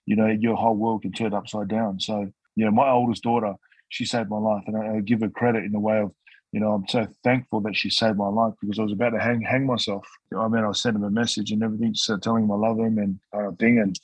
you 0.09 0.17
know, 0.17 0.27
your 0.27 0.57
whole 0.57 0.75
world 0.75 1.03
can 1.03 1.13
turn 1.13 1.35
upside 1.35 1.69
down. 1.69 2.01
So, 2.01 2.33
you 2.57 2.65
know, 2.65 2.71
my 2.71 2.89
oldest 2.89 3.23
daughter, 3.25 3.53
she 3.91 4.07
saved 4.07 4.31
my 4.31 4.39
life. 4.39 4.65
And 4.67 4.75
I, 4.75 4.97
I 4.97 5.01
give 5.01 5.21
her 5.21 5.29
credit 5.29 5.65
in 5.65 5.73
the 5.73 5.79
way 5.79 5.99
of, 5.99 6.13
you 6.51 6.61
know, 6.61 6.73
I'm 6.73 6.89
so 6.89 7.07
thankful 7.23 7.61
that 7.61 7.77
she 7.77 7.91
saved 7.91 8.17
my 8.17 8.29
life 8.29 8.55
because 8.59 8.79
I 8.79 8.85
was 8.85 8.93
about 8.93 9.11
to 9.11 9.21
hang 9.21 9.43
hang 9.43 9.67
myself. 9.67 10.09
I 10.35 10.49
mean, 10.49 10.65
I 10.65 10.73
sent 10.73 10.97
him 10.97 11.05
a 11.05 11.11
message 11.11 11.51
and 11.51 11.63
everything, 11.63 11.95
so 11.95 12.17
telling 12.17 12.45
him 12.45 12.53
I 12.53 12.55
love 12.55 12.79
him 12.79 12.97
and 12.97 13.21
kind 13.35 13.49
of 13.49 13.59
thing, 13.59 13.81
and 13.81 14.01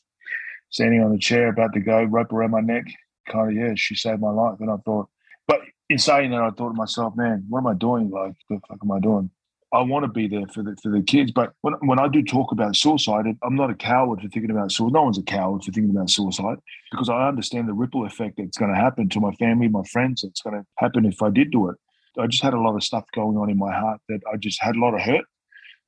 standing 0.68 1.02
on 1.02 1.10
the 1.10 1.18
chair 1.18 1.48
about 1.48 1.72
to 1.72 1.80
go, 1.80 2.02
rope 2.02 2.34
around 2.34 2.50
my 2.50 2.60
neck. 2.60 2.84
Kind 3.32 3.48
of, 3.48 3.56
yeah, 3.56 3.72
she 3.74 3.94
saved 3.94 4.20
my 4.20 4.30
life. 4.30 4.60
And 4.60 4.70
I 4.70 4.76
thought, 4.84 5.08
but 5.48 5.60
in 5.88 5.96
saying 5.98 6.32
that, 6.32 6.42
I 6.42 6.50
thought 6.50 6.68
to 6.68 6.74
myself, 6.74 7.16
man, 7.16 7.46
what 7.48 7.60
am 7.60 7.66
I 7.66 7.74
doing? 7.74 8.10
Like, 8.10 8.34
what 8.48 8.60
the 8.60 8.66
fuck 8.68 8.78
am 8.82 8.92
I 8.92 9.00
doing? 9.00 9.30
I 9.74 9.82
want 9.82 10.04
to 10.04 10.08
be 10.08 10.28
there 10.28 10.46
for 10.46 10.62
the 10.62 10.76
for 10.80 10.90
the 10.90 11.02
kids, 11.02 11.32
but 11.32 11.52
when 11.62 11.74
when 11.80 11.98
I 11.98 12.06
do 12.06 12.22
talk 12.22 12.52
about 12.52 12.76
suicide, 12.76 13.26
I'm 13.42 13.56
not 13.56 13.70
a 13.70 13.74
coward 13.74 14.20
for 14.20 14.28
thinking 14.28 14.52
about 14.52 14.70
suicide. 14.70 14.92
No 14.92 15.02
one's 15.02 15.18
a 15.18 15.22
coward 15.22 15.64
for 15.64 15.72
thinking 15.72 15.90
about 15.90 16.10
suicide 16.10 16.58
because 16.92 17.08
I 17.08 17.26
understand 17.26 17.68
the 17.68 17.74
ripple 17.74 18.06
effect 18.06 18.36
that's 18.38 18.56
going 18.56 18.72
to 18.72 18.80
happen 18.80 19.08
to 19.08 19.20
my 19.20 19.32
family, 19.32 19.66
my 19.66 19.82
friends. 19.92 20.22
It's 20.22 20.42
going 20.42 20.56
to 20.56 20.64
happen 20.78 21.04
if 21.04 21.20
I 21.20 21.30
did 21.30 21.50
do 21.50 21.70
it. 21.70 21.76
I 22.18 22.28
just 22.28 22.42
had 22.44 22.54
a 22.54 22.60
lot 22.60 22.76
of 22.76 22.84
stuff 22.84 23.04
going 23.16 23.36
on 23.36 23.50
in 23.50 23.58
my 23.58 23.72
heart 23.72 24.00
that 24.08 24.20
I 24.32 24.36
just 24.36 24.62
had 24.62 24.76
a 24.76 24.78
lot 24.78 24.94
of 24.94 25.00
hurt 25.00 25.24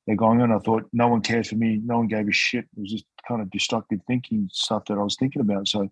that 0.07 0.17
going 0.17 0.41
on. 0.41 0.51
I 0.51 0.59
thought 0.59 0.83
no 0.91 1.07
one 1.07 1.21
cares 1.21 1.47
for 1.47 1.55
me, 1.55 1.79
no 1.81 1.99
one 1.99 2.07
gave 2.07 2.27
a 2.27 2.33
shit. 2.33 2.65
It 2.75 2.81
was 2.81 2.91
just 2.91 3.05
kind 3.25 3.41
of 3.41 3.49
destructive 3.51 3.99
thinking 4.05 4.49
stuff 4.51 4.83
that 4.85 4.97
I 4.97 5.03
was 5.03 5.15
thinking 5.17 5.41
about. 5.41 5.69
So 5.69 5.89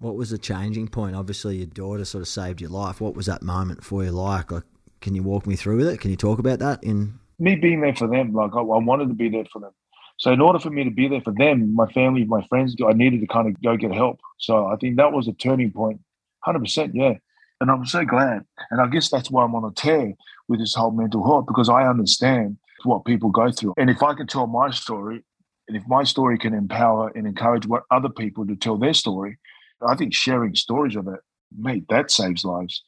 what 0.00 0.16
was 0.16 0.28
the 0.30 0.38
changing 0.38 0.88
point? 0.88 1.16
Obviously, 1.16 1.56
your 1.56 1.66
daughter 1.66 2.04
sort 2.04 2.22
of 2.22 2.28
saved 2.28 2.60
your 2.60 2.70
life. 2.70 3.00
What 3.00 3.14
was 3.14 3.24
that 3.24 3.42
moment 3.42 3.82
for 3.82 4.04
you 4.04 4.10
like? 4.10 4.52
Like, 4.52 4.64
can 5.00 5.14
you 5.14 5.22
walk 5.22 5.46
me 5.46 5.56
through 5.56 5.78
with 5.78 5.88
it? 5.88 6.00
Can 6.00 6.10
you 6.10 6.16
talk 6.16 6.38
about 6.38 6.58
that? 6.58 6.84
In 6.84 7.18
me 7.38 7.56
being 7.56 7.80
there 7.80 7.94
for 7.94 8.08
them, 8.08 8.32
like 8.32 8.52
I, 8.54 8.60
I 8.60 8.78
wanted 8.78 9.08
to 9.08 9.14
be 9.14 9.28
there 9.28 9.46
for 9.52 9.60
them. 9.60 9.72
So 10.18 10.32
in 10.32 10.40
order 10.40 10.58
for 10.58 10.70
me 10.70 10.82
to 10.84 10.90
be 10.90 11.06
there 11.08 11.20
for 11.20 11.32
them, 11.32 11.74
my 11.74 11.86
family, 11.92 12.24
my 12.24 12.44
friends, 12.48 12.74
I 12.84 12.92
needed 12.92 13.20
to 13.20 13.26
kind 13.26 13.48
of 13.48 13.60
go 13.62 13.76
get 13.76 13.92
help. 13.92 14.20
So 14.38 14.66
I 14.66 14.76
think 14.76 14.96
that 14.96 15.12
was 15.12 15.28
a 15.28 15.32
turning 15.32 15.70
point. 15.70 16.00
Hundred 16.40 16.60
percent, 16.60 16.94
yeah. 16.94 17.14
And 17.60 17.70
I'm 17.70 17.86
so 17.86 18.04
glad. 18.04 18.44
And 18.70 18.80
I 18.80 18.86
guess 18.88 19.08
that's 19.08 19.30
why 19.30 19.44
I'm 19.44 19.54
on 19.54 19.64
a 19.64 19.74
tear 19.74 20.14
with 20.48 20.60
this 20.60 20.74
whole 20.74 20.90
mental 20.90 21.24
health 21.24 21.46
because 21.46 21.68
I 21.68 21.86
understand 21.86 22.58
what 22.84 23.04
people 23.04 23.30
go 23.30 23.50
through. 23.50 23.74
And 23.76 23.90
if 23.90 24.02
I 24.02 24.14
can 24.14 24.26
tell 24.26 24.46
my 24.46 24.70
story, 24.70 25.24
and 25.66 25.76
if 25.76 25.82
my 25.86 26.02
story 26.04 26.38
can 26.38 26.54
empower 26.54 27.08
and 27.14 27.26
encourage 27.26 27.66
what 27.66 27.82
other 27.90 28.08
people 28.08 28.46
to 28.46 28.56
tell 28.56 28.76
their 28.76 28.94
story, 28.94 29.38
I 29.86 29.94
think 29.94 30.14
sharing 30.14 30.54
stories 30.54 30.96
of 30.96 31.06
it, 31.08 31.20
mate, 31.56 31.84
that 31.90 32.10
saves 32.10 32.44
lives. 32.44 32.82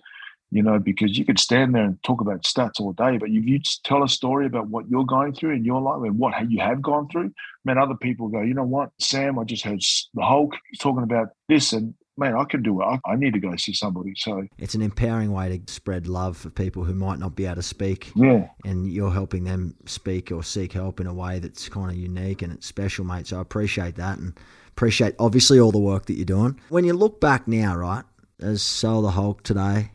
You 0.51 0.65
know, 0.65 0.81
because 0.81 1.17
you 1.17 1.25
could 1.25 1.39
stand 1.39 1.75
there 1.75 1.85
and 1.85 2.03
talk 2.03 2.21
about 2.21 2.43
stats 2.43 2.81
all 2.81 2.93
day, 2.93 3.19
but 3.19 3.29
if 3.29 3.47
you 3.47 3.61
tell 3.85 4.03
a 4.03 4.09
story 4.09 4.47
about 4.47 4.69
what 4.69 4.89
you're 4.89 5.05
going 5.05 5.33
through 5.33 5.55
in 5.55 5.65
your 5.65 5.81
life 5.81 6.03
and 6.03 6.19
what 6.19 6.51
you 6.51 6.59
have 6.59 6.83
gone 6.83 7.09
through, 7.09 7.33
man, 7.65 7.79
other 7.79 7.95
people 7.95 8.29
go, 8.29 8.41
you 8.41 8.55
know 8.55 8.65
what, 8.65 8.91
Sam, 8.99 9.39
I 9.39 9.45
just 9.45 9.65
heard 9.65 9.81
the 10.15 10.23
Hulk 10.23 10.55
talking 10.81 11.05
about 11.05 11.29
this, 11.49 11.73
and 11.73 11.95
man, 12.21 12.35
I 12.37 12.45
can 12.45 12.63
do 12.63 12.81
it. 12.83 13.01
I, 13.05 13.17
need 13.17 13.33
to 13.33 13.41
go 13.41 13.57
see 13.57 13.73
somebody. 13.73 14.13
So 14.17 14.47
it's 14.59 14.75
an 14.75 14.83
empowering 14.83 15.33
way 15.33 15.57
to 15.59 15.73
spread 15.73 16.07
love 16.07 16.37
for 16.37 16.51
people 16.51 16.85
who 16.85 16.95
might 16.95 17.19
not 17.19 17.35
be 17.35 17.47
able 17.47 17.57
to 17.57 17.63
speak. 17.63 18.13
Yeah. 18.15 18.49
And 18.65 18.93
you're 18.93 19.11
helping 19.11 19.45
them 19.45 19.75
speak 19.87 20.31
or 20.31 20.45
seek 20.45 20.73
help 20.73 21.01
in 21.01 21.07
a 21.07 21.15
way 21.15 21.39
that's 21.39 21.69
kind 21.69 21.91
of 21.91 21.97
unique 21.97 22.43
and 22.43 22.53
it's 22.53 22.67
special, 22.67 23.05
mate. 23.05 23.27
So 23.27 23.39
I 23.39 23.41
appreciate 23.41 23.97
that. 23.97 24.19
And 24.19 24.39
appreciate 24.69 25.15
obviously 25.19 25.59
all 25.59 25.73
the 25.73 25.79
work 25.79 26.07
that 26.07 26.15
you're 26.15 26.27
doing. 26.27 26.61
When 26.69 26.85
you 26.85 26.93
look 26.93 27.21
back 27.21 27.49
now, 27.49 27.75
right, 27.75 28.05
as 28.39 28.63
Soa 28.63 29.03
the 29.03 29.11
Hulk 29.11 29.43
today 29.43 29.91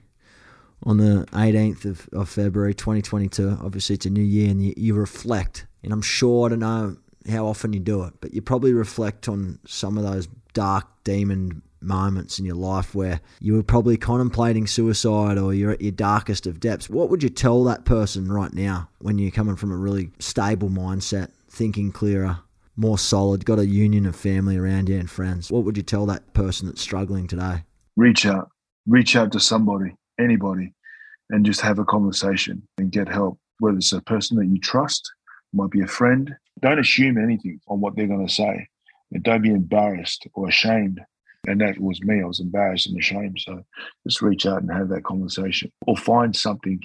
on 0.83 0.97
the 0.97 1.25
18th 1.31 1.85
of, 1.85 2.09
of 2.13 2.29
February 2.29 2.73
2022, 2.73 3.59
obviously 3.61 3.95
it's 3.95 4.05
a 4.05 4.09
new 4.09 4.21
year 4.21 4.49
and 4.49 4.63
you, 4.63 4.73
you 4.77 4.93
reflect. 4.93 5.65
And 5.83 5.91
I'm 5.93 6.01
sure 6.01 6.45
I 6.45 6.49
don't 6.49 6.59
know 6.59 6.97
how 7.29 7.47
often 7.47 7.73
you 7.73 7.79
do 7.79 8.03
it, 8.03 8.13
but 8.21 8.33
you 8.33 8.41
probably 8.41 8.73
reflect 8.73 9.27
on 9.27 9.59
some 9.65 9.97
of 9.97 10.03
those 10.03 10.27
dark 10.53 10.87
demon 11.03 11.61
moments 11.81 12.39
in 12.39 12.45
your 12.45 12.55
life 12.55 12.95
where 12.95 13.21
you 13.39 13.53
were 13.53 13.63
probably 13.63 13.97
contemplating 13.97 14.67
suicide 14.67 15.37
or 15.37 15.53
you're 15.53 15.71
at 15.71 15.81
your 15.81 15.91
darkest 15.91 16.47
of 16.47 16.59
depths. 16.59 16.89
What 16.89 17.09
would 17.09 17.23
you 17.23 17.29
tell 17.29 17.63
that 17.65 17.85
person 17.85 18.31
right 18.31 18.53
now 18.53 18.89
when 18.99 19.17
you're 19.17 19.31
coming 19.31 19.55
from 19.55 19.71
a 19.71 19.77
really 19.77 20.11
stable 20.19 20.69
mindset, 20.69 21.31
thinking 21.49 21.91
clearer, 21.91 22.39
more 22.75 22.97
solid, 22.97 23.45
got 23.45 23.59
a 23.59 23.65
union 23.65 24.05
of 24.05 24.15
family 24.15 24.57
around 24.57 24.89
you 24.89 24.97
and 24.97 25.09
friends, 25.09 25.51
what 25.51 25.63
would 25.63 25.77
you 25.77 25.83
tell 25.83 26.05
that 26.07 26.33
person 26.33 26.67
that's 26.67 26.81
struggling 26.81 27.27
today? 27.27 27.63
Reach 27.95 28.25
out, 28.25 28.49
reach 28.87 29.15
out 29.15 29.31
to 29.31 29.39
somebody, 29.39 29.95
anybody, 30.19 30.73
and 31.29 31.45
just 31.45 31.61
have 31.61 31.79
a 31.79 31.85
conversation 31.85 32.67
and 32.77 32.91
get 32.91 33.07
help. 33.07 33.39
Whether 33.59 33.77
it's 33.77 33.93
a 33.93 34.01
person 34.01 34.37
that 34.37 34.47
you 34.47 34.59
trust, 34.59 35.11
might 35.53 35.71
be 35.71 35.81
a 35.81 35.87
friend. 35.87 36.35
Don't 36.61 36.79
assume 36.79 37.17
anything 37.17 37.59
on 37.67 37.79
what 37.79 37.95
they're 37.95 38.07
going 38.07 38.27
to 38.27 38.33
say, 38.33 38.67
and 39.11 39.23
don't 39.23 39.41
be 39.41 39.51
embarrassed 39.51 40.27
or 40.33 40.49
ashamed. 40.49 41.01
And 41.47 41.61
that 41.61 41.79
was 41.79 42.01
me. 42.01 42.21
I 42.21 42.25
was 42.25 42.39
embarrassed 42.39 42.87
and 42.87 42.97
ashamed. 42.97 43.39
So 43.39 43.63
just 44.05 44.21
reach 44.21 44.45
out 44.45 44.61
and 44.61 44.71
have 44.71 44.89
that 44.89 45.03
conversation, 45.03 45.71
or 45.87 45.95
find 45.95 46.35
something 46.35 46.81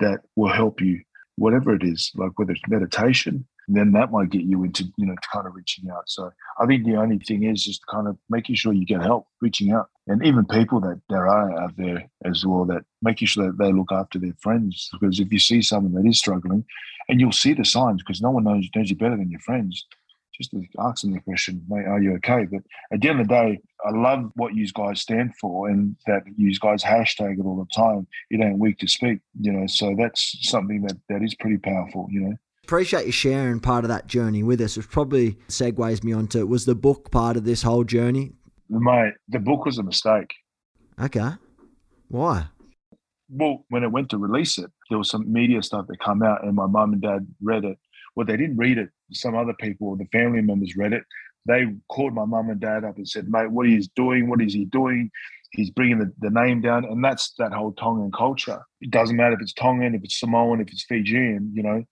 that 0.00 0.20
will 0.36 0.52
help 0.52 0.80
you, 0.80 1.00
whatever 1.36 1.74
it 1.74 1.82
is, 1.82 2.10
like 2.14 2.38
whether 2.38 2.52
it's 2.52 2.62
meditation, 2.68 3.46
then 3.68 3.92
that 3.92 4.10
might 4.10 4.30
get 4.30 4.42
you 4.42 4.64
into, 4.64 4.84
you 4.96 5.06
know, 5.06 5.14
kind 5.32 5.46
of 5.46 5.54
reaching 5.54 5.90
out. 5.90 6.08
So 6.08 6.30
I 6.58 6.66
think 6.66 6.84
the 6.84 6.96
only 6.96 7.18
thing 7.18 7.44
is 7.44 7.64
just 7.64 7.86
kind 7.86 8.08
of 8.08 8.16
making 8.28 8.56
sure 8.56 8.72
you 8.72 8.84
get 8.84 9.02
help, 9.02 9.26
reaching 9.40 9.72
out. 9.72 9.88
and 10.06 10.24
even 10.24 10.44
people 10.44 10.80
that 10.80 11.00
there 11.08 11.28
are 11.28 11.60
out 11.60 11.76
there 11.76 12.10
as 12.24 12.44
well 12.44 12.64
that 12.64 12.82
making 13.02 13.28
sure 13.28 13.46
that 13.46 13.58
they 13.58 13.72
look 13.72 13.92
after 13.92 14.18
their 14.18 14.34
friends 14.40 14.88
because 14.92 15.20
if 15.20 15.32
you 15.32 15.38
see 15.38 15.62
someone 15.62 15.92
that 15.94 16.08
is 16.08 16.18
struggling 16.18 16.64
and 17.08 17.20
you'll 17.20 17.32
see 17.32 17.52
the 17.52 17.64
signs 17.64 18.02
because 18.02 18.20
no 18.20 18.30
one 18.30 18.44
knows 18.44 18.68
knows 18.74 18.90
you 18.90 18.96
better 18.96 19.16
than 19.16 19.30
your 19.30 19.40
friends 19.40 19.86
just 20.34 20.54
ask 20.80 21.02
them 21.02 21.12
the 21.12 21.20
question 21.20 21.62
mate 21.68 21.86
are 21.86 22.00
you 22.00 22.14
okay 22.14 22.46
but 22.50 22.62
at 22.92 23.00
the 23.00 23.08
end 23.08 23.20
of 23.20 23.28
the 23.28 23.34
day 23.34 23.60
i 23.84 23.90
love 23.90 24.30
what 24.34 24.54
you 24.54 24.66
guys 24.72 25.00
stand 25.00 25.32
for 25.40 25.68
and 25.68 25.94
that 26.06 26.22
you 26.36 26.52
guys 26.58 26.82
hashtag 26.82 27.38
it 27.38 27.44
all 27.44 27.56
the 27.56 27.74
time 27.74 28.06
it 28.30 28.40
ain't 28.40 28.58
weak 28.58 28.78
to 28.78 28.88
speak 28.88 29.20
you 29.40 29.52
know 29.52 29.66
so 29.66 29.94
that's 29.96 30.36
something 30.48 30.82
that 30.82 30.96
that 31.08 31.22
is 31.22 31.34
pretty 31.34 31.58
powerful 31.58 32.08
you 32.10 32.20
know 32.20 32.36
Appreciate 32.64 33.06
you 33.06 33.12
sharing 33.12 33.60
part 33.60 33.84
of 33.84 33.88
that 33.88 34.06
journey 34.06 34.42
with 34.42 34.60
us. 34.60 34.76
It 34.76 34.88
probably 34.88 35.32
segues 35.48 36.04
me 36.04 36.12
onto 36.12 36.46
was 36.46 36.64
the 36.64 36.74
book 36.74 37.10
part 37.10 37.36
of 37.36 37.44
this 37.44 37.62
whole 37.62 37.84
journey? 37.84 38.32
Mate, 38.68 39.14
the 39.28 39.40
book 39.40 39.66
was 39.66 39.78
a 39.78 39.82
mistake. 39.82 40.32
Okay. 41.00 41.30
Why? 42.08 42.46
Well, 43.28 43.64
when 43.68 43.82
it 43.82 43.90
went 43.90 44.10
to 44.10 44.18
release 44.18 44.58
it, 44.58 44.70
there 44.88 44.98
was 44.98 45.10
some 45.10 45.30
media 45.30 45.62
stuff 45.62 45.86
that 45.88 45.98
come 46.00 46.22
out, 46.22 46.44
and 46.44 46.54
my 46.54 46.66
mum 46.66 46.92
and 46.92 47.02
dad 47.02 47.26
read 47.42 47.64
it. 47.64 47.78
Well, 48.14 48.26
they 48.26 48.36
didn't 48.36 48.58
read 48.58 48.78
it. 48.78 48.90
Some 49.12 49.36
other 49.36 49.54
people, 49.58 49.96
the 49.96 50.04
family 50.12 50.42
members, 50.42 50.76
read 50.76 50.92
it. 50.92 51.02
They 51.46 51.66
called 51.88 52.14
my 52.14 52.26
mum 52.26 52.50
and 52.50 52.60
dad 52.60 52.84
up 52.84 52.96
and 52.96 53.08
said, 53.08 53.28
"Mate, 53.28 53.50
what 53.50 53.66
he's 53.66 53.88
doing? 53.88 54.28
What 54.28 54.40
is 54.40 54.52
he 54.52 54.66
doing? 54.66 55.10
He's 55.52 55.70
bringing 55.70 55.98
the, 55.98 56.12
the 56.20 56.30
name 56.30 56.60
down." 56.60 56.84
And 56.84 57.02
that's 57.02 57.32
that 57.38 57.52
whole 57.52 57.72
Tongan 57.72 58.12
culture. 58.12 58.60
It 58.80 58.90
doesn't 58.90 59.16
matter 59.16 59.34
if 59.34 59.40
it's 59.40 59.54
Tongan, 59.54 59.94
if 59.94 60.04
it's 60.04 60.20
Samoan, 60.20 60.60
if 60.60 60.68
it's 60.68 60.84
Fijian. 60.84 61.50
You 61.54 61.62
know, 61.62 61.84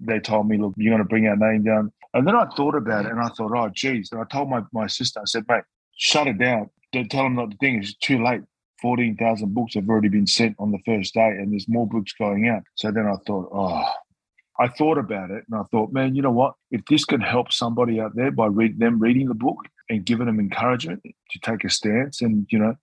they 0.00 0.20
told 0.20 0.48
me, 0.48 0.56
"Look, 0.56 0.74
you're 0.76 0.92
going 0.92 1.02
to 1.02 1.08
bring 1.08 1.26
our 1.26 1.36
name 1.36 1.64
down." 1.64 1.92
And 2.14 2.26
then 2.26 2.36
I 2.36 2.46
thought 2.56 2.74
about 2.74 3.06
it, 3.06 3.12
and 3.12 3.20
I 3.20 3.28
thought, 3.28 3.52
"Oh, 3.54 3.68
geez." 3.74 4.10
And 4.12 4.20
I 4.20 4.24
told 4.24 4.48
my 4.48 4.62
my 4.72 4.86
sister, 4.86 5.20
I 5.20 5.24
said, 5.26 5.44
"Mate, 5.48 5.64
shut 5.96 6.26
it 6.26 6.38
down. 6.38 6.70
Don't 6.92 7.10
tell 7.10 7.24
them 7.24 7.36
not 7.36 7.50
the 7.50 7.56
thing. 7.56 7.76
It's 7.76 7.94
too 7.94 8.22
late. 8.22 8.42
14,000 8.80 9.52
books 9.54 9.74
have 9.74 9.88
already 9.88 10.08
been 10.08 10.26
sent 10.26 10.56
on 10.58 10.70
the 10.70 10.78
first 10.86 11.14
day 11.14 11.28
and 11.28 11.52
there's 11.52 11.68
more 11.68 11.86
books 11.86 12.12
going 12.12 12.48
out. 12.48 12.62
So 12.76 12.90
then 12.90 13.06
I 13.06 13.16
thought, 13.26 13.48
oh, 13.52 13.84
I 14.60 14.68
thought 14.68 14.98
about 14.98 15.30
it 15.30 15.44
and 15.50 15.60
I 15.60 15.64
thought, 15.70 15.92
man, 15.92 16.14
you 16.14 16.22
know 16.22 16.30
what? 16.30 16.54
If 16.70 16.84
this 16.86 17.04
can 17.04 17.20
help 17.20 17.52
somebody 17.52 18.00
out 18.00 18.14
there 18.14 18.30
by 18.30 18.46
read, 18.46 18.78
them 18.78 18.98
reading 18.98 19.28
the 19.28 19.34
book 19.34 19.58
and 19.88 20.04
giving 20.04 20.26
them 20.26 20.40
encouragement 20.40 21.02
to 21.02 21.38
take 21.40 21.64
a 21.64 21.70
stance 21.70 22.22
and, 22.22 22.46
you 22.50 22.58
know, 22.58 22.76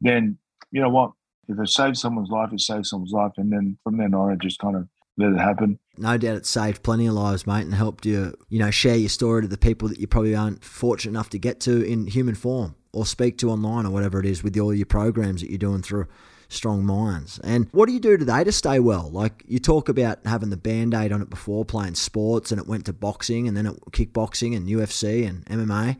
then, 0.00 0.38
you 0.70 0.80
know 0.80 0.90
what? 0.90 1.12
If 1.48 1.58
it 1.58 1.70
saves 1.70 2.00
someone's 2.00 2.30
life, 2.30 2.52
it 2.52 2.60
saves 2.60 2.90
someone's 2.90 3.12
life. 3.12 3.32
And 3.38 3.50
then 3.50 3.78
from 3.82 3.96
then 3.96 4.14
on, 4.14 4.32
I 4.32 4.36
just 4.36 4.58
kind 4.58 4.76
of 4.76 4.86
let 5.16 5.32
it 5.32 5.38
happen. 5.38 5.78
No 5.98 6.16
doubt 6.16 6.36
it 6.36 6.46
saved 6.46 6.82
plenty 6.82 7.06
of 7.06 7.14
lives, 7.14 7.46
mate, 7.46 7.62
and 7.62 7.74
helped 7.74 8.06
you, 8.06 8.34
you 8.48 8.58
know, 8.58 8.70
share 8.70 8.96
your 8.96 9.08
story 9.08 9.42
to 9.42 9.48
the 9.48 9.58
people 9.58 9.88
that 9.88 9.98
you 9.98 10.06
probably 10.06 10.34
aren't 10.34 10.64
fortunate 10.64 11.12
enough 11.12 11.30
to 11.30 11.38
get 11.38 11.60
to 11.60 11.82
in 11.82 12.06
human 12.06 12.34
form 12.34 12.74
or 12.92 13.04
speak 13.06 13.38
to 13.38 13.50
online 13.50 13.86
or 13.86 13.90
whatever 13.90 14.20
it 14.20 14.26
is 14.26 14.42
with 14.42 14.56
all 14.58 14.74
your 14.74 14.86
programs 14.86 15.40
that 15.40 15.50
you're 15.50 15.58
doing 15.58 15.82
through 15.82 16.06
Strong 16.48 16.84
Minds. 16.84 17.38
And 17.44 17.68
what 17.72 17.86
do 17.86 17.92
you 17.92 18.00
do 18.00 18.16
today 18.16 18.42
to 18.42 18.52
stay 18.52 18.80
well? 18.80 19.10
Like 19.10 19.44
you 19.46 19.58
talk 19.58 19.88
about 19.88 20.20
having 20.24 20.50
the 20.50 20.56
band 20.56 20.94
aid 20.94 21.12
on 21.12 21.20
it 21.20 21.30
before 21.30 21.64
playing 21.64 21.94
sports, 21.94 22.50
and 22.50 22.60
it 22.60 22.66
went 22.66 22.86
to 22.86 22.92
boxing, 22.92 23.46
and 23.46 23.56
then 23.56 23.66
it 23.66 23.80
kickboxing 23.90 24.56
and 24.56 24.66
UFC 24.66 25.28
and 25.28 25.44
MMA, 25.46 25.98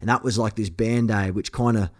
and 0.00 0.08
that 0.08 0.24
was 0.24 0.38
like 0.38 0.56
this 0.56 0.70
band 0.70 1.10
aid 1.10 1.34
which 1.34 1.52
kind 1.52 1.76
of 1.76 1.90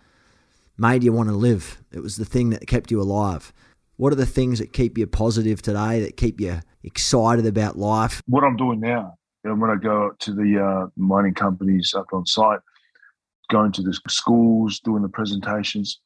made 0.78 1.04
you 1.04 1.12
want 1.12 1.28
to 1.28 1.34
live. 1.34 1.78
It 1.92 2.00
was 2.00 2.16
the 2.16 2.24
thing 2.24 2.50
that 2.50 2.66
kept 2.66 2.90
you 2.90 3.00
alive. 3.00 3.52
What 4.00 4.14
are 4.14 4.16
the 4.16 4.24
things 4.24 4.60
that 4.60 4.72
keep 4.72 4.96
you 4.96 5.06
positive 5.06 5.60
today, 5.60 6.00
that 6.00 6.16
keep 6.16 6.40
you 6.40 6.60
excited 6.82 7.44
about 7.44 7.76
life? 7.76 8.22
What 8.26 8.44
I'm 8.44 8.56
doing 8.56 8.80
now, 8.80 9.18
when 9.42 9.68
I 9.68 9.74
go 9.74 10.12
to 10.20 10.32
the 10.32 10.58
uh, 10.58 10.86
mining 10.96 11.34
companies 11.34 11.92
up 11.94 12.06
on 12.14 12.24
site, 12.24 12.60
going 13.50 13.72
to 13.72 13.82
the 13.82 13.92
schools, 14.08 14.80
doing 14.80 15.02
the 15.02 15.10
presentations, 15.10 16.00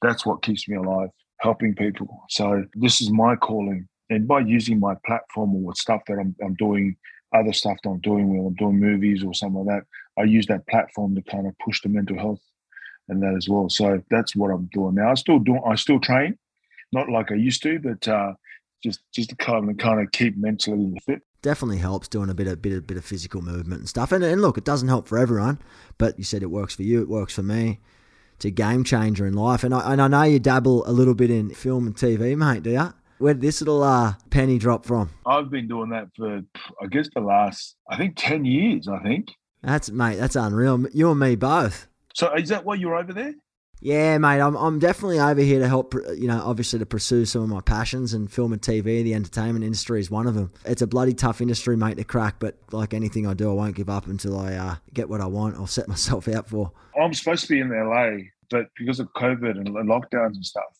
that's 0.00 0.24
what 0.24 0.40
keeps 0.40 0.66
me 0.66 0.78
alive, 0.78 1.10
helping 1.40 1.74
people. 1.74 2.24
So 2.30 2.64
this 2.72 3.02
is 3.02 3.10
my 3.10 3.36
calling. 3.36 3.86
And 4.08 4.26
by 4.26 4.40
using 4.40 4.80
my 4.80 4.94
platform 5.04 5.54
or 5.56 5.74
stuff 5.74 6.00
that 6.06 6.14
I'm, 6.18 6.34
I'm 6.42 6.54
doing, 6.54 6.96
other 7.34 7.52
stuff 7.52 7.76
that 7.84 7.90
I'm 7.90 8.00
doing 8.00 8.30
when 8.30 8.46
I'm 8.46 8.54
doing 8.54 8.80
movies 8.80 9.22
or 9.22 9.34
something 9.34 9.66
like 9.66 9.80
that, 9.80 10.22
I 10.22 10.24
use 10.24 10.46
that 10.46 10.66
platform 10.68 11.14
to 11.16 11.22
kind 11.30 11.46
of 11.46 11.52
push 11.62 11.82
the 11.82 11.90
mental 11.90 12.18
health 12.18 12.40
and 13.10 13.22
that 13.22 13.34
as 13.36 13.46
well. 13.46 13.68
So 13.68 14.02
that's 14.10 14.34
what 14.34 14.50
I'm 14.50 14.70
doing 14.72 14.94
now. 14.94 15.10
I 15.10 15.14
still 15.16 15.38
do. 15.38 15.58
I 15.62 15.74
still 15.74 16.00
train 16.00 16.38
not 16.92 17.08
like 17.08 17.30
I 17.30 17.36
used 17.36 17.62
to, 17.62 17.78
but 17.78 18.06
uh, 18.08 18.32
just 18.82 19.00
just 19.12 19.30
to 19.30 19.36
kind 19.36 19.70
of 19.70 19.76
kind 19.78 20.00
of 20.00 20.10
keep 20.12 20.36
mentally 20.36 20.92
fit. 21.04 21.22
Definitely 21.42 21.78
helps 21.78 22.08
doing 22.08 22.30
a 22.30 22.34
bit 22.34 22.46
of 22.46 22.60
bit 22.60 22.72
of 22.72 22.86
bit 22.86 22.96
of 22.96 23.04
physical 23.04 23.42
movement 23.42 23.80
and 23.80 23.88
stuff. 23.88 24.12
And, 24.12 24.22
and 24.24 24.42
look, 24.42 24.58
it 24.58 24.64
doesn't 24.64 24.88
help 24.88 25.08
for 25.08 25.18
everyone, 25.18 25.58
but 25.98 26.18
you 26.18 26.24
said 26.24 26.42
it 26.42 26.50
works 26.50 26.74
for 26.74 26.82
you. 26.82 27.00
It 27.00 27.08
works 27.08 27.34
for 27.34 27.42
me. 27.42 27.80
It's 28.40 28.46
a 28.46 28.50
game 28.50 28.84
changer 28.84 29.26
in 29.26 29.34
life. 29.34 29.64
And 29.64 29.74
I, 29.74 29.92
and 29.92 30.00
I 30.00 30.08
know 30.08 30.22
you 30.22 30.38
dabble 30.38 30.88
a 30.88 30.92
little 30.92 31.14
bit 31.14 31.30
in 31.30 31.50
film 31.50 31.86
and 31.86 31.94
TV, 31.94 32.34
mate. 32.36 32.62
Do 32.62 32.70
you? 32.70 32.94
Where 33.18 33.34
did 33.34 33.42
this 33.42 33.60
little 33.60 33.82
uh, 33.82 34.14
penny 34.30 34.56
drop 34.56 34.86
from? 34.86 35.10
I've 35.26 35.50
been 35.50 35.68
doing 35.68 35.90
that 35.90 36.08
for, 36.16 36.40
I 36.82 36.86
guess, 36.88 37.10
the 37.14 37.20
last, 37.20 37.76
I 37.90 37.98
think, 37.98 38.14
10 38.16 38.46
years, 38.46 38.88
I 38.88 38.98
think. 39.02 39.28
That's, 39.62 39.90
mate, 39.90 40.16
that's 40.16 40.36
unreal. 40.36 40.86
You 40.94 41.10
and 41.10 41.20
me 41.20 41.36
both. 41.36 41.86
So 42.14 42.32
is 42.34 42.48
that 42.48 42.64
why 42.64 42.76
you're 42.76 42.96
over 42.96 43.12
there? 43.12 43.34
Yeah, 43.82 44.18
mate, 44.18 44.40
I'm, 44.40 44.56
I'm 44.56 44.78
definitely 44.78 45.18
over 45.20 45.40
here 45.40 45.58
to 45.58 45.68
help, 45.68 45.94
you 45.94 46.28
know, 46.28 46.42
obviously 46.44 46.78
to 46.80 46.86
pursue 46.86 47.24
some 47.24 47.42
of 47.42 47.48
my 47.48 47.62
passions 47.62 48.12
and 48.12 48.30
film 48.30 48.52
and 48.52 48.60
TV. 48.60 49.02
The 49.02 49.14
entertainment 49.14 49.64
industry 49.64 50.00
is 50.00 50.10
one 50.10 50.26
of 50.26 50.34
them. 50.34 50.52
It's 50.66 50.82
a 50.82 50.86
bloody 50.86 51.14
tough 51.14 51.40
industry, 51.40 51.76
mate, 51.76 51.96
to 51.96 52.04
crack, 52.04 52.36
but 52.38 52.56
like 52.72 52.92
anything 52.92 53.26
I 53.26 53.32
do, 53.32 53.50
I 53.50 53.54
won't 53.54 53.74
give 53.74 53.88
up 53.88 54.06
until 54.06 54.38
I 54.38 54.54
uh, 54.54 54.76
get 54.92 55.08
what 55.08 55.22
I 55.22 55.26
want. 55.26 55.56
I'll 55.56 55.66
set 55.80 55.88
myself 55.88 56.28
out 56.28 56.48
for. 56.48 56.72
I'm 57.00 57.14
supposed 57.14 57.46
to 57.46 57.48
be 57.48 57.60
in 57.60 57.70
LA, 57.70 58.24
but 58.50 58.66
because 58.76 59.00
of 59.00 59.08
COVID 59.14 59.56
and 59.56 59.68
lockdowns 59.68 60.34
and 60.34 60.44
stuff, 60.44 60.79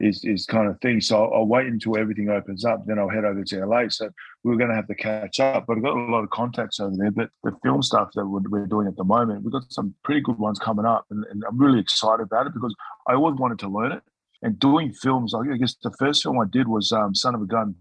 is 0.00 0.24
is 0.24 0.46
kind 0.46 0.68
of 0.68 0.80
thing. 0.80 1.00
So 1.00 1.24
I'll, 1.24 1.40
I'll, 1.40 1.46
wait 1.46 1.66
until 1.66 1.98
everything 1.98 2.30
opens 2.30 2.64
up, 2.64 2.86
then 2.86 2.98
I'll 2.98 3.08
head 3.08 3.24
over 3.24 3.44
to 3.44 3.66
LA. 3.66 3.88
So 3.88 4.08
we 4.42 4.54
are 4.54 4.56
going 4.56 4.70
to 4.70 4.74
have 4.74 4.88
to 4.88 4.94
catch 4.94 5.38
up. 5.40 5.66
But 5.66 5.76
I've 5.76 5.82
got 5.82 5.96
a 5.96 6.10
lot 6.10 6.24
of 6.24 6.30
contacts 6.30 6.80
over 6.80 6.96
there. 6.96 7.10
But 7.10 7.30
the 7.44 7.52
film 7.62 7.82
stuff 7.82 8.10
that 8.14 8.26
we're, 8.26 8.40
we're 8.48 8.66
doing 8.66 8.88
at 8.88 8.96
the 8.96 9.04
moment, 9.04 9.42
we've 9.42 9.52
got 9.52 9.70
some 9.70 9.94
pretty 10.02 10.22
good 10.22 10.38
ones 10.38 10.58
coming 10.58 10.86
up, 10.86 11.06
and, 11.10 11.24
and, 11.30 11.44
I'm 11.46 11.58
really 11.58 11.80
excited 11.80 12.22
about 12.22 12.46
it 12.46 12.54
because 12.54 12.74
I 13.06 13.14
always 13.14 13.38
wanted 13.38 13.58
to 13.60 13.68
learn 13.68 13.92
it. 13.92 14.02
And 14.42 14.58
doing 14.58 14.92
films, 14.92 15.34
I 15.34 15.44
guess 15.58 15.76
the 15.82 15.92
first 15.98 16.22
film 16.22 16.40
I 16.40 16.46
did 16.50 16.66
was 16.66 16.92
um, 16.92 17.14
Son 17.14 17.34
of 17.34 17.42
a 17.42 17.46
Gun. 17.46 17.74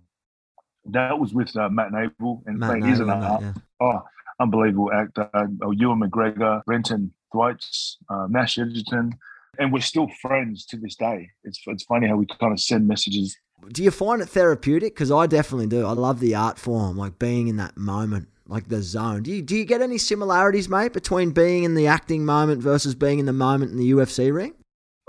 That 0.85 1.17
was 1.17 1.33
with 1.33 1.55
uh, 1.55 1.69
Matt 1.69 1.91
Nable, 1.91 2.41
and 2.45 2.59
Matt 2.59 2.83
he's 2.83 2.99
an 2.99 3.07
yeah. 3.07 3.53
oh 3.79 4.03
unbelievable 4.41 4.91
actor. 4.91 5.29
Uh, 5.33 5.69
Ewan 5.71 6.01
McGregor, 6.01 6.63
Brenton 6.65 7.13
Thwaites, 7.31 7.97
uh, 8.09 8.27
Nash 8.29 8.57
Edgerton 8.57 9.17
and 9.57 9.73
we're 9.73 9.81
still 9.81 10.07
friends 10.21 10.65
to 10.67 10.77
this 10.77 10.95
day. 10.95 11.29
It's 11.43 11.59
it's 11.67 11.83
funny 11.83 12.07
how 12.07 12.15
we 12.15 12.25
kind 12.25 12.53
of 12.53 12.59
send 12.59 12.87
messages. 12.87 13.37
Do 13.71 13.83
you 13.83 13.91
find 13.91 14.21
it 14.21 14.29
therapeutic? 14.29 14.93
Because 14.93 15.11
I 15.11 15.27
definitely 15.27 15.67
do. 15.67 15.85
I 15.85 15.91
love 15.91 16.19
the 16.19 16.35
art 16.35 16.57
form, 16.57 16.97
like 16.97 17.19
being 17.19 17.47
in 17.47 17.57
that 17.57 17.77
moment, 17.77 18.29
like 18.47 18.69
the 18.69 18.81
zone. 18.81 19.23
Do 19.23 19.31
you 19.31 19.41
do 19.41 19.55
you 19.55 19.65
get 19.65 19.81
any 19.81 19.97
similarities, 19.97 20.69
mate, 20.69 20.93
between 20.93 21.31
being 21.31 21.63
in 21.63 21.75
the 21.75 21.87
acting 21.87 22.25
moment 22.25 22.61
versus 22.61 22.95
being 22.95 23.19
in 23.19 23.25
the 23.25 23.33
moment 23.33 23.71
in 23.71 23.77
the 23.77 23.91
UFC 23.91 24.33
ring? 24.33 24.53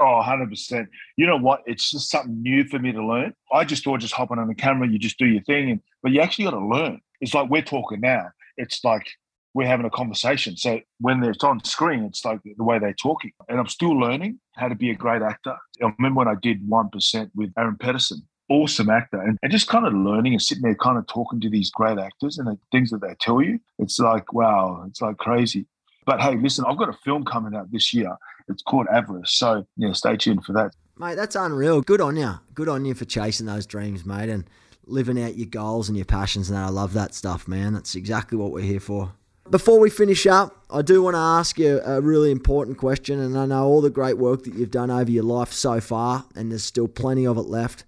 Oh, 0.00 0.22
100%. 0.24 0.88
You 1.16 1.26
know 1.26 1.36
what? 1.36 1.60
It's 1.66 1.90
just 1.90 2.10
something 2.10 2.40
new 2.40 2.64
for 2.64 2.78
me 2.78 2.90
to 2.90 3.04
learn. 3.04 3.34
I 3.52 3.64
just 3.64 3.84
thought 3.84 4.00
just 4.00 4.14
hopping 4.14 4.38
on 4.38 4.48
the 4.48 4.54
camera, 4.54 4.88
you 4.88 4.98
just 4.98 5.18
do 5.18 5.26
your 5.26 5.42
thing. 5.42 5.72
And, 5.72 5.80
but 6.02 6.10
you 6.10 6.22
actually 6.22 6.46
got 6.46 6.52
to 6.52 6.66
learn. 6.66 7.02
It's 7.20 7.34
like 7.34 7.50
we're 7.50 7.60
talking 7.60 8.00
now. 8.00 8.30
It's 8.56 8.82
like 8.82 9.06
we're 9.54 9.66
having 9.66 9.86
a 9.86 9.90
conversation. 9.90 10.56
So 10.56 10.80
when 11.00 11.22
it's 11.24 11.42
on 11.44 11.64
screen, 11.64 12.04
it's 12.04 12.24
like 12.24 12.40
the 12.44 12.64
way 12.64 12.78
they're 12.78 12.94
talking. 12.94 13.32
And 13.48 13.58
I'm 13.58 13.66
still 13.66 13.98
learning 13.98 14.38
how 14.54 14.68
to 14.68 14.74
be 14.74 14.90
a 14.90 14.94
great 14.94 15.22
actor. 15.22 15.56
I 15.82 15.92
remember 15.98 16.18
when 16.18 16.28
I 16.28 16.36
did 16.40 16.68
1% 16.68 17.30
with 17.34 17.52
Aaron 17.58 17.76
Pedersen, 17.76 18.22
awesome 18.48 18.90
actor, 18.90 19.20
and, 19.20 19.38
and 19.42 19.50
just 19.50 19.68
kind 19.68 19.86
of 19.86 19.92
learning 19.92 20.34
and 20.34 20.42
sitting 20.42 20.62
there 20.62 20.74
kind 20.76 20.98
of 20.98 21.06
talking 21.06 21.40
to 21.40 21.50
these 21.50 21.70
great 21.70 21.98
actors 21.98 22.38
and 22.38 22.46
the 22.46 22.58
things 22.70 22.90
that 22.90 23.00
they 23.00 23.14
tell 23.20 23.42
you. 23.42 23.58
It's 23.78 23.98
like, 23.98 24.32
wow, 24.32 24.84
it's 24.86 25.00
like 25.00 25.16
crazy. 25.18 25.66
But 26.06 26.20
hey, 26.20 26.36
listen, 26.36 26.64
I've 26.66 26.78
got 26.78 26.88
a 26.88 26.98
film 27.04 27.24
coming 27.24 27.54
out 27.54 27.70
this 27.70 27.92
year. 27.92 28.16
It's 28.48 28.62
called 28.62 28.86
Avarice. 28.92 29.32
So, 29.32 29.66
yeah, 29.76 29.92
stay 29.92 30.16
tuned 30.16 30.44
for 30.44 30.52
that. 30.54 30.72
Mate, 30.98 31.14
that's 31.14 31.36
unreal. 31.36 31.80
Good 31.82 32.00
on 32.00 32.16
you. 32.16 32.34
Good 32.54 32.68
on 32.68 32.84
you 32.84 32.94
for 32.94 33.04
chasing 33.04 33.46
those 33.46 33.64
dreams, 33.66 34.04
mate, 34.04 34.28
and 34.28 34.48
living 34.86 35.22
out 35.22 35.36
your 35.36 35.46
goals 35.46 35.88
and 35.88 35.96
your 35.96 36.04
passions. 36.04 36.50
And 36.50 36.58
I 36.58 36.68
love 36.68 36.92
that 36.94 37.14
stuff, 37.14 37.46
man. 37.46 37.74
That's 37.74 37.94
exactly 37.94 38.36
what 38.36 38.50
we're 38.50 38.64
here 38.64 38.80
for. 38.80 39.12
Before 39.50 39.80
we 39.80 39.90
finish 39.90 40.28
up, 40.28 40.64
I 40.70 40.82
do 40.82 41.02
want 41.02 41.14
to 41.14 41.20
ask 41.20 41.58
you 41.58 41.80
a 41.84 42.00
really 42.00 42.30
important 42.30 42.78
question, 42.78 43.18
and 43.18 43.36
I 43.36 43.46
know 43.46 43.64
all 43.64 43.80
the 43.80 43.90
great 43.90 44.16
work 44.16 44.44
that 44.44 44.54
you've 44.54 44.70
done 44.70 44.92
over 44.92 45.10
your 45.10 45.24
life 45.24 45.52
so 45.52 45.80
far, 45.80 46.24
and 46.36 46.52
there's 46.52 46.62
still 46.62 46.86
plenty 46.86 47.26
of 47.26 47.36
it 47.36 47.46
left. 47.48 47.82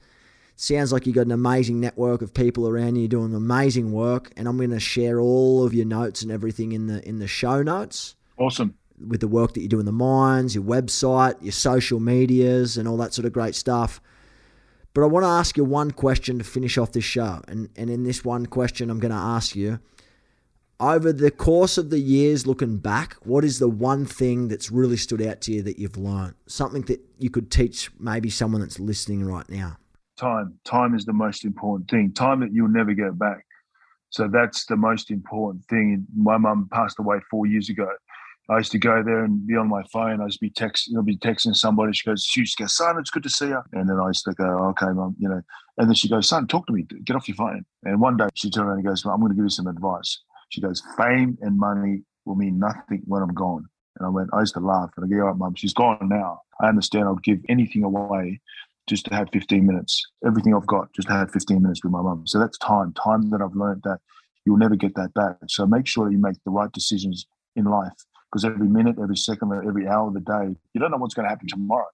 Sounds 0.56 0.92
like 0.92 1.06
you've 1.06 1.14
got 1.14 1.26
an 1.26 1.30
amazing 1.30 1.78
network 1.78 2.20
of 2.20 2.34
people 2.34 2.68
around 2.68 2.96
you 2.96 3.06
doing 3.06 3.32
amazing 3.32 3.92
work, 3.92 4.32
and 4.36 4.48
I'm 4.48 4.56
going 4.56 4.70
to 4.70 4.80
share 4.80 5.20
all 5.20 5.64
of 5.64 5.72
your 5.72 5.86
notes 5.86 6.22
and 6.22 6.32
everything 6.32 6.72
in 6.72 6.88
the 6.88 7.08
in 7.08 7.20
the 7.20 7.28
show 7.28 7.62
notes. 7.62 8.16
Awesome. 8.38 8.74
With 8.98 9.20
the 9.20 9.28
work 9.28 9.54
that 9.54 9.60
you 9.60 9.68
do 9.68 9.78
in 9.78 9.86
the 9.86 9.92
mines, 9.92 10.56
your 10.56 10.64
website, 10.64 11.40
your 11.42 11.52
social 11.52 12.00
medias, 12.00 12.76
and 12.76 12.88
all 12.88 12.96
that 12.96 13.14
sort 13.14 13.24
of 13.24 13.32
great 13.32 13.54
stuff. 13.54 14.00
But 14.94 15.02
I 15.02 15.06
want 15.06 15.22
to 15.22 15.28
ask 15.28 15.56
you 15.56 15.64
one 15.64 15.92
question 15.92 16.38
to 16.38 16.44
finish 16.44 16.76
off 16.76 16.90
this 16.90 17.04
show, 17.04 17.40
and 17.46 17.68
and 17.76 17.88
in 17.88 18.02
this 18.02 18.24
one 18.24 18.46
question, 18.46 18.90
I'm 18.90 18.98
going 18.98 19.12
to 19.12 19.16
ask 19.16 19.54
you 19.54 19.78
over 20.82 21.12
the 21.12 21.30
course 21.30 21.78
of 21.78 21.90
the 21.90 22.00
years 22.00 22.44
looking 22.44 22.76
back, 22.76 23.14
what 23.22 23.44
is 23.44 23.60
the 23.60 23.68
one 23.68 24.04
thing 24.04 24.48
that's 24.48 24.72
really 24.72 24.96
stood 24.96 25.22
out 25.22 25.40
to 25.42 25.52
you 25.52 25.62
that 25.62 25.78
you've 25.78 25.96
learned? 25.96 26.34
Something 26.46 26.82
that 26.82 27.00
you 27.18 27.30
could 27.30 27.52
teach 27.52 27.88
maybe 28.00 28.28
someone 28.28 28.60
that's 28.60 28.80
listening 28.80 29.24
right 29.24 29.48
now? 29.48 29.76
Time. 30.16 30.58
Time 30.64 30.96
is 30.96 31.04
the 31.04 31.12
most 31.12 31.44
important 31.44 31.88
thing. 31.88 32.12
Time 32.12 32.40
that 32.40 32.52
you'll 32.52 32.68
never 32.68 32.94
get 32.94 33.16
back. 33.16 33.46
So 34.10 34.28
that's 34.28 34.66
the 34.66 34.76
most 34.76 35.10
important 35.12 35.64
thing. 35.66 36.04
My 36.16 36.36
mum 36.36 36.68
passed 36.72 36.98
away 36.98 37.18
four 37.30 37.46
years 37.46 37.70
ago. 37.70 37.88
I 38.50 38.58
used 38.58 38.72
to 38.72 38.78
go 38.78 39.04
there 39.04 39.24
and 39.24 39.46
be 39.46 39.54
on 39.56 39.68
my 39.68 39.84
phone. 39.92 40.20
I 40.20 40.24
used 40.24 40.40
to 40.40 40.44
be 40.44 40.50
texting, 40.50 40.96
I'll 40.96 41.02
be 41.02 41.16
texting 41.16 41.54
somebody. 41.54 41.92
She 41.92 42.04
goes, 42.04 42.24
she 42.24 42.40
used 42.40 42.56
to 42.58 42.64
go, 42.64 42.66
son, 42.66 42.98
it's 42.98 43.10
good 43.10 43.22
to 43.22 43.30
see 43.30 43.46
you. 43.46 43.62
And 43.72 43.88
then 43.88 44.00
I 44.00 44.08
used 44.08 44.24
to 44.24 44.32
go, 44.32 44.44
okay, 44.70 44.86
mum, 44.86 45.14
you 45.18 45.28
know. 45.28 45.40
And 45.78 45.88
then 45.88 45.94
she 45.94 46.08
goes, 46.08 46.28
son, 46.28 46.48
talk 46.48 46.66
to 46.66 46.72
me. 46.72 46.84
Get 47.04 47.14
off 47.14 47.28
your 47.28 47.36
phone. 47.36 47.64
And 47.84 48.00
one 48.00 48.16
day 48.16 48.26
she 48.34 48.50
turned 48.50 48.66
around 48.66 48.78
and 48.78 48.86
goes, 48.86 49.04
well, 49.04 49.14
I'm 49.14 49.20
going 49.20 49.30
to 49.30 49.36
give 49.36 49.44
you 49.44 49.48
some 49.48 49.68
advice. 49.68 50.20
She 50.52 50.60
goes, 50.60 50.82
fame 50.98 51.38
and 51.40 51.58
money 51.58 52.02
will 52.26 52.34
mean 52.34 52.58
nothing 52.58 53.02
when 53.06 53.22
I'm 53.22 53.32
gone. 53.32 53.66
And 53.98 54.06
I 54.06 54.10
went, 54.10 54.28
I 54.34 54.40
used 54.40 54.52
to 54.54 54.60
laugh. 54.60 54.90
And 54.96 55.06
I 55.06 55.08
go, 55.08 55.22
all 55.22 55.28
right, 55.28 55.36
mum, 55.36 55.54
she's 55.54 55.72
gone 55.72 56.08
now. 56.10 56.42
I 56.60 56.68
understand 56.68 57.04
I'll 57.04 57.14
give 57.16 57.40
anything 57.48 57.84
away 57.84 58.40
just 58.86 59.06
to 59.06 59.14
have 59.14 59.28
15 59.32 59.66
minutes. 59.66 60.04
Everything 60.26 60.54
I've 60.54 60.66
got, 60.66 60.92
just 60.92 61.08
to 61.08 61.14
have 61.14 61.30
15 61.30 61.62
minutes 61.62 61.82
with 61.82 61.90
my 61.90 62.02
mum. 62.02 62.26
So 62.26 62.38
that's 62.38 62.58
time, 62.58 62.92
time 62.92 63.30
that 63.30 63.40
I've 63.40 63.56
learned 63.56 63.82
that 63.84 64.00
you'll 64.44 64.58
never 64.58 64.76
get 64.76 64.94
that 64.96 65.14
back. 65.14 65.36
So 65.48 65.66
make 65.66 65.86
sure 65.86 66.10
you 66.10 66.18
make 66.18 66.36
the 66.44 66.50
right 66.50 66.70
decisions 66.70 67.26
in 67.56 67.64
life 67.64 67.92
because 68.30 68.44
every 68.44 68.68
minute, 68.68 68.96
every 69.02 69.16
second, 69.16 69.52
every 69.66 69.88
hour 69.88 70.08
of 70.08 70.14
the 70.14 70.20
day, 70.20 70.54
you 70.74 70.80
don't 70.80 70.90
know 70.90 70.98
what's 70.98 71.14
going 71.14 71.24
to 71.24 71.30
happen 71.30 71.48
tomorrow. 71.48 71.88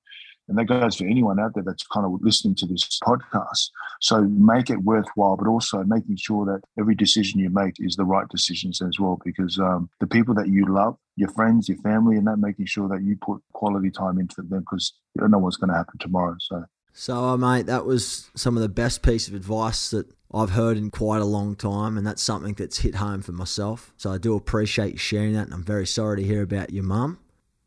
And 0.49 0.57
that 0.59 0.65
goes 0.65 0.97
for 0.97 1.05
anyone 1.05 1.39
out 1.39 1.55
there 1.55 1.63
that's 1.63 1.87
kind 1.87 2.07
of 2.07 2.21
listening 2.23 2.55
to 2.57 2.67
this 2.67 2.99
podcast. 3.03 3.71
So 4.01 4.23
make 4.23 4.71
it 4.71 4.83
worthwhile, 4.83 5.37
but 5.37 5.47
also 5.47 5.83
making 5.85 6.17
sure 6.17 6.47
that 6.47 6.63
every 6.79 6.95
decision 6.95 7.39
you 7.39 7.51
make 7.51 7.75
is 7.79 7.97
the 7.97 8.05
right 8.05 8.29
decisions 8.29 8.81
as 8.81 8.99
well. 8.99 9.19
Because 9.25 9.59
um, 9.59 9.91
the 10.01 10.07
people 10.07 10.35
that 10.35 10.49
you 10.49 10.67
love, 10.67 10.97
your 11.17 11.29
friends, 11.31 11.69
your 11.69 11.79
family, 11.79 12.17
and 12.17 12.27
that 12.27 12.39
making 12.39 12.67
sure 12.67 12.89
that 12.89 13.03
you 13.03 13.17
put 13.17 13.43
quality 13.53 13.91
time 13.91 14.19
into 14.19 14.43
them 14.43 14.61
because 14.61 14.95
you 15.15 15.21
don't 15.21 15.31
know 15.31 15.39
what's 15.39 15.57
going 15.57 15.71
to 15.71 15.77
happen 15.77 15.99
tomorrow. 15.99 16.37
So, 16.41 16.65
so 16.93 17.25
uh, 17.25 17.37
mate, 17.37 17.67
that 17.67 17.85
was 17.85 18.31
some 18.35 18.57
of 18.57 18.63
the 18.63 18.69
best 18.69 19.03
piece 19.03 19.29
of 19.29 19.35
advice 19.35 19.91
that 19.91 20.07
I've 20.33 20.51
heard 20.51 20.77
in 20.77 20.91
quite 20.91 21.21
a 21.21 21.27
long 21.27 21.57
time, 21.57 21.99
and 21.99 22.07
that's 22.07 22.23
something 22.23 22.55
that's 22.55 22.79
hit 22.79 22.97
home 22.97 23.23
for 23.23 23.33
myself. 23.33 23.93
So 23.97 24.11
I 24.11 24.19
do 24.19 24.35
appreciate 24.35 24.93
you 24.93 24.99
sharing 24.99 25.35
that, 25.35 25.47
and 25.47 25.55
I'm 25.55 25.65
very 25.65 25.87
sorry 25.87 26.23
to 26.23 26.27
hear 26.27 26.43
about 26.43 26.71
your 26.71 26.85
mum 26.85 27.19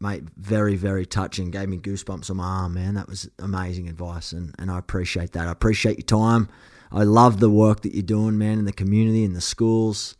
mate, 0.02 0.24
very, 0.36 0.76
very 0.76 1.06
touching. 1.06 1.52
Gave 1.52 1.70
me 1.70 1.78
goosebumps 1.78 2.30
on 2.30 2.38
my 2.38 2.44
arm, 2.44 2.74
man. 2.74 2.96
That 2.96 3.08
was 3.08 3.30
amazing 3.40 3.88
advice, 3.88 4.32
and, 4.32 4.56
and 4.58 4.72
I 4.72 4.80
appreciate 4.80 5.34
that. 5.34 5.48
I 5.48 5.52
appreciate 5.52 5.98
your 5.98 6.06
time. 6.06 6.50
I 6.92 7.04
love 7.04 7.40
the 7.40 7.50
work 7.50 7.82
that 7.82 7.94
you're 7.94 8.04
doing, 8.04 8.38
man, 8.38 8.60
in 8.60 8.66
the 8.66 8.74
community, 8.74 9.24
in 9.24 9.34
the 9.34 9.42
schools, 9.42 10.18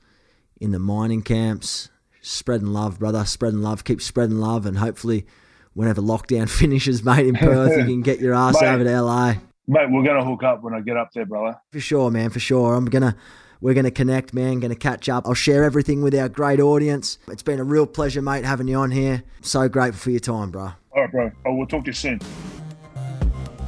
in 0.60 0.72
the 0.72 0.80
mining 0.80 1.22
camps. 1.22 1.90
Spreading 2.22 2.68
love, 2.68 3.00
brother. 3.00 3.26
Spreading 3.26 3.62
love. 3.62 3.84
Keep 3.84 4.02
spreading 4.02 4.38
love, 4.38 4.66
and 4.66 4.78
hopefully, 4.78 5.26
whenever 5.74 6.02
lockdown 6.02 6.48
finishes, 6.60 7.04
mate, 7.04 7.28
in 7.28 7.36
Perth, 7.36 7.78
you 7.78 7.86
can 7.86 8.02
get 8.02 8.20
your 8.20 8.34
ass 8.34 8.56
mate, 8.62 8.68
over 8.68 8.84
to 8.84 9.02
LA. 9.02 9.34
Mate, 9.68 9.90
we're 9.90 10.04
gonna 10.04 10.24
hook 10.24 10.44
up 10.44 10.62
when 10.62 10.74
I 10.74 10.82
get 10.82 10.98
up 10.98 11.12
there, 11.14 11.26
brother. 11.26 11.60
For 11.72 11.80
sure, 11.80 12.12
man. 12.12 12.30
For 12.30 12.40
sure. 12.40 12.76
I'm 12.76 12.86
gonna 12.86 13.16
we're 13.62 13.76
going 13.76 13.86
to 13.86 13.92
connect, 13.92 14.34
man, 14.34 14.60
going 14.60 14.74
to 14.74 14.76
catch 14.76 15.08
up. 15.08 15.28
I'll 15.28 15.34
share 15.36 15.64
everything 15.64 16.02
with 16.02 16.16
our 16.16 16.28
great 16.28 16.60
audience. 16.60 17.20
It's 17.28 17.44
been 17.44 17.60
a 17.60 17.64
real 17.64 17.86
pleasure, 17.86 18.22
mate, 18.22 18.44
having 18.44 18.68
you 18.68 18.78
on 18.78 18.92
here. 18.92 19.24
So 19.42 19.70
grateful 19.70 20.00
for 20.00 20.12
your 20.12 20.20
time, 20.20 20.50
bro. 20.50 20.72
All 20.94 21.02
right, 21.02 21.12
bro. 21.12 21.32
Oh, 21.46 21.50
I 21.50 21.54
will 21.54 21.68
talk 21.68 21.86
to 21.86 21.90
you 21.90 21.94
soon. 21.94 22.20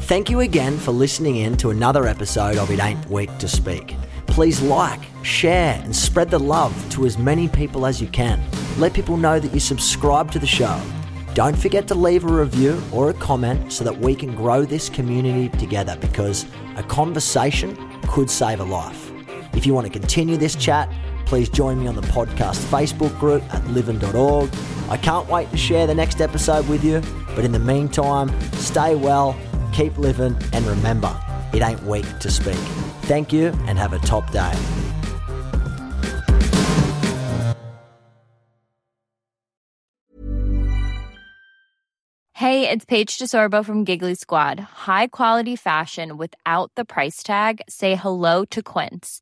Thank 0.02 0.30
you 0.30 0.42
again 0.42 0.78
for 0.78 0.92
listening 0.92 1.38
in 1.38 1.56
to 1.58 1.70
another 1.70 2.08
episode 2.08 2.58
of 2.58 2.70
It 2.72 2.84
Ain't 2.84 3.10
Weak 3.10 3.38
to 3.38 3.48
Speak. 3.48 3.96
Please 4.26 4.62
like, 4.62 5.00
share, 5.22 5.80
and 5.84 5.96
spread 5.96 6.30
the 6.30 6.40
love 6.40 6.74
to 6.92 7.06
as 7.06 7.18
many 7.18 7.48
people 7.48 7.86
as 7.86 8.02
you 8.02 8.08
can. 8.08 8.44
Let 8.78 8.94
people 8.94 9.16
know 9.16 9.40
that 9.40 9.54
you 9.54 9.60
subscribe 9.60 10.32
to 10.32 10.40
the 10.40 10.48
show. 10.48 10.82
Don't 11.36 11.58
forget 11.58 11.88
to 11.88 11.96
leave 11.96 12.26
a 12.26 12.34
review 12.34 12.82
or 12.92 13.12
a 13.12 13.14
comment 13.14 13.72
so 13.72 13.84
that 13.84 13.98
we 13.98 14.16
can 14.16 14.36
grow 14.36 14.66
this 14.66 14.90
community 14.90 15.50
together 15.58 15.96
because 16.02 16.46
a 16.76 16.84
conversation 16.84 17.78
could 18.08 18.30
save 18.30 18.60
a 18.60 18.64
life. 18.64 19.13
If 19.56 19.66
you 19.66 19.74
want 19.74 19.88
to 19.88 20.00
continue 20.00 20.38
this 20.38 20.56
chat, 20.56 20.92
please 21.26 21.50
join 21.50 21.80
me 21.80 21.88
on 21.88 21.96
the 21.96 22.02
podcast 22.02 22.58
Facebook 22.66 23.18
group 23.20 23.44
at 23.54 23.66
livin.org. 23.68 24.50
I 24.90 24.98
can't 24.98 25.28
wait 25.30 25.50
to 25.52 25.58
share 25.58 25.88
the 25.88 25.96
next 25.96 26.22
episode 26.22 26.68
with 26.68 26.84
you, 26.84 27.02
but 27.36 27.46
in 27.46 27.52
the 27.52 27.60
meantime, 27.60 28.30
stay 28.54 28.96
well, 28.96 29.36
keep 29.72 29.98
living, 29.98 30.38
and 30.52 30.66
remember, 30.66 31.18
it 31.54 31.62
ain't 31.62 31.84
weak 31.84 32.06
to 32.20 32.30
speak. 32.30 32.56
Thank 33.04 33.32
you 33.32 33.48
and 33.68 33.78
have 33.78 33.94
a 33.94 34.00
top 34.00 34.32
day. 34.32 34.54
Hey, 42.36 42.70
it's 42.70 42.84
Paige 42.84 43.18
DeSorbo 43.20 43.64
from 43.64 43.86
Giggly 43.86 44.16
Squad. 44.16 44.60
High 44.60 45.08
quality 45.08 45.56
fashion 45.56 46.18
without 46.18 46.72
the 46.76 46.84
price 46.84 47.24
tag? 47.24 47.62
Say 47.70 47.96
hello 47.96 48.44
to 48.46 48.62
Quince. 48.62 49.22